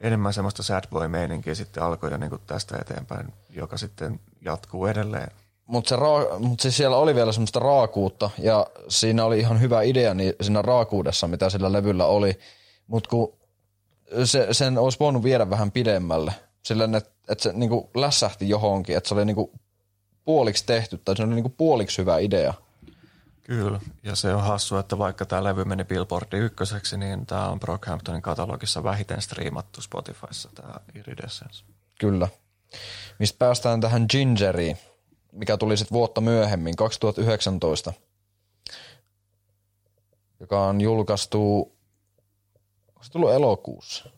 enemmän 0.00 0.32
semmoista 0.32 0.62
sad 0.62 0.84
boy-meininkiä 0.90 1.54
sitten 1.54 1.82
alkoi 1.82 2.10
jo 2.10 2.16
niin 2.16 2.30
kuin 2.30 2.42
tästä 2.46 2.78
eteenpäin, 2.80 3.32
joka 3.50 3.76
sitten 3.76 4.20
jatkuu 4.40 4.86
edelleen. 4.86 5.30
Mutta 5.66 5.88
se 5.88 5.96
raa, 5.96 6.38
mut 6.38 6.60
siis 6.60 6.76
siellä 6.76 6.96
oli 6.96 7.14
vielä 7.14 7.32
semmoista 7.32 7.58
raakuutta 7.58 8.30
ja 8.38 8.66
siinä 8.88 9.24
oli 9.24 9.38
ihan 9.38 9.60
hyvä 9.60 9.82
idea 9.82 10.14
niin 10.14 10.34
siinä 10.40 10.62
raakuudessa, 10.62 11.28
mitä 11.28 11.50
sillä 11.50 11.72
levyllä 11.72 12.06
oli. 12.06 12.38
Mutta 12.86 13.10
kun 13.10 13.38
se, 14.24 14.48
sen 14.52 14.78
olisi 14.78 14.98
voinut 15.00 15.22
viedä 15.22 15.50
vähän 15.50 15.72
pidemmälle, 15.72 16.32
sillä 16.62 16.88
että 16.96 17.10
et 17.28 17.40
se 17.40 17.52
niinku 17.52 17.90
lässähti 17.94 18.48
johonkin, 18.48 18.96
että 18.96 19.08
se 19.08 19.14
oli 19.14 19.24
niinku 19.24 19.52
puoliksi 20.24 20.66
tehty 20.66 21.00
tai 21.04 21.16
se 21.16 21.22
oli 21.22 21.34
niinku 21.34 21.54
puoliksi 21.56 21.98
hyvä 21.98 22.18
idea. 22.18 22.54
Kyllä, 23.42 23.80
ja 24.02 24.16
se 24.16 24.34
on 24.34 24.42
hassu, 24.42 24.76
että 24.76 24.98
vaikka 24.98 25.26
tämä 25.26 25.44
levy 25.44 25.64
meni 25.64 25.84
Billboardin 25.84 26.42
ykköseksi, 26.42 26.96
niin 26.96 27.26
tämä 27.26 27.48
on 27.48 27.60
Brockhamptonin 27.60 28.22
katalogissa 28.22 28.84
vähiten 28.84 29.22
striimattu 29.22 29.82
Spotifyssa, 29.82 30.50
tämä 30.54 30.74
Iridescence. 30.94 31.64
Kyllä. 32.00 32.28
Mistä 33.18 33.38
päästään 33.38 33.80
tähän 33.80 34.06
Gingeriin, 34.10 34.78
mikä 35.32 35.56
tuli 35.56 35.76
sitten 35.76 35.94
vuotta 35.94 36.20
myöhemmin, 36.20 36.76
2019, 36.76 37.92
joka 40.40 40.66
on 40.66 40.80
julkaistu, 40.80 41.58
onko 42.88 43.02
se 43.02 43.10
tullut 43.10 43.32
elokuussa? 43.32 44.10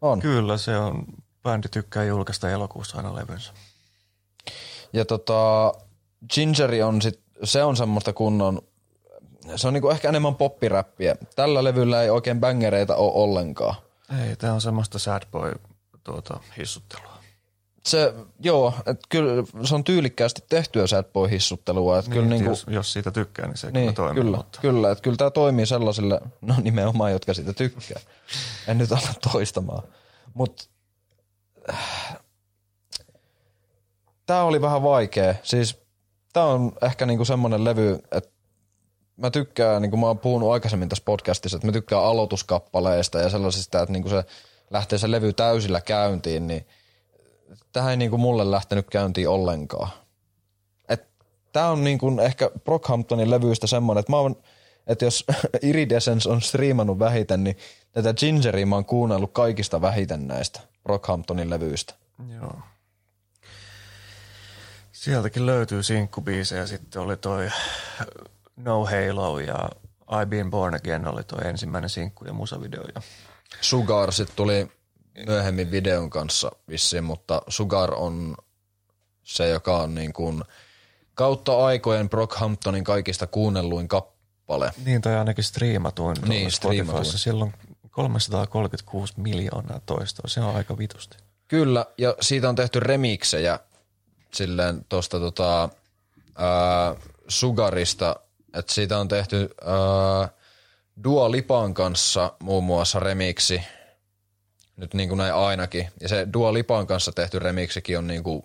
On. 0.00 0.20
Kyllä, 0.20 0.56
se 0.56 0.76
on, 0.76 1.04
bändi 1.42 1.68
tykkää 1.68 2.04
julkaista 2.04 2.50
elokuussa 2.50 2.96
aina 2.96 3.14
levynsä. 3.14 3.52
Ja 4.92 5.04
tota, 5.04 5.72
Gingeri 6.34 6.82
on 6.82 7.02
sit, 7.02 7.20
se 7.44 7.64
on 7.64 7.76
semmoista 7.76 8.12
kunnon, 8.12 8.62
se 9.56 9.66
on 9.66 9.74
niinku 9.74 9.88
ehkä 9.88 10.08
enemmän 10.08 10.34
poppiräppiä. 10.34 11.16
Tällä 11.36 11.64
levyllä 11.64 12.02
ei 12.02 12.10
oikein 12.10 12.40
bängereitä 12.40 12.96
ole 12.96 13.12
ollenkaan. 13.14 13.74
Ei, 14.22 14.36
tämä 14.36 14.52
on 14.52 14.60
semmoista 14.60 14.98
sad 14.98 15.22
boy 15.30 15.52
tuota, 16.04 16.40
hissuttelua. 16.58 17.13
Se, 17.86 18.14
joo, 18.40 18.74
et 18.86 19.00
kyllä 19.08 19.44
se 19.64 19.74
on 19.74 19.84
tyylikkäästi 19.84 20.44
tehtyä 20.48 20.86
sad 20.86 21.04
boy 21.04 21.30
hissuttelua. 21.30 21.98
Et 21.98 22.04
Niin, 22.04 22.12
kyllä 22.12 22.26
niin 22.26 22.30
niinku, 22.30 22.50
jos, 22.50 22.66
jos 22.68 22.92
siitä 22.92 23.10
tykkää, 23.10 23.46
niin 23.46 23.56
se 23.56 23.70
niin, 23.70 23.72
kyllä 23.82 23.92
toimii. 23.92 24.22
kyllä, 24.22 24.36
Mutta 24.36 24.58
kyllä, 24.62 24.90
että 24.90 25.02
kyllä 25.02 25.16
tämä 25.16 25.30
toimii 25.30 25.66
sellaisille, 25.66 26.20
no 26.40 26.54
nimenomaan, 26.62 27.12
jotka 27.12 27.34
siitä 27.34 27.52
tykkää. 27.52 28.00
en 28.68 28.78
nyt 28.78 28.92
ala 28.92 29.08
toistamaan. 29.32 29.82
Mutta 30.34 30.64
tämä 34.26 34.42
oli 34.42 34.60
vähän 34.60 34.82
vaikea. 34.82 35.34
Siis 35.42 35.78
tämä 36.32 36.46
on 36.46 36.72
ehkä 36.82 37.06
niinku 37.06 37.24
semmoinen 37.24 37.64
levy, 37.64 37.98
että 38.12 38.30
mä 39.16 39.30
tykkään, 39.30 39.82
niin 39.82 39.90
kuin 39.90 40.00
mä 40.00 40.06
oon 40.06 40.18
puhunut 40.18 40.52
aikaisemmin 40.52 40.88
tässä 40.88 41.04
podcastissa, 41.04 41.56
että 41.56 41.66
mä 41.66 41.72
tykkään 41.72 42.04
aloituskappaleista 42.04 43.18
ja 43.18 43.30
sellaisista, 43.30 43.82
että 43.82 43.92
niinku 43.92 44.08
se 44.08 44.24
lähtee 44.70 44.98
se 44.98 45.10
levy 45.10 45.32
täysillä 45.32 45.80
käyntiin, 45.80 46.46
niin 46.46 46.66
tähän 47.74 47.90
ei 47.90 47.96
niinku 47.96 48.18
mulle 48.18 48.50
lähtenyt 48.50 48.90
käyntiin 48.90 49.28
ollenkaan. 49.28 49.88
Et 50.88 51.06
tää 51.52 51.70
on 51.70 51.84
niinku 51.84 52.20
ehkä 52.22 52.50
Brockhamptonin 52.64 53.30
levyistä 53.30 53.66
semmoinen, 53.66 54.00
että 54.00 54.12
mä 54.12 54.16
oon, 54.16 54.36
että 54.86 55.04
jos 55.04 55.24
Iridescence 55.62 56.30
on 56.30 56.42
striimannut 56.42 56.98
vähiten, 56.98 57.44
niin 57.44 57.56
tätä 57.92 58.14
Gingeria 58.14 58.66
mä 58.66 58.74
oon 58.74 58.84
kuunnellut 58.84 59.32
kaikista 59.32 59.80
vähiten 59.80 60.28
näistä 60.28 60.60
Brockhamptonin 60.82 61.50
levyistä. 61.50 61.94
Joo. 62.40 62.58
Sieltäkin 64.92 65.46
löytyy 65.46 65.82
sinkkubiisejä. 65.82 66.66
Sitten 66.66 67.02
oli 67.02 67.16
toi 67.16 67.50
No 68.56 68.84
Halo 68.84 69.38
ja 69.38 69.68
I 70.22 70.26
Been 70.26 70.50
Born 70.50 70.74
Again 70.74 71.06
oli 71.06 71.24
toi 71.24 71.48
ensimmäinen 71.48 71.90
sinkku 71.90 72.24
ja 72.24 72.32
musavideo. 72.32 72.84
Ja 72.94 73.02
Sugar 73.60 74.12
sit 74.12 74.28
tuli 74.36 74.68
myöhemmin 75.26 75.70
videon 75.70 76.10
kanssa 76.10 76.50
vissiin, 76.68 77.04
mutta 77.04 77.42
Sugar 77.48 77.94
on 77.94 78.36
se, 79.22 79.48
joka 79.48 79.76
on 79.76 79.94
niin 79.94 80.12
kuin 80.12 80.42
kautta 81.14 81.66
aikojen 81.66 82.08
Brockhamptonin 82.08 82.84
kaikista 82.84 83.26
kuunnelluin 83.26 83.88
kappale. 83.88 84.70
niin, 84.84 85.02
tai 85.02 85.16
ainakin 85.16 85.44
striimatuin 85.44 86.16
Niin, 86.28 86.50
striimatuin. 86.52 87.04
Silloin 87.04 87.54
336 87.90 89.14
miljoonaa 89.16 89.80
toistoa. 89.86 90.28
Se 90.28 90.40
on 90.40 90.56
aika 90.56 90.78
vitusti. 90.78 91.16
Kyllä, 91.48 91.86
ja 91.98 92.16
siitä 92.20 92.48
on 92.48 92.54
tehty 92.54 92.80
remiksejä 92.80 93.58
silleen 94.34 94.84
tosta 94.88 95.20
tota, 95.20 95.68
ää, 96.38 96.94
Sugarista, 97.28 98.16
että 98.54 98.74
siitä 98.74 98.98
on 98.98 99.08
tehty 99.08 99.50
ää, 99.64 100.28
Dua 101.04 101.30
Lipan 101.30 101.74
kanssa 101.74 102.32
muun 102.42 102.64
muassa 102.64 103.00
remiksi, 103.00 103.62
nyt 104.76 104.94
niin 104.94 105.08
kuin 105.08 105.18
näin 105.18 105.34
ainakin. 105.34 105.88
Ja 106.00 106.08
se 106.08 106.28
Dua 106.32 106.52
Lipan 106.54 106.86
kanssa 106.86 107.12
tehty 107.12 107.38
remiksikin 107.38 107.98
on 107.98 108.06
niin 108.06 108.22
kuin 108.22 108.42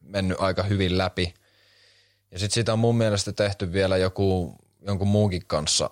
mennyt 0.00 0.40
aika 0.40 0.62
hyvin 0.62 0.98
läpi. 0.98 1.34
Ja 2.30 2.38
sitten 2.38 2.54
siitä 2.54 2.72
on 2.72 2.78
mun 2.78 2.96
mielestä 2.96 3.32
tehty 3.32 3.72
vielä 3.72 3.96
joku, 3.96 4.56
jonkun 4.86 5.08
muunkin 5.08 5.46
kanssa 5.46 5.90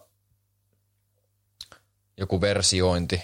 joku 2.16 2.40
versiointi. 2.40 3.22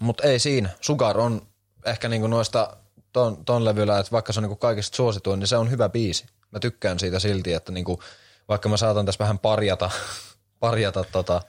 Mutta 0.00 0.22
ei 0.22 0.38
siinä. 0.38 0.68
Sugar 0.80 1.18
on 1.18 1.46
ehkä 1.84 2.08
niinku 2.08 2.26
noista 2.26 2.76
ton, 3.12 3.44
ton 3.44 3.64
levyllä, 3.64 3.98
että 3.98 4.12
vaikka 4.12 4.32
se 4.32 4.40
on 4.40 4.42
niinku 4.42 4.56
kaikista 4.56 4.96
suosituin, 4.96 5.40
niin 5.40 5.48
se 5.48 5.56
on 5.56 5.70
hyvä 5.70 5.88
biisi. 5.88 6.26
Mä 6.50 6.60
tykkään 6.60 6.98
siitä 6.98 7.18
silti, 7.18 7.52
että 7.52 7.72
niinku, 7.72 8.02
vaikka 8.48 8.68
mä 8.68 8.76
saatan 8.76 9.06
tässä 9.06 9.18
vähän 9.18 9.38
parjata, 9.38 9.90
parjata 10.60 11.04
tota, 11.12 11.42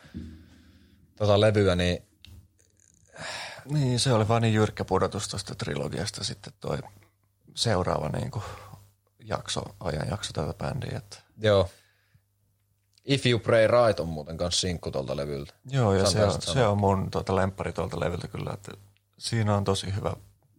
tota 1.15 1.41
levyä, 1.41 1.75
niin 1.75 2.03
Niin, 3.65 3.99
se 3.99 4.13
oli 4.13 4.27
vaan 4.27 4.41
niin 4.41 4.53
jyrkkä 4.53 4.85
pudotus 4.85 5.27
tuosta 5.27 5.55
trilogiasta 5.55 6.23
sitten 6.23 6.53
toi 6.59 6.77
seuraava 7.55 8.09
niin 8.09 8.31
kuin 8.31 8.43
jakso, 9.19 9.61
ajan 9.79 10.07
jakso 10.09 10.33
tätä 10.33 10.53
bändiä. 10.53 10.97
Että 10.97 11.17
joo. 11.37 11.69
If 13.05 13.25
You 13.25 13.39
Pray 13.39 13.67
Right 13.67 13.99
on 13.99 14.07
muuten 14.07 14.37
kanssa 14.37 14.61
sinkku 14.61 14.91
tuolta 14.91 15.17
levyltä. 15.17 15.53
Joo, 15.65 15.93
ja 15.93 16.05
se 16.05 16.25
on, 16.25 16.41
se 16.41 16.67
on 16.67 16.77
mun 16.77 17.11
tuota 17.11 17.35
lemppari 17.35 17.73
tuolta 17.73 17.99
levyltä 17.99 18.27
kyllä, 18.27 18.51
että 18.53 18.71
siinä 19.17 19.55
on 19.55 19.63
tosi 19.63 19.95
hyvä 19.95 20.13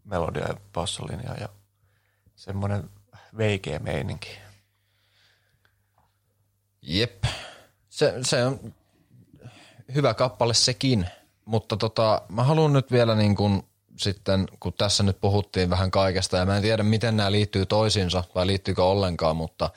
melodia 0.05 0.49
ja 0.49 0.55
bassolinja 0.73 1.35
ja 1.41 1.49
semmoinen 2.37 2.91
veikeä 3.37 3.79
meininki. 3.79 4.39
Jep. 6.83 7.25
Se, 7.89 8.15
se 8.23 8.45
on 8.45 8.75
hyvä 9.95 10.15
kappale 10.15 10.55
sekin, 10.55 11.07
mutta 11.47 11.77
tota, 11.77 12.23
mä 12.29 12.45
haluan 12.45 12.73
nyt 12.73 12.93
vielä 12.93 13.15
niin 13.15 13.37
kuin 13.37 13.63
sitten, 13.97 14.47
kun 14.61 14.73
tässä 14.79 15.03
nyt 15.03 15.21
puhuttiin 15.21 15.71
vähän 15.71 15.91
kaikesta 15.91 16.37
ja 16.37 16.47
mä 16.47 16.57
en 16.57 16.63
tiedä 16.63 16.83
miten 16.83 17.17
nämä 17.17 17.33
liittyy 17.33 17.67
toisiinsa 17.67 18.25
vai 18.35 18.47
liittyykö 18.47 18.85
ollenkaan, 18.85 19.37
mutta 19.37 19.71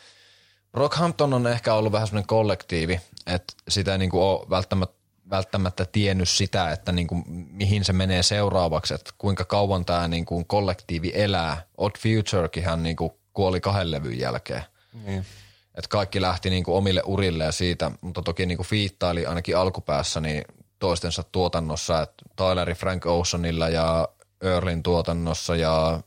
Brockhampton 0.72 1.34
on 1.34 1.48
ehkä 1.48 1.74
ollut 1.74 1.92
vähän 1.92 2.08
semmoinen 2.08 2.28
kollektiivi, 2.28 3.02
että 3.28 3.54
sitä 3.68 3.92
ei 3.92 3.98
niin 3.98 4.10
kuin 4.10 4.24
ole 4.24 4.50
välttämättä, 4.50 4.96
välttämättä 5.30 5.86
tiennyt 5.86 6.30
sitä, 6.30 6.72
että 6.72 6.92
niin 6.92 7.08
kuin 7.08 7.24
mihin 7.52 7.86
se 7.86 7.94
menee 7.94 8.24
seuraavaksi, 8.24 8.94
että 8.94 9.12
kuinka 9.18 9.46
kauan 9.46 9.86
tämä 9.86 10.08
niin 10.08 10.26
kuin 10.26 10.46
kollektiivi 10.46 11.12
elää. 11.16 11.62
Odd 11.78 11.96
Futurekinhan 11.98 12.84
niin 12.84 12.96
kuin 12.96 13.12
kuoli 13.34 13.62
kahden 13.62 13.92
levyn 13.92 14.20
jälkeen. 14.20 14.64
Niin. 15.06 15.26
että 15.76 15.90
kaikki 15.90 16.22
lähti 16.22 16.50
niinku 16.50 16.76
omille 16.76 17.02
urille 17.06 17.44
ja 17.44 17.52
siitä, 17.52 17.92
mutta 18.02 18.22
toki 18.22 18.46
niinku 18.46 18.64
fiittaili 18.64 19.26
ainakin 19.26 19.58
alkupäässä 19.58 20.22
niin 20.22 20.44
toistensa 20.80 21.24
tuotannossa, 21.24 22.02
että 22.02 22.24
Tyleri 22.36 22.74
Frank 22.76 23.06
Oceanilla 23.06 23.70
ja 23.70 24.08
Earlin 24.42 24.84
tuotannossa 24.84 25.56
ja 25.56 26.00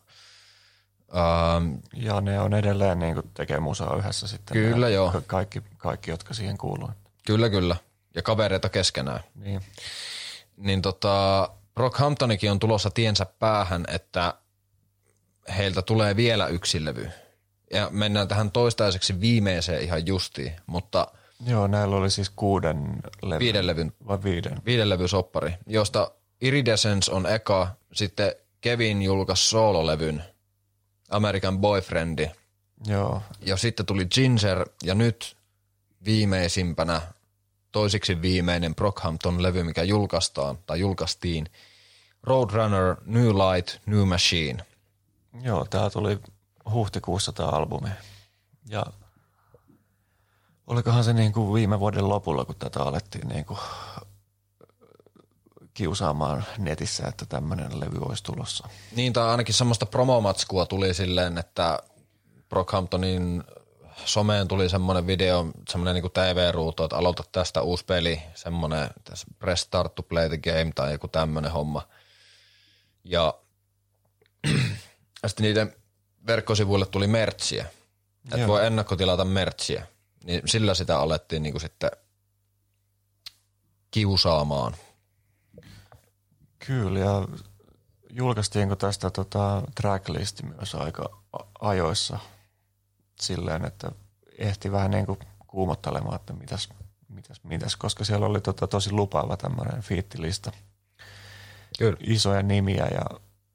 ähm, 1.16 1.74
Ja 1.94 2.20
ne 2.20 2.40
on 2.40 2.54
edelleen 2.54 2.98
niin 2.98 3.14
kuin 3.14 3.30
tekee 3.34 3.60
musaa 3.60 3.96
yhdessä 3.96 4.26
sitten. 4.26 4.54
Kyllä, 4.56 4.86
ne, 4.86 4.92
joo. 4.92 5.10
ka- 5.10 5.20
Kaikki, 5.26 5.62
kaikki, 5.78 6.10
jotka 6.10 6.34
siihen 6.34 6.58
kuuluu. 6.58 6.90
kyllä 7.26 7.50
kyllä, 7.50 7.76
ja 8.14 8.22
kavereita 8.22 8.68
keskenään. 8.68 9.20
Niin. 9.34 9.60
Niin 10.56 10.82
tota, 10.82 11.48
Brockhamptonikin 11.74 12.50
on 12.50 12.58
tulossa 12.58 12.90
tiensä 12.90 13.26
päähän, 13.26 13.84
että 13.88 14.34
heiltä 15.56 15.82
tulee 15.82 16.16
vielä 16.16 16.46
yksi 16.46 16.84
levy. 16.84 17.10
Ja 17.72 17.88
mennään 17.90 18.28
tähän 18.28 18.50
toistaiseksi 18.50 19.20
viimeiseen 19.20 19.82
ihan 19.82 20.06
justiin, 20.06 20.52
mutta 20.66 21.06
Joo, 21.46 21.66
näillä 21.66 21.96
oli 21.96 22.10
siis 22.10 22.30
kuuden 22.30 22.96
levy. 23.22 23.38
viiden 23.38 23.66
levyn 23.66 23.92
Vai 24.06 24.22
viiden? 24.22 24.62
viiden 24.66 24.88
levy 24.88 25.08
soppari, 25.08 25.54
josta 25.66 26.10
Iridescence 26.40 27.12
on 27.12 27.26
eka, 27.26 27.68
sitten 27.92 28.32
Kevin 28.60 29.02
julkaisi 29.02 29.48
soololevyn 29.48 30.22
American 31.10 31.58
Boyfriendi, 31.58 32.30
Joo. 32.86 33.22
ja 33.40 33.56
sitten 33.56 33.86
tuli 33.86 34.06
Ginger, 34.06 34.68
ja 34.82 34.94
nyt 34.94 35.36
viimeisimpänä, 36.04 37.00
toisiksi 37.72 38.22
viimeinen 38.22 38.74
Brockhampton 38.74 39.42
levy, 39.42 39.62
mikä 39.62 39.82
julkaistaan, 39.82 40.58
tai 40.66 40.80
julkaistiin, 40.80 41.46
Roadrunner, 42.22 42.96
New 43.06 43.28
Light, 43.28 43.76
New 43.86 44.08
Machine. 44.08 44.64
Joo, 45.42 45.66
tää 45.70 45.90
tuli 45.90 46.18
huhtikuussa 46.72 47.32
tämä 47.32 47.48
albumi. 47.48 47.88
Ja 48.68 48.86
olikohan 50.72 51.04
se 51.04 51.12
niin 51.12 51.32
kuin 51.32 51.54
viime 51.54 51.80
vuoden 51.80 52.08
lopulla, 52.08 52.44
kun 52.44 52.56
tätä 52.58 52.82
alettiin 52.82 53.28
niin 53.28 53.44
kuin 53.44 53.58
kiusaamaan 55.74 56.44
netissä, 56.58 57.06
että 57.08 57.26
tämmöinen 57.26 57.80
levy 57.80 57.98
olisi 58.00 58.24
tulossa. 58.24 58.68
Niin, 58.96 59.12
tai 59.12 59.28
ainakin 59.28 59.54
semmoista 59.54 59.86
promomatskua 59.86 60.66
tuli 60.66 60.94
silleen, 60.94 61.38
että 61.38 61.78
Brockhamptonin 62.48 63.44
someen 64.04 64.48
tuli 64.48 64.68
semmoinen 64.68 65.06
video, 65.06 65.46
semmoinen 65.68 66.02
niin 66.02 66.12
TV-ruutu, 66.12 66.84
että 66.84 66.96
aloita 66.96 67.24
tästä 67.32 67.62
uusi 67.62 67.84
peli, 67.84 68.22
semmoinen 68.34 68.90
press 69.38 69.62
start 69.62 69.94
to 69.94 70.02
play 70.02 70.28
the 70.28 70.38
game 70.38 70.72
tai 70.74 70.92
joku 70.92 71.08
tämmöinen 71.08 71.52
homma. 71.52 71.82
Ja 73.04 73.34
sitten 75.26 75.44
niiden 75.44 75.76
verkkosivuille 76.26 76.86
tuli 76.86 77.06
mertsiä, 77.06 77.66
että 78.34 78.46
voi 78.46 78.66
ennakkotilata 78.66 79.24
mertsiä. 79.24 79.86
Niin 80.24 80.42
sillä 80.44 80.74
sitä 80.74 80.98
alettiin 80.98 81.42
niin 81.42 81.52
kuin 81.52 81.60
sitten 81.60 81.90
kiusaamaan. 83.90 84.76
Kyllä, 86.66 86.98
ja 86.98 87.28
julkaistiinko 88.10 88.76
tästä 88.76 89.10
tota 89.10 89.62
tracklisti 89.74 90.46
myös 90.46 90.74
aika 90.74 91.22
ajoissa 91.60 92.18
silleen, 93.20 93.64
että 93.64 93.92
ehti 94.38 94.72
vähän 94.72 94.90
niin 94.90 95.06
kuin 95.06 95.18
kuumottelemaan, 95.46 96.16
että 96.16 96.32
mitäs, 96.32 96.68
mitäs, 97.08 97.44
mitäs, 97.44 97.76
koska 97.76 98.04
siellä 98.04 98.26
oli 98.26 98.40
tota 98.40 98.66
tosi 98.66 98.92
lupaava 98.92 99.36
tämmöinen 99.36 99.82
fiittilista. 99.82 100.52
Kyllä. 101.78 101.96
Isoja 102.00 102.42
nimiä 102.42 102.86
ja 102.86 103.04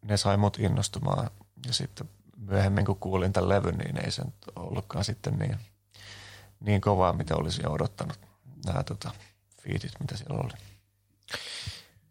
ne 0.01 0.17
sai 0.17 0.37
mut 0.37 0.59
innostumaan. 0.59 1.29
Ja 1.67 1.73
sitten 1.73 2.09
myöhemmin 2.37 2.85
kun 2.85 2.99
kuulin 2.99 3.33
tämän 3.33 3.49
levyn, 3.49 3.77
niin 3.77 4.05
ei 4.05 4.11
se 4.11 4.23
ollutkaan 4.55 5.05
sitten 5.05 5.39
niin, 5.39 5.57
niin 6.59 6.81
kovaa, 6.81 7.13
mitä 7.13 7.35
olisin 7.35 7.67
odottanut 7.67 8.19
nämä 8.65 8.83
tota, 8.83 9.11
fiitit, 9.61 9.91
mitä 9.99 10.17
siellä 10.17 10.39
oli. 10.39 10.53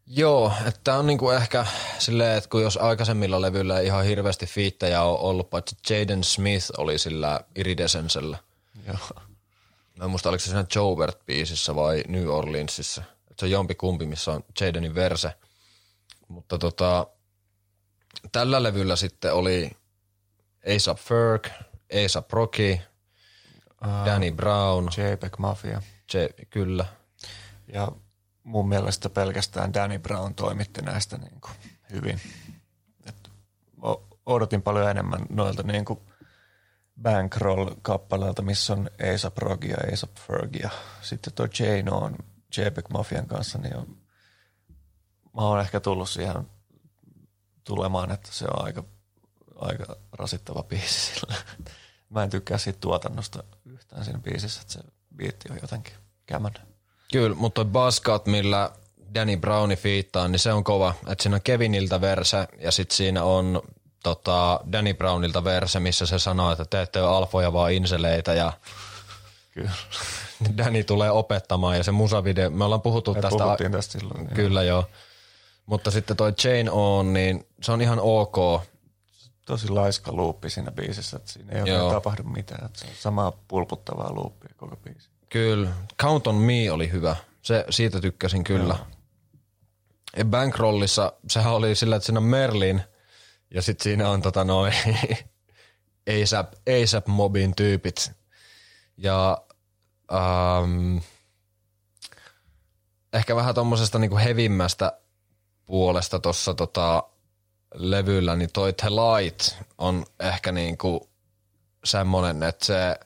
Joo, 0.07 0.53
että 0.67 0.99
on 0.99 1.07
niinku 1.07 1.31
ehkä 1.31 1.67
silleen, 1.99 2.39
että 2.39 2.51
kun 2.51 2.63
jos 2.63 2.77
aikaisemmilla 2.77 3.41
levyillä 3.41 3.79
ei 3.79 3.87
ihan 3.87 4.05
hirveästi 4.05 4.47
fiittejä 4.47 5.03
on 5.03 5.19
ollut, 5.19 5.51
paitsi 5.51 5.77
Jaden 5.91 6.25
Smith 6.25 6.71
oli 6.79 6.99
sillä 6.99 7.41
Iridescensellä. 7.57 8.39
Joo. 8.87 8.97
Mä 9.99 10.05
en 10.05 10.11
muista, 10.11 10.29
oliko 10.29 10.41
se 10.41 10.47
siinä 10.47 10.65
Jobert-biisissä 10.75 11.75
vai 11.75 12.03
New 12.09 12.29
Orleansissa. 12.29 13.03
Et 13.31 13.39
se 13.39 13.47
on 13.47 13.51
jompi 13.51 13.75
kumpi, 13.75 14.07
missä 14.07 14.33
on 14.33 14.45
Jadenin 14.61 14.95
verse. 14.95 15.33
Mutta 16.29 16.59
tota, 16.59 17.07
tällä 18.33 18.63
levyllä 18.63 18.97
sitten 18.97 19.35
oli 19.35 19.71
A$AP 20.67 20.99
Ferg, 20.99 21.47
A$AP 21.93 22.33
Rocky, 22.33 22.79
Danny 24.05 24.31
Brown, 24.31 24.89
JPEG 24.97 25.39
Mafia. 25.39 25.83
J, 26.15 26.17
kyllä. 26.51 26.87
Ja 27.73 27.93
mun 28.43 28.69
mielestä 28.69 29.11
pelkästään 29.11 29.75
Danny 29.75 29.99
Brown 29.99 30.35
toimitti 30.35 30.83
näistä 30.83 31.19
niin 31.19 31.41
kuin 31.41 31.53
hyvin. 31.93 32.21
Et 33.07 33.31
odotin 34.27 34.63
paljon 34.63 34.91
enemmän 34.91 35.27
noilta 35.31 35.63
niin 35.63 35.85
kuin 35.85 36.01
Bankroll-kappaleelta, 37.03 38.43
missä 38.43 38.73
on 38.73 38.91
A$AP 39.01 39.39
Rocky 39.39 39.69
ja 39.69 39.77
A$AP 39.77 40.17
Ferg. 40.27 40.57
Ja 40.57 40.71
sitten 41.03 41.33
tuo 41.33 41.47
Jane 41.59 41.91
on 41.91 42.17
JPEG 42.57 42.89
Mafian 42.93 43.27
kanssa, 43.27 43.59
niin 43.59 43.77
on, 43.77 43.97
mä 45.35 45.43
oon 45.43 45.61
ehkä 45.61 45.81
tullut 45.81 46.09
siihen 46.09 46.51
tulemaan, 47.65 48.11
että 48.11 48.29
se 48.33 48.45
on 48.45 48.65
aika, 48.65 48.85
aika 49.57 49.97
rasittava 50.13 50.63
biisi 50.63 51.15
sillä. 51.15 51.35
Mä 52.11 52.23
en 52.23 52.31
tykkää 52.31 52.59
siitä 52.59 52.79
tuotannosta 52.81 53.45
yhtään 53.67 54.05
siinä 54.05 54.19
biisissä, 54.19 54.61
että 54.61 54.73
se 54.73 54.81
biitti 55.17 55.49
on 55.53 55.59
jotenkin 55.63 55.95
kämännyt. 56.27 56.63
Kyllä, 57.13 57.37
mutta 57.37 57.65
toi 57.65 57.73
Buzzcut, 57.73 58.27
millä 58.27 58.71
Danny 59.15 59.37
Browni 59.37 59.77
fiittaa, 59.77 60.29
niin 60.29 60.39
se 60.39 60.53
on 60.53 60.65
kova. 60.65 60.95
Että 61.09 61.23
siinä 61.23 61.37
on 61.37 61.43
Keviniltä 61.43 62.01
verse 62.01 62.49
ja 62.61 62.71
sitten 62.73 62.97
siinä 62.97 63.25
on 63.25 63.63
tota, 64.03 64.61
Danny 64.73 64.95
Brownilta 64.95 65.45
verse, 65.45 65.81
missä 65.81 66.07
se 66.07 66.19
sanoo, 66.19 66.53
että 66.53 66.65
te 66.65 66.83
ette 66.83 67.03
ole 67.03 67.17
alfoja 67.17 67.53
vaan 67.53 67.73
inseleitä 67.73 68.35
ja 68.35 68.53
Kyllä. 69.55 69.71
Danny 70.59 70.85
tulee 70.85 71.11
opettamaan 71.11 71.77
ja 71.77 71.85
se 71.85 71.93
musavideo, 71.93 72.51
me 72.51 72.65
ollaan 72.65 72.83
puhuttu 72.83 73.15
Me 73.15 73.21
tästä. 73.21 73.45
puhuttiin 73.45 73.73
tästä 73.73 73.99
silloin. 73.99 74.27
Kyllä 74.27 74.63
joo. 74.63 74.85
Mutta 75.67 75.91
sitten 75.91 76.17
toi 76.17 76.33
Chain 76.33 76.71
On, 76.71 77.13
niin 77.13 77.47
se 77.63 77.73
on 77.73 77.81
ihan 77.83 77.99
ok. 78.03 78.63
Tosi 79.47 79.69
laiska 79.69 80.13
luuppi 80.13 80.51
siinä 80.51 80.71
biisissä, 80.71 81.17
että 81.17 81.33
siinä 81.33 81.53
ei 81.53 81.59
Joo. 81.59 81.79
oikein 81.79 82.03
tapahdu 82.03 82.23
mitään. 82.23 82.67
Että 82.67 82.79
se 82.79 82.87
on 82.87 82.93
samaa 82.99 83.33
pulputtavaa 83.49 84.13
luuppia 84.13 84.55
koko 84.57 84.77
biisi. 84.77 85.09
Kyllä. 85.29 85.71
Count 86.03 86.27
on 86.27 86.35
Me 86.35 86.71
oli 86.73 86.93
hyvä. 86.93 87.17
Se, 87.43 87.65
siitä 87.71 88.01
tykkäsin 88.01 88.45
kyllä. 88.45 88.75
Joo. 88.75 88.87
Ja 90.17 90.25
Bankrollissa, 90.25 91.13
sehän 91.29 91.53
oli 91.53 91.75
sillä, 91.75 91.97
että 91.97 92.07
siinä 92.07 92.21
on 92.21 92.27
Merlin 92.27 92.83
ja 93.51 93.63
sitten 93.63 93.85
siinä 93.85 94.11
on 94.11 94.23
tota 94.23 94.45
noin 94.45 94.73
ASAP, 96.23 96.53
ASAP 96.83 97.07
Mobin 97.07 97.57
tyypit. 97.57 98.13
Ja 98.97 99.39
ähm, 100.13 100.99
ehkä 103.13 103.37
vähän 103.37 103.55
tommosesta 103.55 103.99
niinku 103.99 104.17
hevimmästä 104.17 104.93
puolesta 105.67 106.19
tuossa 106.19 106.55
tota 106.55 107.03
levyllä, 107.77 108.37
niin 108.37 108.51
toi 108.53 108.73
The 108.73 108.91
Light 108.91 109.57
on 109.79 110.07
ehkä 110.21 110.53
niinku 110.53 111.09
semmonen, 111.85 112.43
että 112.43 112.67
se 112.67 113.01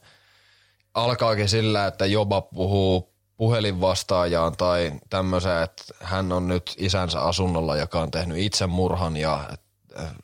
alkaakin 0.94 1.48
sillä, 1.48 1.86
että 1.86 2.06
Joba 2.06 2.40
puhuu 2.40 3.10
puhelinvastaajaan 3.36 4.56
tai 4.56 4.92
tämmöiseen, 5.10 5.62
että 5.62 5.84
hän 6.00 6.32
on 6.32 6.48
nyt 6.48 6.74
isänsä 6.76 7.20
asunnolla, 7.20 7.76
joka 7.76 8.00
on 8.00 8.10
tehnyt 8.10 8.38
itsemurhan 8.38 9.16
ja 9.16 9.48
et, 9.52 9.60
äh, 10.00 10.14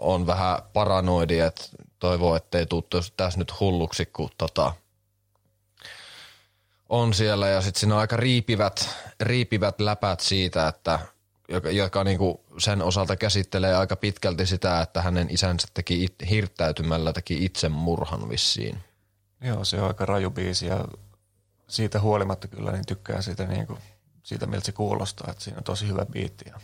on 0.00 0.26
vähän 0.26 0.58
paranoidi, 0.72 1.38
että 1.38 1.64
toivoo, 1.98 2.36
ettei 2.36 2.64
tos- 2.64 3.12
tässä 3.16 3.38
nyt 3.38 3.60
hulluksi, 3.60 4.06
kun 4.06 4.30
tota, 4.38 4.72
on 6.88 7.14
siellä. 7.14 7.48
Ja 7.48 7.60
sitten 7.60 7.80
siinä 7.80 7.94
on 7.94 8.00
aika 8.00 8.16
riipivät, 8.16 8.88
riipivät 9.20 9.80
läpät 9.80 10.20
siitä, 10.20 10.68
että 10.68 10.98
joka, 11.50 11.70
joka 11.70 12.04
niinku 12.04 12.44
sen 12.58 12.82
osalta 12.82 13.16
käsittelee 13.16 13.76
aika 13.76 13.96
pitkälti 13.96 14.46
sitä, 14.46 14.80
että 14.80 15.02
hänen 15.02 15.30
isänsä 15.30 15.68
teki 15.74 16.04
it, 16.04 16.14
hirttäytymällä 16.30 17.12
teki 17.12 17.44
itsemurhan 17.44 18.28
vissiin. 18.28 18.78
Joo, 19.40 19.64
se 19.64 19.80
on 19.80 19.88
aika 19.88 20.06
raju 20.06 20.30
biisi 20.30 20.66
ja 20.66 20.84
siitä 21.68 22.00
huolimatta 22.00 22.48
kyllä 22.48 22.72
niin 22.72 22.86
tykkään 22.86 23.22
siitä, 23.22 23.46
niin 23.46 23.66
kuin, 23.66 23.78
siitä 24.22 24.46
miltä 24.46 24.66
se 24.66 24.72
kuulostaa, 24.72 25.30
että 25.30 25.44
siinä 25.44 25.58
on 25.58 25.64
tosi 25.64 25.88
hyvä 25.88 26.06
biitti 26.06 26.44
ja 26.48 26.60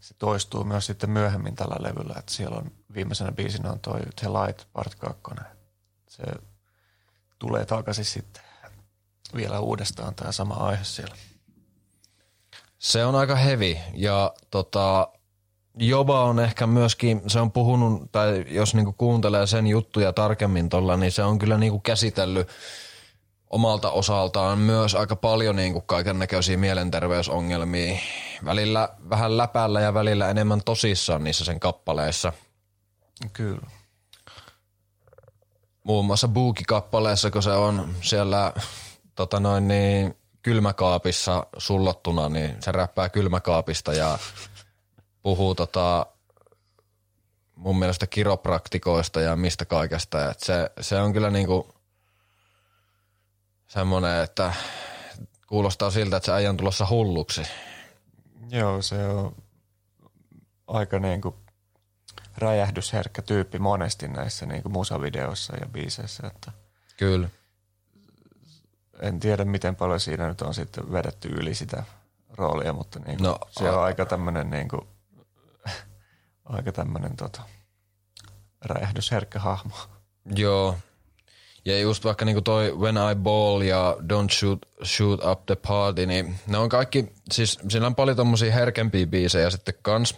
se 0.00 0.14
toistuu 0.18 0.64
myös 0.64 0.86
sitten 0.86 1.10
myöhemmin 1.10 1.54
tällä 1.54 1.76
levyllä, 1.80 2.14
että 2.18 2.32
siellä 2.32 2.56
on 2.56 2.70
viimeisenä 2.94 3.32
biisinä 3.32 3.70
on 3.70 3.80
toi 3.80 4.00
The 4.20 4.28
Light 4.28 4.66
Part 4.72 4.94
2. 4.94 5.22
Se 6.08 6.22
tulee 7.38 7.64
takaisin 7.64 8.04
sitten 8.04 8.42
vielä 9.36 9.60
uudestaan 9.60 10.14
tämä 10.14 10.32
sama 10.32 10.54
aihe 10.54 10.84
siellä. 10.84 11.16
Se 12.78 13.04
on 13.04 13.14
aika 13.14 13.36
hevi 13.36 13.80
ja 13.94 14.34
tota, 14.50 15.08
Joba 15.78 16.24
on 16.24 16.40
ehkä 16.40 16.66
myöskin, 16.66 17.22
se 17.26 17.40
on 17.40 17.52
puhunut, 17.52 18.12
tai 18.12 18.44
jos 18.48 18.74
niinku 18.74 18.92
kuuntelee 18.92 19.46
sen 19.46 19.66
juttuja 19.66 20.12
tarkemmin 20.12 20.68
tuolla, 20.68 20.96
niin 20.96 21.12
se 21.12 21.22
on 21.22 21.38
kyllä 21.38 21.58
niinku 21.58 21.80
käsitellyt 21.80 22.48
omalta 23.50 23.90
osaltaan 23.90 24.58
myös 24.58 24.94
aika 24.94 25.16
paljon 25.16 25.56
niinku 25.56 25.80
kaiken 25.80 26.18
näköisiä 26.18 26.56
mielenterveysongelmia. 26.56 27.98
Välillä 28.44 28.88
vähän 29.10 29.36
läpällä 29.36 29.80
ja 29.80 29.94
välillä 29.94 30.30
enemmän 30.30 30.62
tosissaan 30.64 31.24
niissä 31.24 31.44
sen 31.44 31.60
kappaleissa. 31.60 32.32
Kyllä. 33.32 33.70
Muun 35.84 36.04
muassa 36.04 36.28
Boogie-kappaleessa, 36.28 37.30
kun 37.30 37.42
se 37.42 37.50
on 37.50 37.94
siellä 38.00 38.52
tota 39.14 39.40
noin 39.40 39.68
niin, 39.68 40.16
kylmäkaapissa 40.46 41.46
sullottuna, 41.58 42.28
niin 42.28 42.56
se 42.62 42.72
räppää 42.72 43.08
kylmäkaapista 43.08 43.92
ja 43.92 44.18
puhuu 45.22 45.54
tota, 45.54 46.06
mun 47.54 47.78
mielestä 47.78 48.06
kiropraktikoista 48.06 49.20
ja 49.20 49.36
mistä 49.36 49.64
kaikesta. 49.64 50.30
Et 50.30 50.40
se, 50.40 50.70
se 50.80 51.00
on 51.00 51.12
kyllä 51.12 51.30
niinku 51.30 51.74
semmoinen, 53.66 54.22
että 54.22 54.54
kuulostaa 55.46 55.90
siltä, 55.90 56.16
että 56.16 56.26
se 56.26 56.32
äijä 56.32 56.50
on 56.50 56.56
tulossa 56.56 56.86
hulluksi. 56.90 57.42
Joo, 58.50 58.82
se 58.82 59.06
on 59.06 59.36
aika 60.66 60.98
niin 60.98 61.20
kuin 61.20 61.34
räjähdysherkkä 62.38 63.22
tyyppi 63.22 63.58
monesti 63.58 64.08
näissä 64.08 64.46
niin 64.46 64.62
kuin 64.62 64.72
musavideoissa 64.72 65.56
ja 65.56 65.66
biiseissä, 65.66 66.26
että 66.26 66.52
Kyllä. 66.96 67.28
En 69.00 69.20
tiedä 69.20 69.44
miten 69.44 69.76
paljon 69.76 70.00
siinä 70.00 70.28
nyt 70.28 70.42
on 70.42 70.54
sitten 70.54 70.92
vedetty 70.92 71.28
yli 71.28 71.54
sitä 71.54 71.84
roolia, 72.36 72.72
mutta 72.72 72.98
niin 72.98 73.22
No, 73.22 73.28
no, 73.28 73.38
se 73.50 73.70
on 73.70 73.78
a- 73.78 73.84
aika 73.84 74.06
tämmöinen 74.06 74.50
niin 74.50 74.68
kuin, 74.68 74.88
aika 76.44 76.72
tämmöinen 76.72 77.16
tota, 77.16 77.42
räjähdysherkkä 78.64 79.38
hahmo. 79.38 79.76
Joo. 80.36 80.76
Ja 81.64 81.78
just 81.80 82.04
vaikka 82.04 82.24
niinku 82.24 82.42
toi 82.42 82.72
When 82.72 82.96
I 82.96 83.14
Ball 83.14 83.60
ja 83.60 83.96
Don't 84.00 84.32
Shoot, 84.32 84.58
shoot 84.84 85.24
Up 85.24 85.46
the 85.46 85.56
Party, 85.56 86.06
niin 86.06 86.38
ne 86.46 86.58
on 86.58 86.68
kaikki, 86.68 87.12
siis 87.32 87.58
siinä 87.68 87.86
on 87.86 87.94
paljon 87.94 88.16
tommosia 88.16 88.52
herkempiä 88.52 89.06
biisejä 89.06 89.50
sitten 89.50 89.74
kans. 89.82 90.14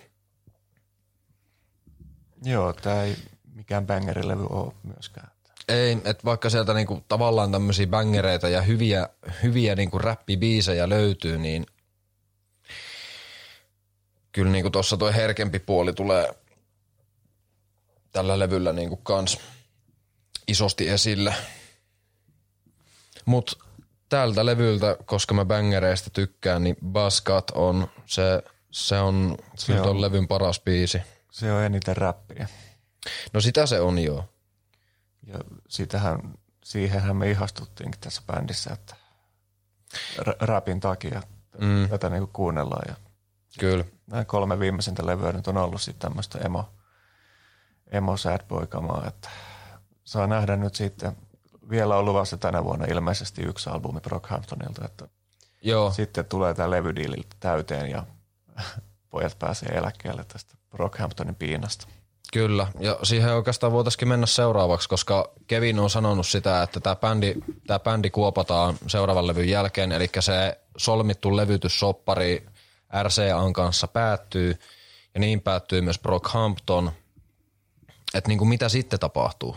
Joo, 2.43 2.72
tämä 2.72 3.03
ei 3.03 3.16
mikään 3.55 3.87
bangerilevy 3.87 4.47
ole 4.51 4.72
myöskään. 4.83 5.31
Ei, 5.69 5.93
että 5.93 6.25
vaikka 6.25 6.51
sieltä 6.51 6.75
niinku 6.75 7.05
tavallaan 7.09 7.53
tämmöisiä 7.53 7.87
bangereita 7.87 8.49
ja 8.49 8.62
hyviä, 8.62 9.09
hyviä 9.43 9.75
niinku 9.75 9.99
räppibiisejä 9.99 10.89
löytyy, 10.89 11.39
niin 11.39 11.66
kyllä 14.33 14.53
niinku 14.53 14.71
tossa 14.71 14.97
toi 14.97 15.14
herkempi 15.14 15.59
puoli 15.59 15.93
tulee 15.93 16.35
tällä 18.12 18.39
levyllä 18.39 18.73
niinku 18.73 18.97
kans 18.97 19.39
isosti 20.49 20.89
esille. 20.89 21.35
Mut 23.25 23.59
tältä 24.09 24.47
levyltä, 24.47 24.97
koska 25.05 25.35
mä 25.35 25.45
bangereista 25.45 26.11
tykkään, 26.11 26.64
niin 26.64 26.77
Baskat 26.87 27.51
on 27.51 27.91
se, 28.07 28.43
se 28.71 28.99
on 28.99 29.37
se 29.57 29.81
on- 29.81 29.89
on 29.89 30.01
levyn 30.01 30.29
paras 30.29 30.61
biisi. 30.61 31.03
Se 31.31 31.53
on 31.53 31.62
eniten 31.62 31.97
räppiä. 31.97 32.49
No 33.33 33.41
sitä 33.41 33.66
se 33.66 33.81
on 33.81 33.99
joo. 33.99 34.25
Ja 35.29 35.39
sitähän, 35.68 36.35
siihenhän 36.64 37.16
me 37.16 37.31
ihastuttiinkin 37.31 38.01
tässä 38.01 38.22
bändissä, 38.26 38.70
että 38.72 38.97
räpin 40.41 40.81
takia 40.81 41.22
mm. 41.59 41.89
tätä 41.89 42.11
niinku 42.11 42.31
kuunnellaan. 42.33 42.85
Ja 42.89 42.95
Kyllä. 43.59 43.85
nämä 44.07 44.24
kolme 44.24 44.59
viimeisintä 44.59 45.07
levyä 45.07 45.33
nyt 45.33 45.49
on 45.49 45.57
ollut 45.57 45.83
sitten 45.83 46.11
tämmöistä 46.11 46.39
emo, 46.39 46.68
emo 47.91 48.16
sad 48.16 48.41
boy 48.49 48.66
kamaa, 48.66 49.07
että 49.07 49.29
saa 50.05 50.26
nähdä 50.26 50.57
nyt 50.57 50.74
sitten, 50.74 51.16
vielä 51.70 51.97
on 51.97 52.05
luvassa 52.05 52.37
tänä 52.37 52.64
vuonna 52.64 52.85
ilmeisesti 52.85 53.43
yksi 53.43 53.70
albumi 53.70 54.01
Brockhamptonilta, 54.01 54.85
että 54.85 55.09
Joo. 55.62 55.91
sitten 55.91 56.24
tulee 56.24 56.55
tämä 56.55 56.70
levydiili 56.70 57.16
täyteen 57.41 57.91
ja 57.91 58.07
pojat 59.11 59.39
pääsee 59.39 59.68
eläkkeelle 59.68 60.24
tästä 60.24 60.55
Brockhamptonin 60.70 61.35
piinasta. 61.35 61.87
Kyllä, 62.33 62.66
ja 62.81 62.99
siihen 63.03 63.35
oikeastaan 63.35 63.72
voitaisiin 63.72 64.09
mennä 64.09 64.26
seuraavaksi, 64.26 64.89
koska 64.89 65.31
Kevin 65.47 65.79
on 65.79 65.91
sanonut 65.91 66.26
sitä, 66.26 66.62
että 66.62 66.81
tämä 66.81 66.97
bändi, 66.97 67.35
tää 67.66 67.79
bändi 67.79 68.11
kuopataan 68.11 68.79
seuraavan 68.87 69.26
levyn 69.26 69.49
jälkeen, 69.49 69.93
eli 69.93 70.11
se 70.20 70.61
solmittu 70.76 71.37
levytyssoppari 71.37 72.47
RCAn 73.03 73.53
kanssa 73.53 73.89
päättyy, 73.89 74.59
ja 75.14 75.20
niin 75.20 75.41
päättyy 75.41 75.81
myös 75.81 75.99
Brockhampton. 75.99 76.93
Että 78.14 78.29
niinku 78.29 78.45
mitä 78.45 78.68
sitten 78.68 78.99
tapahtuu? 78.99 79.57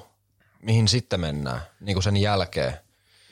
Mihin 0.62 0.88
sitten 0.88 1.20
mennään 1.20 1.62
niinku 1.80 2.02
sen 2.02 2.18
jälkeen? 2.18 2.74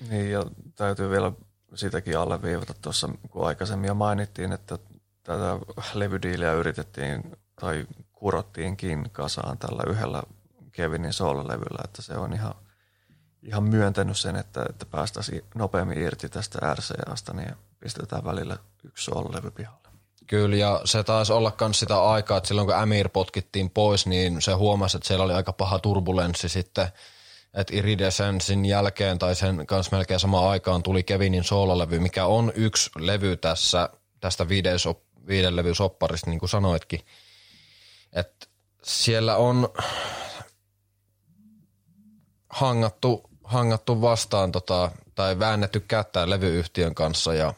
Niin 0.10 0.32
ja 0.32 0.44
täytyy 0.76 1.10
vielä 1.10 1.32
sitäkin 1.76 2.18
alleviivata 2.18 2.74
tuossa, 2.82 3.10
kun 3.30 3.48
aikaisemmin 3.48 3.88
jo 3.88 3.94
mainittiin, 3.94 4.52
että 4.52 4.78
tätä 5.24 5.60
levydiiliä 5.94 6.54
yritettiin 6.54 7.38
tai 7.62 7.88
kurottiinkin 8.20 9.10
kasaan 9.12 9.58
tällä 9.58 9.84
yhdellä 9.88 10.24
Kevinin 10.72 11.14
soololevyllä, 11.14 11.82
että 11.84 12.02
se 12.02 12.14
on 12.14 12.34
ihan, 12.34 12.54
ihan 13.44 13.64
myöntänyt 13.64 14.18
sen, 14.18 14.36
että, 14.36 14.66
että 14.70 14.86
päästäisiin 14.86 15.42
nopeammin 15.56 15.98
irti 15.98 16.30
tästä 16.30 16.60
RCAsta, 16.74 17.34
niin 17.34 17.56
pistetään 17.80 18.26
välillä 18.26 18.58
yksi 18.84 19.06
soololevy 19.06 19.52
pihalle. 19.52 19.90
Kyllä, 20.28 20.56
ja 20.56 20.82
se 20.86 21.04
taisi 21.04 21.34
olla 21.34 21.54
myös 21.62 21.80
sitä 21.80 22.04
aikaa, 22.04 22.38
että 22.38 22.48
silloin 22.48 22.68
kun 22.68 22.76
Amir 22.76 23.10
potkittiin 23.10 23.70
pois, 23.70 24.08
niin 24.08 24.42
se 24.42 24.54
huomasi, 24.54 24.98
että 24.98 25.08
siellä 25.08 25.26
oli 25.26 25.34
aika 25.34 25.54
paha 25.54 25.80
turbulenssi 25.80 26.50
sitten, 26.50 26.88
että 27.54 27.76
Iridescensin 27.76 28.66
jälkeen 28.66 29.20
tai 29.20 29.36
sen 29.36 29.68
kanssa 29.68 29.96
melkein 29.96 30.20
samaan 30.20 30.50
aikaan 30.50 30.84
tuli 30.84 31.04
Kevinin 31.04 31.44
soololevy, 31.44 32.00
mikä 32.00 32.26
on 32.26 32.52
yksi 32.56 32.90
levy 32.98 33.38
tässä, 33.38 33.90
tästä 34.20 34.50
viiden, 35.28 35.56
levy 35.56 35.76
sopparista, 35.76 36.30
niin 36.30 36.40
kuin 36.40 36.50
sanoitkin. 36.50 37.00
Että 38.14 38.48
siellä 38.84 39.38
on 39.38 39.70
hangattu, 42.50 43.30
hangattu 43.44 44.02
vastaan 44.02 44.52
tota, 44.52 44.92
tai 45.16 45.40
väännetty 45.40 45.80
kättä 45.80 46.30
levyyhtiön 46.30 46.96
kanssa 46.96 47.34
ja 47.34 47.54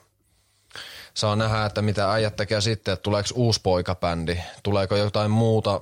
saa 1.13 1.35
nähdä, 1.35 1.65
että 1.65 1.81
mitä 1.81 2.11
äijät 2.11 2.35
tekee 2.35 2.61
sitten, 2.61 2.93
että 2.93 3.03
tuleeko 3.03 3.29
uusi 3.35 3.59
poikabändi, 3.63 4.37
tuleeko 4.63 4.95
jotain 4.95 5.31
muuta 5.31 5.81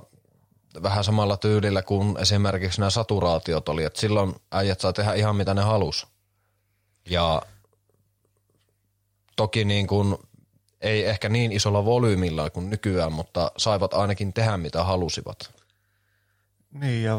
vähän 0.82 1.04
samalla 1.04 1.36
tyylillä 1.36 1.82
kuin 1.82 2.18
esimerkiksi 2.18 2.80
nämä 2.80 2.90
saturaatiot 2.90 3.68
oli, 3.68 3.84
että 3.84 4.00
silloin 4.00 4.34
äijät 4.52 4.80
saa 4.80 4.92
tehdä 4.92 5.12
ihan 5.12 5.36
mitä 5.36 5.54
ne 5.54 5.62
halus. 5.62 6.06
Ja 7.10 7.42
toki 9.36 9.64
niin 9.64 9.86
kuin, 9.86 10.18
ei 10.80 11.06
ehkä 11.06 11.28
niin 11.28 11.52
isolla 11.52 11.84
volyymilla 11.84 12.50
kuin 12.50 12.70
nykyään, 12.70 13.12
mutta 13.12 13.52
saivat 13.56 13.94
ainakin 13.94 14.32
tehdä 14.32 14.56
mitä 14.56 14.84
halusivat. 14.84 15.54
Niin 16.72 17.04
ja 17.04 17.16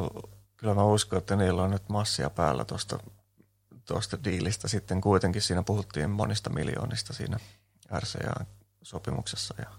kyllä 0.57 0.74
mä 0.76 0.84
uskon, 0.84 1.20
että 1.20 1.36
niillä 1.36 1.64
on 1.64 1.72
nyt 1.72 1.89
massia 1.89 2.30
päällä 2.30 2.66
tuosta 2.66 2.99
tuosta 3.86 4.24
diilistä. 4.24 4.68
Sitten 4.68 5.01
kuitenkin 5.01 5.41
siinä 5.41 5.64
puhuttiin 5.64 6.09
monista 6.09 6.49
miljoonista 6.49 7.14
siinä 7.14 7.38
RCA-sopimuksessa 7.99 9.55
ja 9.57 9.70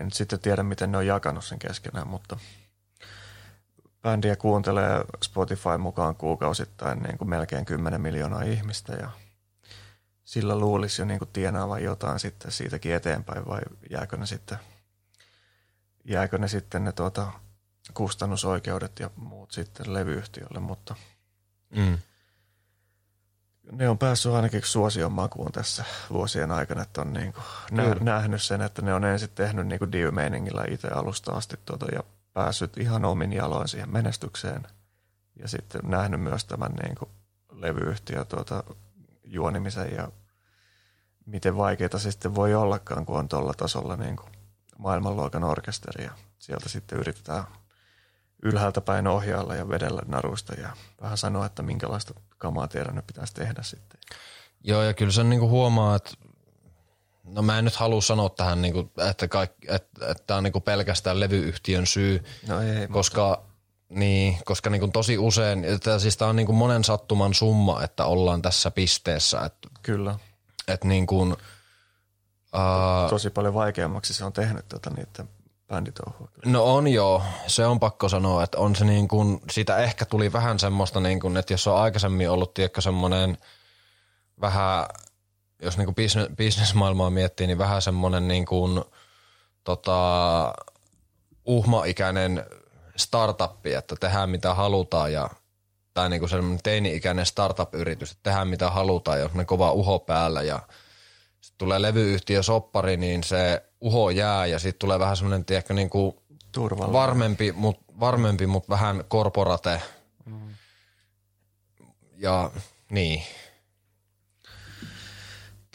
en 0.00 0.04
nyt 0.04 0.14
sitten 0.14 0.40
tiedä, 0.40 0.62
miten 0.62 0.92
ne 0.92 0.98
on 0.98 1.06
jakanut 1.06 1.44
sen 1.44 1.58
keskenään, 1.58 2.08
mutta 2.08 2.38
bändiä 4.02 4.36
kuuntelee 4.36 5.04
Spotify 5.24 5.76
mukaan 5.78 6.16
kuukausittain 6.16 7.02
niin 7.02 7.18
kuin 7.18 7.28
melkein 7.28 7.64
10 7.64 8.00
miljoonaa 8.00 8.42
ihmistä 8.42 8.92
ja 8.92 9.10
sillä 10.26 10.58
luulisi 10.58 11.02
jo 11.02 11.06
niin 11.06 11.18
kuin 11.18 11.30
tienaavan 11.32 11.82
jotain 11.82 12.20
sitten 12.20 12.52
siitäkin 12.52 12.94
eteenpäin 12.94 13.46
vai 13.46 13.60
jääkö 13.90 14.16
ne 14.16 14.26
sitten, 14.26 14.58
jääkö 16.04 16.38
ne 16.38 16.48
sitten 16.48 16.84
ne 16.84 16.92
tuota, 16.92 17.32
kustannusoikeudet 17.94 18.98
ja 19.00 19.10
muut 19.16 19.52
sitten 19.52 19.94
levyyhtiölle, 19.94 20.60
mutta 20.60 20.94
Mm. 21.76 21.98
ne 23.72 23.88
on 23.88 23.98
päässyt 23.98 24.32
ainakin 24.32 24.62
suosion 24.64 25.12
makuun 25.12 25.52
tässä 25.52 25.84
vuosien 26.10 26.50
aikana, 26.50 26.82
että 26.82 27.00
on 27.00 27.12
niin 27.12 27.32
kuin 27.32 27.44
nä- 27.70 27.82
Kyllä. 27.82 28.04
nähnyt 28.04 28.42
sen, 28.42 28.62
että 28.62 28.82
ne 28.82 28.94
on 28.94 29.04
ensin 29.04 29.30
tehnyt 29.34 29.66
niin 29.66 29.92
div-meiningillä 29.92 30.64
itse 30.70 30.88
alusta 30.88 31.32
asti 31.32 31.56
tuota, 31.64 31.86
ja 31.92 32.00
päässyt 32.32 32.76
ihan 32.78 33.04
omin 33.04 33.32
jaloin 33.32 33.68
siihen 33.68 33.90
menestykseen 33.92 34.62
ja 35.40 35.48
sitten 35.48 35.80
nähnyt 35.84 36.20
myös 36.20 36.44
tämän 36.44 36.72
niin 36.82 36.94
kuin 36.94 37.10
levyyhtiö 37.52 38.24
tuota, 38.24 38.64
juonimisen 39.26 39.92
ja 39.94 40.08
miten 41.26 41.56
vaikeita 41.56 41.98
se 41.98 42.10
sitten 42.10 42.34
voi 42.34 42.54
ollakaan, 42.54 43.06
kun 43.06 43.18
on 43.18 43.28
tuolla 43.28 43.54
tasolla 43.54 43.96
niin 43.96 44.16
kuin 44.16 44.32
maailmanluokan 44.78 45.44
orkesteri 45.44 46.04
ja 46.04 46.10
sieltä 46.38 46.68
sitten 46.68 46.98
yritetään 46.98 47.44
ylhäältä 48.42 48.80
päin 48.80 49.06
ohjailla 49.06 49.54
ja 49.54 49.68
vedellä 49.68 50.02
naruista 50.06 50.54
ja 50.54 50.76
vähän 51.00 51.18
sanoa, 51.18 51.46
että 51.46 51.62
minkälaista 51.62 52.14
kamaa 52.38 52.68
teidän 52.68 52.94
nyt 52.94 53.06
pitäisi 53.06 53.34
tehdä 53.34 53.62
sitten. 53.62 54.00
Joo, 54.64 54.82
ja 54.82 54.94
kyllä 54.94 55.12
sen 55.12 55.30
niinku 55.30 55.48
huomaa, 55.48 55.96
että 55.96 56.10
no 57.24 57.42
mä 57.42 57.58
en 57.58 57.64
nyt 57.64 57.76
halua 57.76 58.00
sanoa 58.00 58.28
tähän, 58.28 58.62
niinku, 58.62 58.92
että, 59.10 59.28
kaikki, 59.28 59.66
että, 59.70 60.10
että 60.10 60.24
tämä 60.26 60.38
on 60.38 60.44
niinku 60.44 60.60
pelkästään 60.60 61.20
levyyhtiön 61.20 61.86
syy, 61.86 62.24
No 62.48 62.60
ei, 62.60 62.88
koska, 62.88 63.42
niin, 63.88 64.38
koska 64.44 64.70
niinku 64.70 64.88
tosi 64.88 65.18
usein, 65.18 65.64
että 65.64 65.98
siis 65.98 66.16
tämä 66.16 66.28
on 66.28 66.36
niinku 66.36 66.52
monen 66.52 66.84
sattuman 66.84 67.34
summa, 67.34 67.82
että 67.82 68.04
ollaan 68.04 68.42
tässä 68.42 68.70
pisteessä, 68.70 69.40
että, 69.40 69.68
kyllä. 69.82 70.18
että 70.68 70.88
niinku, 70.88 71.22
uh, 71.22 71.36
Tosi 73.10 73.30
paljon 73.30 73.54
vaikeammaksi 73.54 74.14
se 74.14 74.24
on 74.24 74.32
tehnyt 74.32 74.68
tota 74.68 74.90
niiden 74.90 75.28
bänditouhua. 75.68 76.28
No 76.44 76.74
on 76.74 76.88
joo, 76.88 77.22
se 77.46 77.66
on 77.66 77.80
pakko 77.80 78.08
sanoa, 78.08 78.44
että 78.44 78.58
on 78.58 78.76
se 78.76 78.84
niin 78.84 79.08
kuin, 79.08 79.40
siitä 79.50 79.76
ehkä 79.76 80.04
tuli 80.04 80.32
vähän 80.32 80.58
semmoista 80.58 81.00
niin 81.00 81.20
kuin, 81.20 81.36
että 81.36 81.52
jos 81.52 81.66
on 81.66 81.78
aikaisemmin 81.78 82.30
ollut 82.30 82.54
tiedätkö 82.54 82.80
semmoinen 82.80 83.38
vähän, 84.40 84.86
jos 85.62 85.76
niin 85.76 85.86
kuin 85.86 85.94
business, 85.94 86.30
businessmaailmaa 86.36 87.10
miettii, 87.10 87.46
niin 87.46 87.58
vähän 87.58 87.82
semmoinen 87.82 88.28
niin 88.28 88.46
kuin, 88.46 88.84
tota, 89.64 90.54
uhmaikäinen 91.44 92.44
startuppi, 92.96 93.74
että 93.74 93.96
tehdään 94.00 94.30
mitä 94.30 94.54
halutaan 94.54 95.12
ja 95.12 95.30
tai 95.94 96.10
niin 96.10 96.20
kuin 96.20 96.30
semmoinen 96.30 96.62
teini-ikäinen 96.62 97.26
startup-yritys, 97.26 98.10
että 98.10 98.22
tehdään 98.22 98.48
mitä 98.48 98.70
halutaan 98.70 99.18
ja 99.18 99.24
on 99.24 99.30
ne 99.34 99.44
kova 99.44 99.72
uho 99.72 99.98
päällä 99.98 100.42
ja 100.42 100.60
sitten 101.40 101.58
tulee 101.58 101.82
levyyhtiö 101.82 102.42
soppari, 102.42 102.96
niin 102.96 103.24
se 103.24 103.62
uho 103.80 104.10
jää 104.10 104.46
ja 104.46 104.58
sitten 104.58 104.78
tulee 104.78 104.98
vähän 104.98 105.16
semmoinen, 105.16 105.44
tiedätkö, 105.44 105.74
niin 105.74 105.90
kuin 105.90 106.16
Turvallinen. 106.52 107.00
varmempi, 107.00 107.52
mut, 107.52 107.78
varmempi, 108.00 108.46
mutta 108.46 108.68
vähän 108.68 109.04
korporate. 109.08 109.82
Ja 112.18 112.50
niin, 112.90 113.22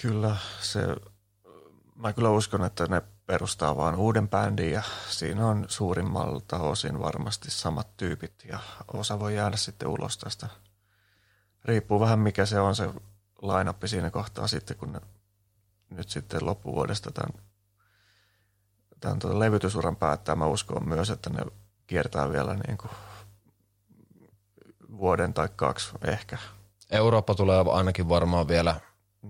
Kyllä 0.02 0.36
se, 0.62 0.80
mä 1.96 2.14
kyllä 2.14 2.30
uskon, 2.30 2.66
että 2.66 2.88
ne 2.88 3.02
perustaa 3.32 3.78
vaan 3.78 3.96
uuden 3.96 4.30
bändin 4.30 4.72
ja 4.72 4.84
siinä 5.10 5.48
on 5.48 5.66
suurimmalta 5.68 6.58
osin 6.58 7.00
varmasti 7.00 7.52
samat 7.52 7.88
tyypit 7.98 8.34
ja 8.48 8.60
osa 8.94 9.20
voi 9.20 9.36
jäädä 9.36 9.58
sitten 9.58 9.88
ulos 9.88 10.18
tästä. 10.18 10.48
Riippuu 11.66 12.00
vähän 12.00 12.20
mikä 12.20 12.46
se 12.46 12.60
on 12.60 12.76
se 12.76 12.90
lainappi 13.42 13.88
siinä 13.88 14.10
kohtaa 14.10 14.48
sitten, 14.48 14.78
kun 14.78 14.94
ne 14.94 15.02
nyt 15.90 16.10
sitten 16.10 16.46
loppuvuodesta 16.46 17.12
tämän, 17.12 17.46
tämän 19.00 19.20
tuota 19.20 19.40
levytysuran 19.40 19.96
päättää. 19.96 20.36
Mä 20.36 20.46
uskon 20.46 20.90
myös, 20.90 21.10
että 21.10 21.30
ne 21.30 21.46
kiertää 21.88 22.32
vielä 22.32 22.54
niin 22.54 22.78
kuin 22.78 22.92
vuoden 24.98 25.34
tai 25.34 25.50
kaksi 25.56 25.92
ehkä. 26.04 26.38
Eurooppa 26.90 27.36
tulee 27.36 27.66
ainakin 27.72 28.10
varmaan 28.10 28.48
vielä, 28.48 28.76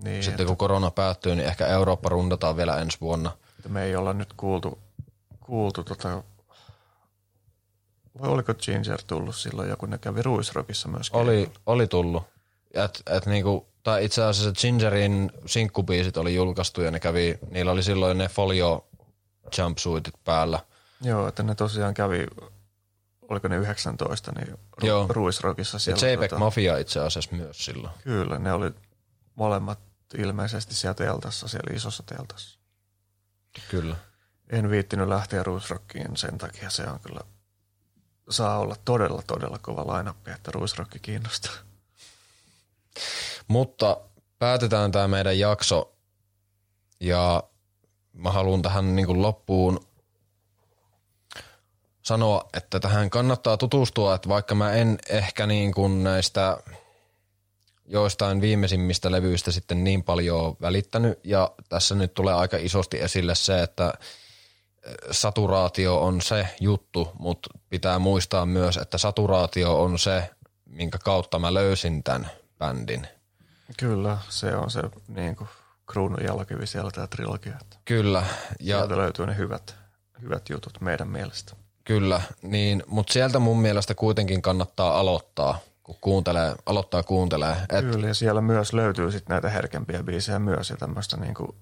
Niin, 0.04 0.24
sitten 0.24 0.44
että, 0.44 0.46
kun 0.46 0.58
korona 0.58 0.92
päättyy, 0.92 1.36
niin 1.36 1.48
ehkä 1.48 1.68
Eurooppa 1.68 2.10
rundataan 2.10 2.58
vielä 2.58 2.78
ensi 2.78 2.98
vuonna. 3.02 3.32
Että 3.62 3.70
me 3.70 3.84
ei 3.84 3.96
olla 3.96 4.14
nyt 4.14 4.34
kuultu, 4.34 4.80
kuultu 5.40 5.84
tota, 5.84 6.24
vai 8.22 8.30
oliko 8.30 8.54
Ginger 8.54 9.02
tullut 9.08 9.36
silloin 9.36 9.70
joku, 9.70 9.86
ne 9.86 9.98
kävi 9.98 10.22
Ruisrockissa 10.22 10.88
myös. 10.88 11.10
Oli, 11.10 11.52
oli 11.66 11.88
tullut. 11.88 12.24
Et, 12.74 13.04
et 13.10 13.26
niinku, 13.26 13.68
tai 13.84 14.06
itse 14.06 14.24
asiassa 14.24 14.62
Gingerin 14.62 15.32
sinkkubiisit 15.46 16.18
oli 16.18 16.36
julkaistu 16.36 16.82
ja 16.82 16.92
ne 16.92 17.00
kävi, 17.00 17.40
niillä 17.50 17.72
oli 17.72 17.84
silloin 17.84 18.18
ne 18.18 18.28
folio 18.28 18.88
jumpsuitit 19.58 20.14
päällä. 20.24 20.60
Joo, 21.02 21.28
että 21.28 21.44
ne 21.44 21.56
tosiaan 21.56 21.94
kävi, 21.94 22.28
oliko 23.30 23.48
ne 23.48 23.58
19, 23.58 24.32
niin 24.32 24.48
Ru- 24.54 24.86
Joo. 24.86 25.06
Ruisrockissa 25.10 25.76
Ja 25.76 25.80
siellä. 25.80 26.08
JPEG 26.08 26.32
Mafia 26.38 26.78
itse 26.78 27.00
asiassa 27.00 27.36
myös 27.36 27.66
silloin. 27.66 27.94
Kyllä, 28.04 28.40
ne 28.40 28.54
oli 28.54 28.72
molemmat 29.36 29.80
ilmeisesti 30.18 30.76
siellä 30.76 30.94
teltassa, 30.94 31.48
siellä 31.48 31.76
isossa 31.76 32.04
teltassa. 32.04 32.61
Kyllä. 33.70 33.96
En 34.50 34.70
viittinyt 34.70 35.08
lähteä 35.08 35.44
Ruisrockiin 35.44 36.18
sen 36.18 36.38
takia, 36.38 36.70
se 36.70 36.84
on 36.84 37.00
kyllä, 37.00 37.22
saa 38.30 38.58
olla 38.58 38.76
todella, 38.86 39.22
todella 39.28 39.58
kova 39.58 39.88
lainappi, 39.88 40.32
että 40.32 40.52
Ruisrocki 40.52 41.00
kiinnostaa. 41.00 41.54
Mutta 43.48 43.98
päätetään 44.40 44.92
tämä 44.92 45.08
meidän 45.08 45.40
jakso 45.40 45.94
ja 47.00 47.44
mä 48.14 48.32
haluan 48.32 48.62
tähän 48.62 48.96
niin 48.96 49.06
kuin 49.06 49.22
loppuun 49.22 49.88
sanoa, 52.02 52.50
että 52.54 52.80
tähän 52.80 53.10
kannattaa 53.10 53.58
tutustua, 53.58 54.16
että 54.16 54.30
vaikka 54.30 54.56
mä 54.56 54.74
en 54.74 54.98
ehkä 55.10 55.48
niin 55.48 55.74
kuin 55.74 56.04
näistä 56.04 56.58
joistain 57.92 58.42
viimeisimmistä 58.42 59.12
levyistä 59.12 59.52
sitten 59.52 59.84
niin 59.84 60.04
paljon 60.04 60.56
välittänyt 60.62 61.20
ja 61.24 61.52
tässä 61.70 61.96
nyt 61.96 62.14
tulee 62.14 62.34
aika 62.34 62.58
isosti 62.58 63.02
esille 63.02 63.36
se, 63.36 63.64
että 63.64 63.94
saturaatio 65.12 66.02
on 66.02 66.22
se 66.22 66.48
juttu, 66.60 67.12
mutta 67.20 67.50
pitää 67.70 68.00
muistaa 68.00 68.46
myös, 68.46 68.78
että 68.78 68.98
saturaatio 68.98 69.82
on 69.82 70.00
se, 70.00 70.30
minkä 70.66 70.98
kautta 70.98 71.40
mä 71.40 71.54
löysin 71.54 72.04
tämän 72.04 72.32
bändin. 72.60 73.08
Kyllä, 73.78 74.18
se 74.30 74.56
on 74.56 74.72
se 74.72 74.82
niin 75.08 75.36
kuin 75.36 75.50
kruunun 75.92 76.24
jalkivi 76.24 76.68
siellä 76.68 76.92
tämä 76.92 77.08
trilogia. 77.08 77.60
Kyllä, 77.86 78.24
ja 78.60 78.78
sieltä 78.78 78.98
löytyy 78.98 79.26
ne 79.26 79.38
hyvät, 79.38 79.76
hyvät 80.22 80.50
jutut 80.50 80.82
meidän 80.82 81.08
mielestä. 81.08 81.56
kyllä, 81.84 82.22
niin, 82.42 82.84
mutta 82.88 83.14
sieltä 83.14 83.40
mun 83.40 83.62
mielestä 83.62 83.96
kuitenkin 83.96 84.42
kannattaa 84.42 85.00
aloittaa, 85.00 85.60
kun 85.92 86.02
kuuntelee, 86.02 86.56
aloittaa 86.66 87.04
kuuntelee. 87.04 87.56
Et, 87.70 87.92
Kyllä, 87.92 88.08
ja 88.08 88.14
siellä 88.14 88.42
myös 88.42 88.74
löytyy 88.74 89.12
sitten 89.12 89.34
näitä 89.34 89.50
herkempiä 89.50 90.04
biisejä 90.04 90.40
myös 90.40 90.70
ja 90.70 90.78
tämmöistä 90.78 91.18
niinku 91.18 91.56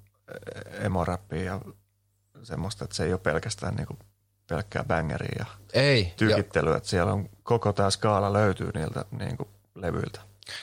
emoräppiä 0.82 1.44
ja 1.44 1.62
semmoista, 2.44 2.84
että 2.84 2.96
se 2.96 3.04
ei 3.04 3.14
ole 3.14 3.20
pelkästään 3.20 3.76
niinku 3.76 3.98
pelkkää 4.50 4.84
bangeriä 4.84 5.36
ja 5.40 5.46
ei, 5.74 6.04
ja, 6.04 6.12
tykittelyä, 6.16 6.78
että 6.78 6.90
siellä 6.90 7.14
on 7.14 7.30
koko 7.44 7.74
tämä 7.74 7.90
skaala 7.90 8.34
löytyy 8.34 8.72
niiltä 8.74 9.06
niinku 9.20 9.48
levyiltä. 9.76 10.20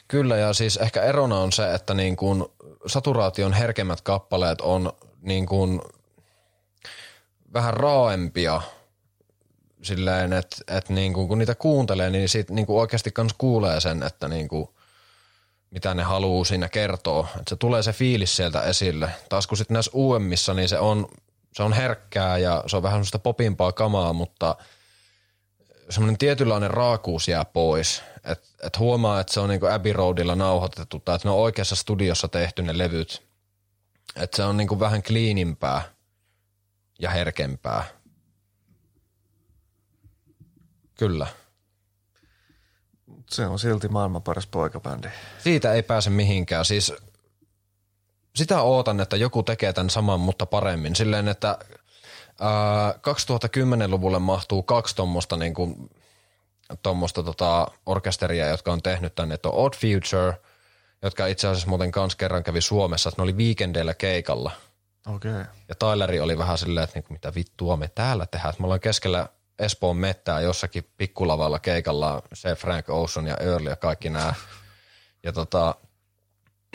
kyllä, 0.08 0.36
ja 0.36 0.52
siis 0.52 0.76
ehkä 0.76 1.02
erona 1.02 1.38
on 1.38 1.52
se, 1.52 1.74
että 1.74 1.94
niin 1.94 2.16
kun 2.16 2.52
saturaation 2.86 3.52
herkemmät 3.52 4.00
kappaleet 4.00 4.60
on 4.60 4.92
niin 5.22 5.46
kun 5.46 5.82
vähän 7.52 7.74
raaempia 7.74 8.62
silleen, 9.86 10.32
että, 10.32 10.56
että 10.68 10.92
niin 10.92 11.12
kun, 11.12 11.38
niitä 11.38 11.54
kuuntelee, 11.54 12.10
niin 12.10 12.28
siitä 12.28 12.54
niin 12.54 12.66
kun 12.66 12.80
oikeasti 12.80 13.10
kans 13.10 13.34
kuulee 13.38 13.80
sen, 13.80 14.02
että 14.02 14.28
niin 14.28 14.48
kun, 14.48 14.74
mitä 15.70 15.94
ne 15.94 16.02
haluaa 16.02 16.44
siinä 16.44 16.68
kertoa. 16.68 17.28
Että 17.28 17.48
se 17.48 17.56
tulee 17.56 17.82
se 17.82 17.92
fiilis 17.92 18.36
sieltä 18.36 18.62
esille. 18.62 19.10
Taas 19.28 19.46
kun 19.46 19.58
sitten 19.58 19.74
näissä 19.74 19.90
uudemmissa, 19.94 20.54
niin 20.54 20.68
se 20.68 20.78
on, 20.78 21.08
se 21.52 21.62
on 21.62 21.72
herkkää 21.72 22.38
ja 22.38 22.64
se 22.66 22.76
on 22.76 22.82
vähän 22.82 22.96
semmoista 22.96 23.18
popimpaa 23.18 23.72
kamaa, 23.72 24.12
mutta 24.12 24.56
semmoinen 25.90 26.18
tietynlainen 26.18 26.70
raakuus 26.70 27.28
jää 27.28 27.44
pois. 27.44 28.02
Että 28.24 28.48
et 28.62 28.78
huomaa, 28.78 29.20
että 29.20 29.32
se 29.32 29.40
on 29.40 29.48
niinku 29.48 29.66
Abbey 29.66 29.92
Roadilla 29.92 30.34
nauhoitettu 30.34 31.00
tai 31.00 31.16
että 31.16 31.28
ne 31.28 31.32
on 31.32 31.40
oikeassa 31.40 31.76
studiossa 31.76 32.28
tehty 32.28 32.62
ne 32.62 32.78
levyt. 32.78 33.22
Että 34.16 34.36
se 34.36 34.44
on 34.44 34.56
niinku 34.56 34.80
vähän 34.80 35.02
cleanimpää 35.02 35.82
ja 36.98 37.10
herkempää. 37.10 37.84
Kyllä. 40.96 41.26
Se 43.30 43.46
on 43.46 43.58
silti 43.58 43.88
maailman 43.88 44.22
paras 44.22 44.46
poikabändi. 44.46 45.08
Siitä 45.38 45.72
ei 45.72 45.82
pääse 45.82 46.10
mihinkään. 46.10 46.64
Siis 46.64 46.92
sitä 48.36 48.60
ootan, 48.60 49.00
että 49.00 49.16
joku 49.16 49.42
tekee 49.42 49.72
tämän 49.72 49.90
saman, 49.90 50.20
mutta 50.20 50.46
paremmin. 50.46 50.96
Silleen, 50.96 51.28
että 51.28 51.58
ää, 52.40 52.92
2010-luvulle 52.92 54.18
mahtuu 54.18 54.62
kaksi 54.62 54.96
tuommoista 54.96 55.36
niin 55.36 55.54
kuin, 55.54 55.90
tommoista 56.82 57.22
tota, 57.22 57.66
orkesteria, 57.86 58.48
jotka 58.48 58.72
on 58.72 58.82
tehnyt 58.82 59.14
tänne. 59.14 59.34
Että 59.34 59.48
on 59.48 59.54
Odd 59.54 59.74
Future, 59.74 60.36
jotka 61.02 61.26
itse 61.26 61.48
asiassa 61.48 61.68
muuten 61.68 61.90
kans 61.92 62.16
kerran 62.16 62.44
kävi 62.44 62.60
Suomessa, 62.60 63.08
että 63.08 63.22
ne 63.22 63.24
oli 63.24 63.32
weekendeillä 63.32 63.94
keikalla. 63.94 64.50
Okei. 65.14 65.32
Okay. 65.32 65.44
Ja 65.68 65.74
Tyleri 65.74 66.20
oli 66.20 66.38
vähän 66.38 66.58
silleen, 66.58 66.84
että 66.84 66.96
niinku, 66.96 67.12
mitä 67.12 67.34
vittua 67.34 67.76
me 67.76 67.88
täällä 67.88 68.26
tehdään. 68.26 68.50
Että 68.50 68.62
me 68.62 68.66
ollaan 68.66 68.80
keskellä 68.80 69.28
Espoon 69.58 69.96
mettää 69.96 70.40
jossakin 70.40 70.86
pikkulavalla 70.96 71.58
keikalla 71.58 72.22
se 72.32 72.54
Frank 72.54 72.90
Ocean 72.90 73.26
ja 73.26 73.36
Earl 73.36 73.66
ja 73.66 73.76
kaikki 73.76 74.10
nämä. 74.10 74.34
Ja 75.22 75.32
tota, 75.32 75.74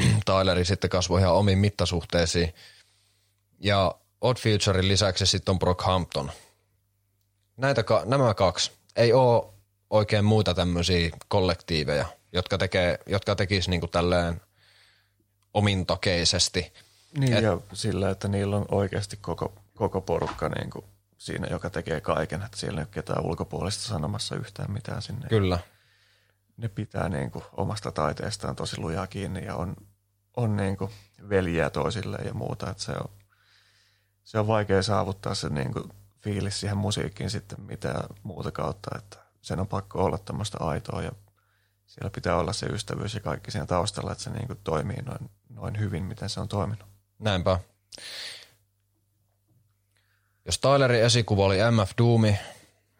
Tyleri 0.25 0.65
sitten 0.65 0.89
kasvoi 0.89 1.21
ihan 1.21 1.33
omiin 1.33 1.57
mittasuhteisiin. 1.57 2.53
Ja 3.59 3.95
Odd 4.21 4.37
Futurein 4.37 4.87
lisäksi 4.87 5.25
sitten 5.25 5.51
on 5.51 5.59
Brockhampton. 5.59 6.31
Näitä, 7.57 7.83
ka- 7.83 8.01
nämä 8.05 8.33
kaksi. 8.33 8.71
Ei 8.95 9.13
ole 9.13 9.53
oikein 9.89 10.25
muita 10.25 10.53
tämmöisiä 10.53 11.09
kollektiiveja, 11.27 12.05
jotka, 12.33 12.57
tekee, 12.57 12.99
jotka 13.05 13.35
tekis 13.35 13.67
niinku 13.67 13.87
tälleen 13.87 14.41
omintakeisesti. 15.53 16.73
Niin 17.17 17.33
Et- 17.33 17.43
ja 17.43 17.57
sillä, 17.73 18.09
että 18.09 18.27
niillä 18.27 18.55
on 18.55 18.65
oikeasti 18.71 19.17
koko, 19.21 19.53
koko 19.75 20.01
porukka 20.01 20.49
niin 20.49 20.69
kuin 20.69 20.85
siinä, 21.21 21.47
joka 21.51 21.69
tekee 21.69 22.01
kaiken. 22.01 22.41
Että 22.41 22.57
siellä 22.57 22.81
ei 22.81 22.83
ole 22.83 22.91
ketään 22.91 23.25
ulkopuolista 23.25 23.83
sanomassa 23.83 24.35
yhtään 24.35 24.71
mitään 24.71 25.01
sinne. 25.01 25.27
Kyllä. 25.29 25.59
Ne 26.57 26.67
pitää 26.67 27.09
niin 27.09 27.31
kuin 27.31 27.45
omasta 27.53 27.91
taiteestaan 27.91 28.55
tosi 28.55 28.79
lujaa 28.79 29.07
kiinni 29.07 29.45
ja 29.45 29.55
on, 29.55 29.75
on 30.37 30.57
niin 30.57 30.77
kuin 30.77 30.91
veljiä 31.29 31.69
toisilleen 31.69 32.27
ja 32.27 32.33
muuta. 32.33 32.69
Että 32.69 32.83
se, 32.83 32.91
on, 32.91 33.09
se 34.23 34.39
on 34.39 34.47
vaikea 34.47 34.83
saavuttaa 34.83 35.35
se 35.35 35.49
niin 35.49 35.73
kuin 35.73 35.93
fiilis 36.21 36.59
siihen 36.59 36.77
musiikkiin 36.77 37.29
sitten 37.29 37.61
mitä 37.61 38.03
muuta 38.23 38.51
kautta. 38.51 38.97
Että 38.97 39.17
sen 39.41 39.59
on 39.59 39.67
pakko 39.67 40.03
olla 40.03 40.17
tämmöistä 40.17 40.57
aitoa 40.59 41.01
ja 41.01 41.11
siellä 41.85 42.09
pitää 42.09 42.37
olla 42.37 42.53
se 42.53 42.65
ystävyys 42.65 43.13
ja 43.13 43.19
kaikki 43.19 43.51
siinä 43.51 43.65
taustalla, 43.65 44.11
että 44.11 44.23
se 44.23 44.29
niin 44.29 44.47
kuin 44.47 44.59
toimii 44.63 45.01
noin, 45.01 45.29
noin 45.49 45.79
hyvin, 45.79 46.03
miten 46.03 46.29
se 46.29 46.39
on 46.39 46.47
toiminut. 46.47 46.85
Näinpä. 47.19 47.59
Jos 50.45 50.59
Tylerin 50.59 51.03
esikuva 51.03 51.45
oli 51.45 51.57
MF 51.71 51.91
Doomi, 51.97 52.37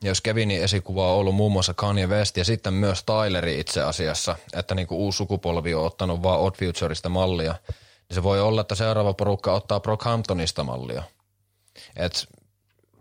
ja 0.04 0.10
jos 0.10 0.22
Kevinin 0.22 0.64
esikuva 0.64 1.14
on 1.14 1.20
ollut 1.20 1.36
muun 1.36 1.52
muassa 1.52 1.74
Kanye 1.74 2.08
West 2.08 2.38
ja 2.38 2.46
sitten 2.46 2.74
myös 2.74 3.04
Tyleri 3.04 3.60
itse 3.60 3.82
asiassa, 3.84 4.36
että 4.54 4.76
niin 4.76 4.88
kuin 4.88 5.00
uusi 5.00 5.18
sukupolvi 5.18 5.74
on 5.74 5.86
ottanut 5.86 6.24
vaan 6.24 6.40
Odd 6.40 6.56
Futureista 6.56 7.10
mallia, 7.10 7.56
niin 7.68 8.16
se 8.16 8.24
voi 8.24 8.42
olla, 8.42 8.62
että 8.62 8.76
seuraava 8.76 9.14
porukka 9.14 9.54
ottaa 9.54 9.80
Brockhamptonista 9.80 10.64
mallia. 10.64 11.04
Et 11.96 12.28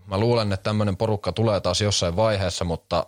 mä 0.06 0.18
luulen, 0.18 0.52
että 0.52 0.64
tämmöinen 0.64 0.96
porukka 0.96 1.32
tulee 1.32 1.60
taas 1.60 1.80
jossain 1.80 2.16
vaiheessa, 2.16 2.64
mutta 2.64 3.06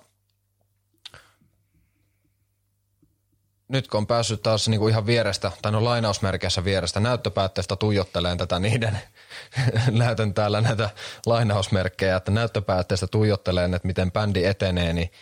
nyt 3.73 3.89
kun 3.89 3.99
on 3.99 4.07
päässyt 4.07 4.43
taas 4.43 4.69
niinku 4.69 4.89
ihan 4.89 5.07
vierestä, 5.07 5.53
tai 5.63 5.73
no 5.73 5.85
lainausmerkeissä 5.85 6.65
vierestä, 6.65 7.01
näyttöpäätteestä 7.01 7.77
tuijotteleen 7.77 8.39
tätä 8.39 8.59
niiden, 8.59 8.99
näytän 9.91 10.35
täällä 10.35 10.61
näitä 10.61 10.91
lainausmerkkejä, 11.27 12.17
että 12.17 12.31
näyttöpäätteestä 12.31 13.07
tuijotteleen, 13.07 13.75
että 13.75 13.87
miten 13.87 14.13
bändi 14.13 14.45
etenee, 14.45 14.93
niin 14.93 15.13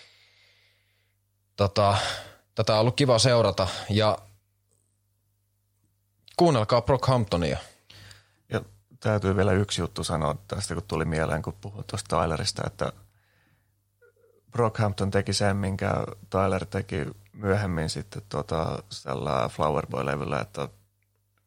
tota, 1.56 1.96
tätä 2.54 2.74
on 2.74 2.80
ollut 2.80 2.96
kiva 2.96 3.18
seurata, 3.18 3.68
ja 3.90 4.18
kuunnelkaa 6.36 6.82
Brockhamptonia. 6.82 7.58
Ja 8.48 8.60
täytyy 9.00 9.36
vielä 9.36 9.52
yksi 9.52 9.82
juttu 9.82 10.04
sanoa 10.04 10.36
tästä, 10.48 10.74
kun 10.74 10.82
tuli 10.88 11.04
mieleen, 11.04 11.42
kun 11.42 11.56
puhuin 11.60 11.84
tuosta 11.84 12.16
Tylerista, 12.16 12.62
että 12.66 12.92
Brockhampton 14.50 15.10
teki 15.10 15.32
sen, 15.32 15.56
minkä 15.56 15.90
Tyler 16.30 16.66
teki 16.66 17.04
myöhemmin 17.32 17.90
sitten 17.90 18.22
tota, 18.28 18.82
tällä 19.02 19.48
Flowerboy-levyllä, 19.48 20.40
että 20.40 20.68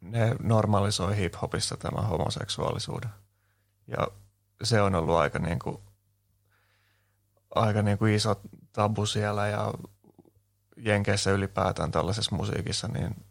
ne 0.02 0.36
normalisoi 0.40 1.18
hip-hopissa 1.18 1.78
tämän 1.78 2.08
homoseksuaalisuuden. 2.08 3.10
Ja 3.88 4.08
se 4.64 4.82
on 4.82 4.96
ollut 4.96 5.16
aika, 5.16 5.40
niin 5.40 5.60
kuin, 5.60 5.78
aika 7.56 7.82
niin 7.82 7.98
kuin 7.98 8.14
iso 8.14 8.42
tabu 8.74 9.06
siellä 9.06 9.48
ja 9.48 9.74
Jenkeissä 10.78 11.32
ylipäätään 11.32 11.92
tällaisessa 11.92 12.36
musiikissa, 12.36 12.88
niin 12.88 13.26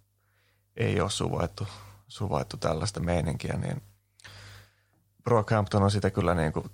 ei 0.76 1.00
ole 1.00 1.10
suvaittu, 1.10 1.68
suvaittu 2.08 2.56
tällaista 2.56 3.00
meininkiä, 3.00 3.56
niin 3.56 3.82
Brockhampton 5.24 5.82
on 5.82 5.90
sitä 5.90 6.10
kyllä 6.10 6.34
niin 6.34 6.52
kuin 6.52 6.70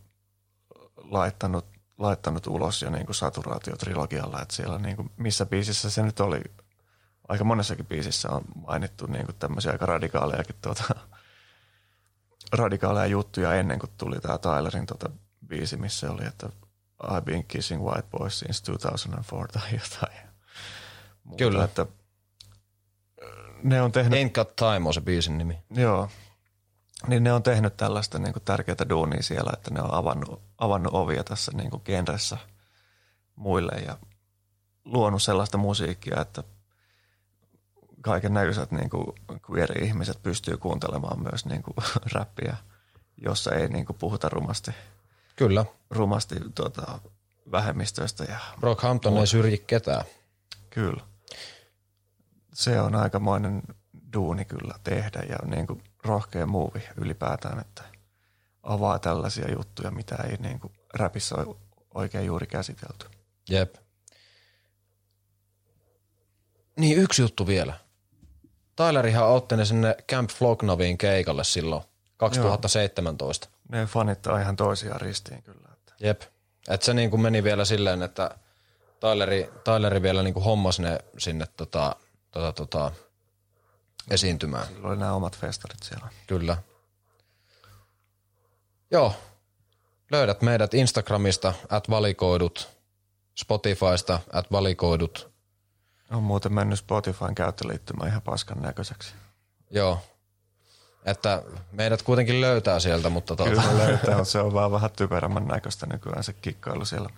laittanut, 0.97 1.67
laittanut 1.99 2.47
ulos 2.47 2.83
jo 2.83 2.91
niin 2.91 3.07
kuin 3.07 3.17
saturaatiotrilogialla, 3.17 4.43
että 4.43 4.55
siellä 4.55 4.79
niin 4.79 4.97
kuin, 4.97 5.11
missä 5.17 5.47
biisissä 5.47 5.91
se 5.91 6.03
nyt 6.03 6.21
oli, 6.21 6.43
aika 7.29 7.45
monessakin 7.45 7.87
biisissä 7.87 8.29
on 8.31 8.45
mainittu 8.67 9.07
niin 9.07 9.25
kuin 9.25 9.37
tämmöisiä 9.39 9.73
aika 9.73 9.87
radikaalejakin 9.87 10.57
tuota, 10.63 10.85
radikaaleja 12.53 13.07
juttuja 13.07 13.55
ennen 13.55 13.79
kuin 13.79 13.91
tuli 13.99 14.21
tämä 14.21 14.39
Tylerin 14.39 14.87
tuota 14.87 15.11
biisi, 15.47 15.77
missä 15.77 16.11
oli, 16.11 16.27
että 16.27 16.49
I've 17.05 17.21
been 17.25 17.45
kissing 17.45 17.83
white 17.83 18.09
boys 18.11 18.39
since 18.39 18.73
2004 18.73 19.47
tai 19.53 19.71
jotain. 19.83 20.29
Muuta, 21.25 21.45
Kyllä. 21.45 21.65
Että 21.65 21.87
ne 23.63 23.83
on 23.83 23.93
tehnyt... 23.93 24.13
Ain't 24.13 24.33
Got 24.33 24.57
Time 24.57 24.87
on 24.87 24.95
se 24.95 25.01
biisin 25.01 25.39
nimi. 25.39 25.59
Joo. 25.71 26.09
Niin 27.07 27.25
ne 27.25 27.33
on 27.33 27.43
tehnyt 27.43 27.77
tällaista 27.77 28.19
niin 28.19 28.33
kuin 28.33 28.43
tärkeää 28.45 28.89
duunia 28.89 29.23
siellä, 29.23 29.51
että 29.55 29.75
ne 29.75 29.83
on 29.83 29.95
avannut, 29.95 30.43
avannut 30.59 30.95
ovia 30.95 31.25
tässä 31.25 31.53
niin 31.55 31.71
kuin 31.71 31.83
genressä 31.85 32.39
muille 33.37 33.73
ja 33.87 33.99
luonut 34.85 35.23
sellaista 35.23 35.59
musiikkia, 35.59 36.21
että 36.21 36.45
kaiken 38.01 38.35
näköiset 38.35 38.71
niin 38.71 38.91
kuin 38.91 39.07
queer-ihmiset 39.51 40.23
pystyy 40.23 40.57
kuuntelemaan 40.57 41.23
myös 41.23 41.47
niin 41.47 41.63
kuin 41.63 41.75
räppiä, 42.15 42.57
jossa 43.17 43.55
ei 43.55 43.69
niin 43.69 43.87
kuin 43.87 43.97
puhuta 43.99 44.29
rumasti, 44.29 44.71
Kyllä. 45.37 45.65
rumasti 45.91 46.35
tuota, 46.55 46.99
vähemmistöistä. 47.53 48.25
Ja, 48.25 48.39
Brockhampton 48.61 49.19
ei 49.19 49.27
syrji 49.27 49.59
ketään. 49.67 50.05
kyllä. 50.71 51.03
Se 52.55 52.81
on 52.81 52.95
aikamoinen 52.95 53.63
duuni 54.13 54.45
kyllä 54.45 54.75
tehdä 54.85 55.23
ja 55.29 55.37
niin 55.47 55.67
kuin 55.67 55.83
rohkea 56.05 56.47
muuvi 56.47 56.83
ylipäätään, 56.97 57.61
että 57.61 57.83
avaa 58.63 58.99
tällaisia 58.99 59.53
juttuja, 59.53 59.91
mitä 59.91 60.15
ei 60.15 60.37
niin 60.37 60.61
kuin 60.61 60.73
räpissä 60.95 61.37
ole 61.37 61.57
oikein 61.95 62.27
juuri 62.27 62.47
käsitelty. 62.47 63.07
Jep. 63.51 63.75
Niin 66.77 66.99
yksi 66.99 67.23
juttu 67.23 67.47
vielä. 67.47 67.75
Tylerihan 68.77 69.29
otti 69.29 69.57
ne 69.57 69.65
sinne 69.65 69.97
Camp 70.13 70.31
Flognoviin 70.31 70.99
keikalle 70.99 71.45
silloin 71.45 71.83
2017. 72.17 73.49
Ne 73.69 73.87
fanittaa 73.87 74.41
ihan 74.41 74.57
toisiaan 74.57 75.01
ristiin 75.01 75.43
kyllä. 75.43 75.69
Että. 75.73 75.95
Jep. 76.01 76.23
Et 76.69 76.83
se 76.83 76.95
niinku 76.95 77.17
meni 77.17 77.45
vielä 77.45 77.65
silleen, 77.65 78.03
että 78.03 78.31
Tyleri, 79.01 79.51
Tyleri 79.65 80.03
vielä 80.03 80.23
niinku 80.23 80.41
hommas 80.41 80.81
ne 80.81 80.99
sinne 81.19 81.47
tota, 81.57 81.97
tota, 82.31 82.53
tota, 82.53 82.93
esiintymään. 84.11 84.67
Silloin 84.67 84.87
oli 84.87 84.97
nämä 84.97 85.13
omat 85.13 85.37
festarit 85.39 85.83
siellä. 85.83 86.09
Kyllä. 86.27 86.57
Joo. 88.91 89.15
Löydät 90.11 90.43
meidät 90.43 90.75
Instagramista, 90.75 91.55
at 91.69 91.91
valikoidut, 91.91 92.69
Spotifysta, 93.35 94.21
at 94.33 94.53
valikoidut. 94.53 95.31
On 96.11 96.23
muuten 96.23 96.53
mennyt 96.53 96.79
Spotifyn 96.79 97.35
käyttöliittymä 97.35 98.07
ihan 98.07 98.23
paskan 98.23 98.63
näköiseksi. 98.63 99.15
Joo. 99.71 100.03
Että 101.05 101.43
meidät 101.73 102.03
kuitenkin 102.03 102.41
löytää 102.41 102.81
sieltä, 102.81 103.09
mutta 103.09 103.37
tuota, 103.37 103.51
Kyllä 103.51 103.79
löytää, 103.79 104.17
mutta 104.17 104.31
se 104.31 104.39
on 104.39 104.55
vaan 104.55 104.73
vähän 104.73 104.91
typerämmän 104.91 105.47
näköistä 105.47 105.87
nykyään 105.87 106.25
se 106.25 106.33
kikkailu 106.33 106.85
siellä, 106.85 107.11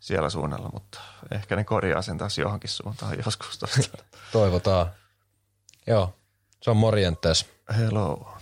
siellä 0.00 0.30
suunnalla, 0.30 0.70
mutta 0.72 1.00
ehkä 1.30 1.56
ne 1.56 1.64
korjaa 1.64 2.02
sen 2.02 2.18
taas 2.18 2.38
johonkin 2.38 2.70
suuntaan 2.70 3.16
joskus 3.26 3.58
tosta. 3.58 4.04
toivotaan. 4.32 4.90
Joo. 5.86 6.14
Se 6.62 6.70
on 6.70 6.76
morjentes. 6.76 7.46
Hello. 7.76 8.35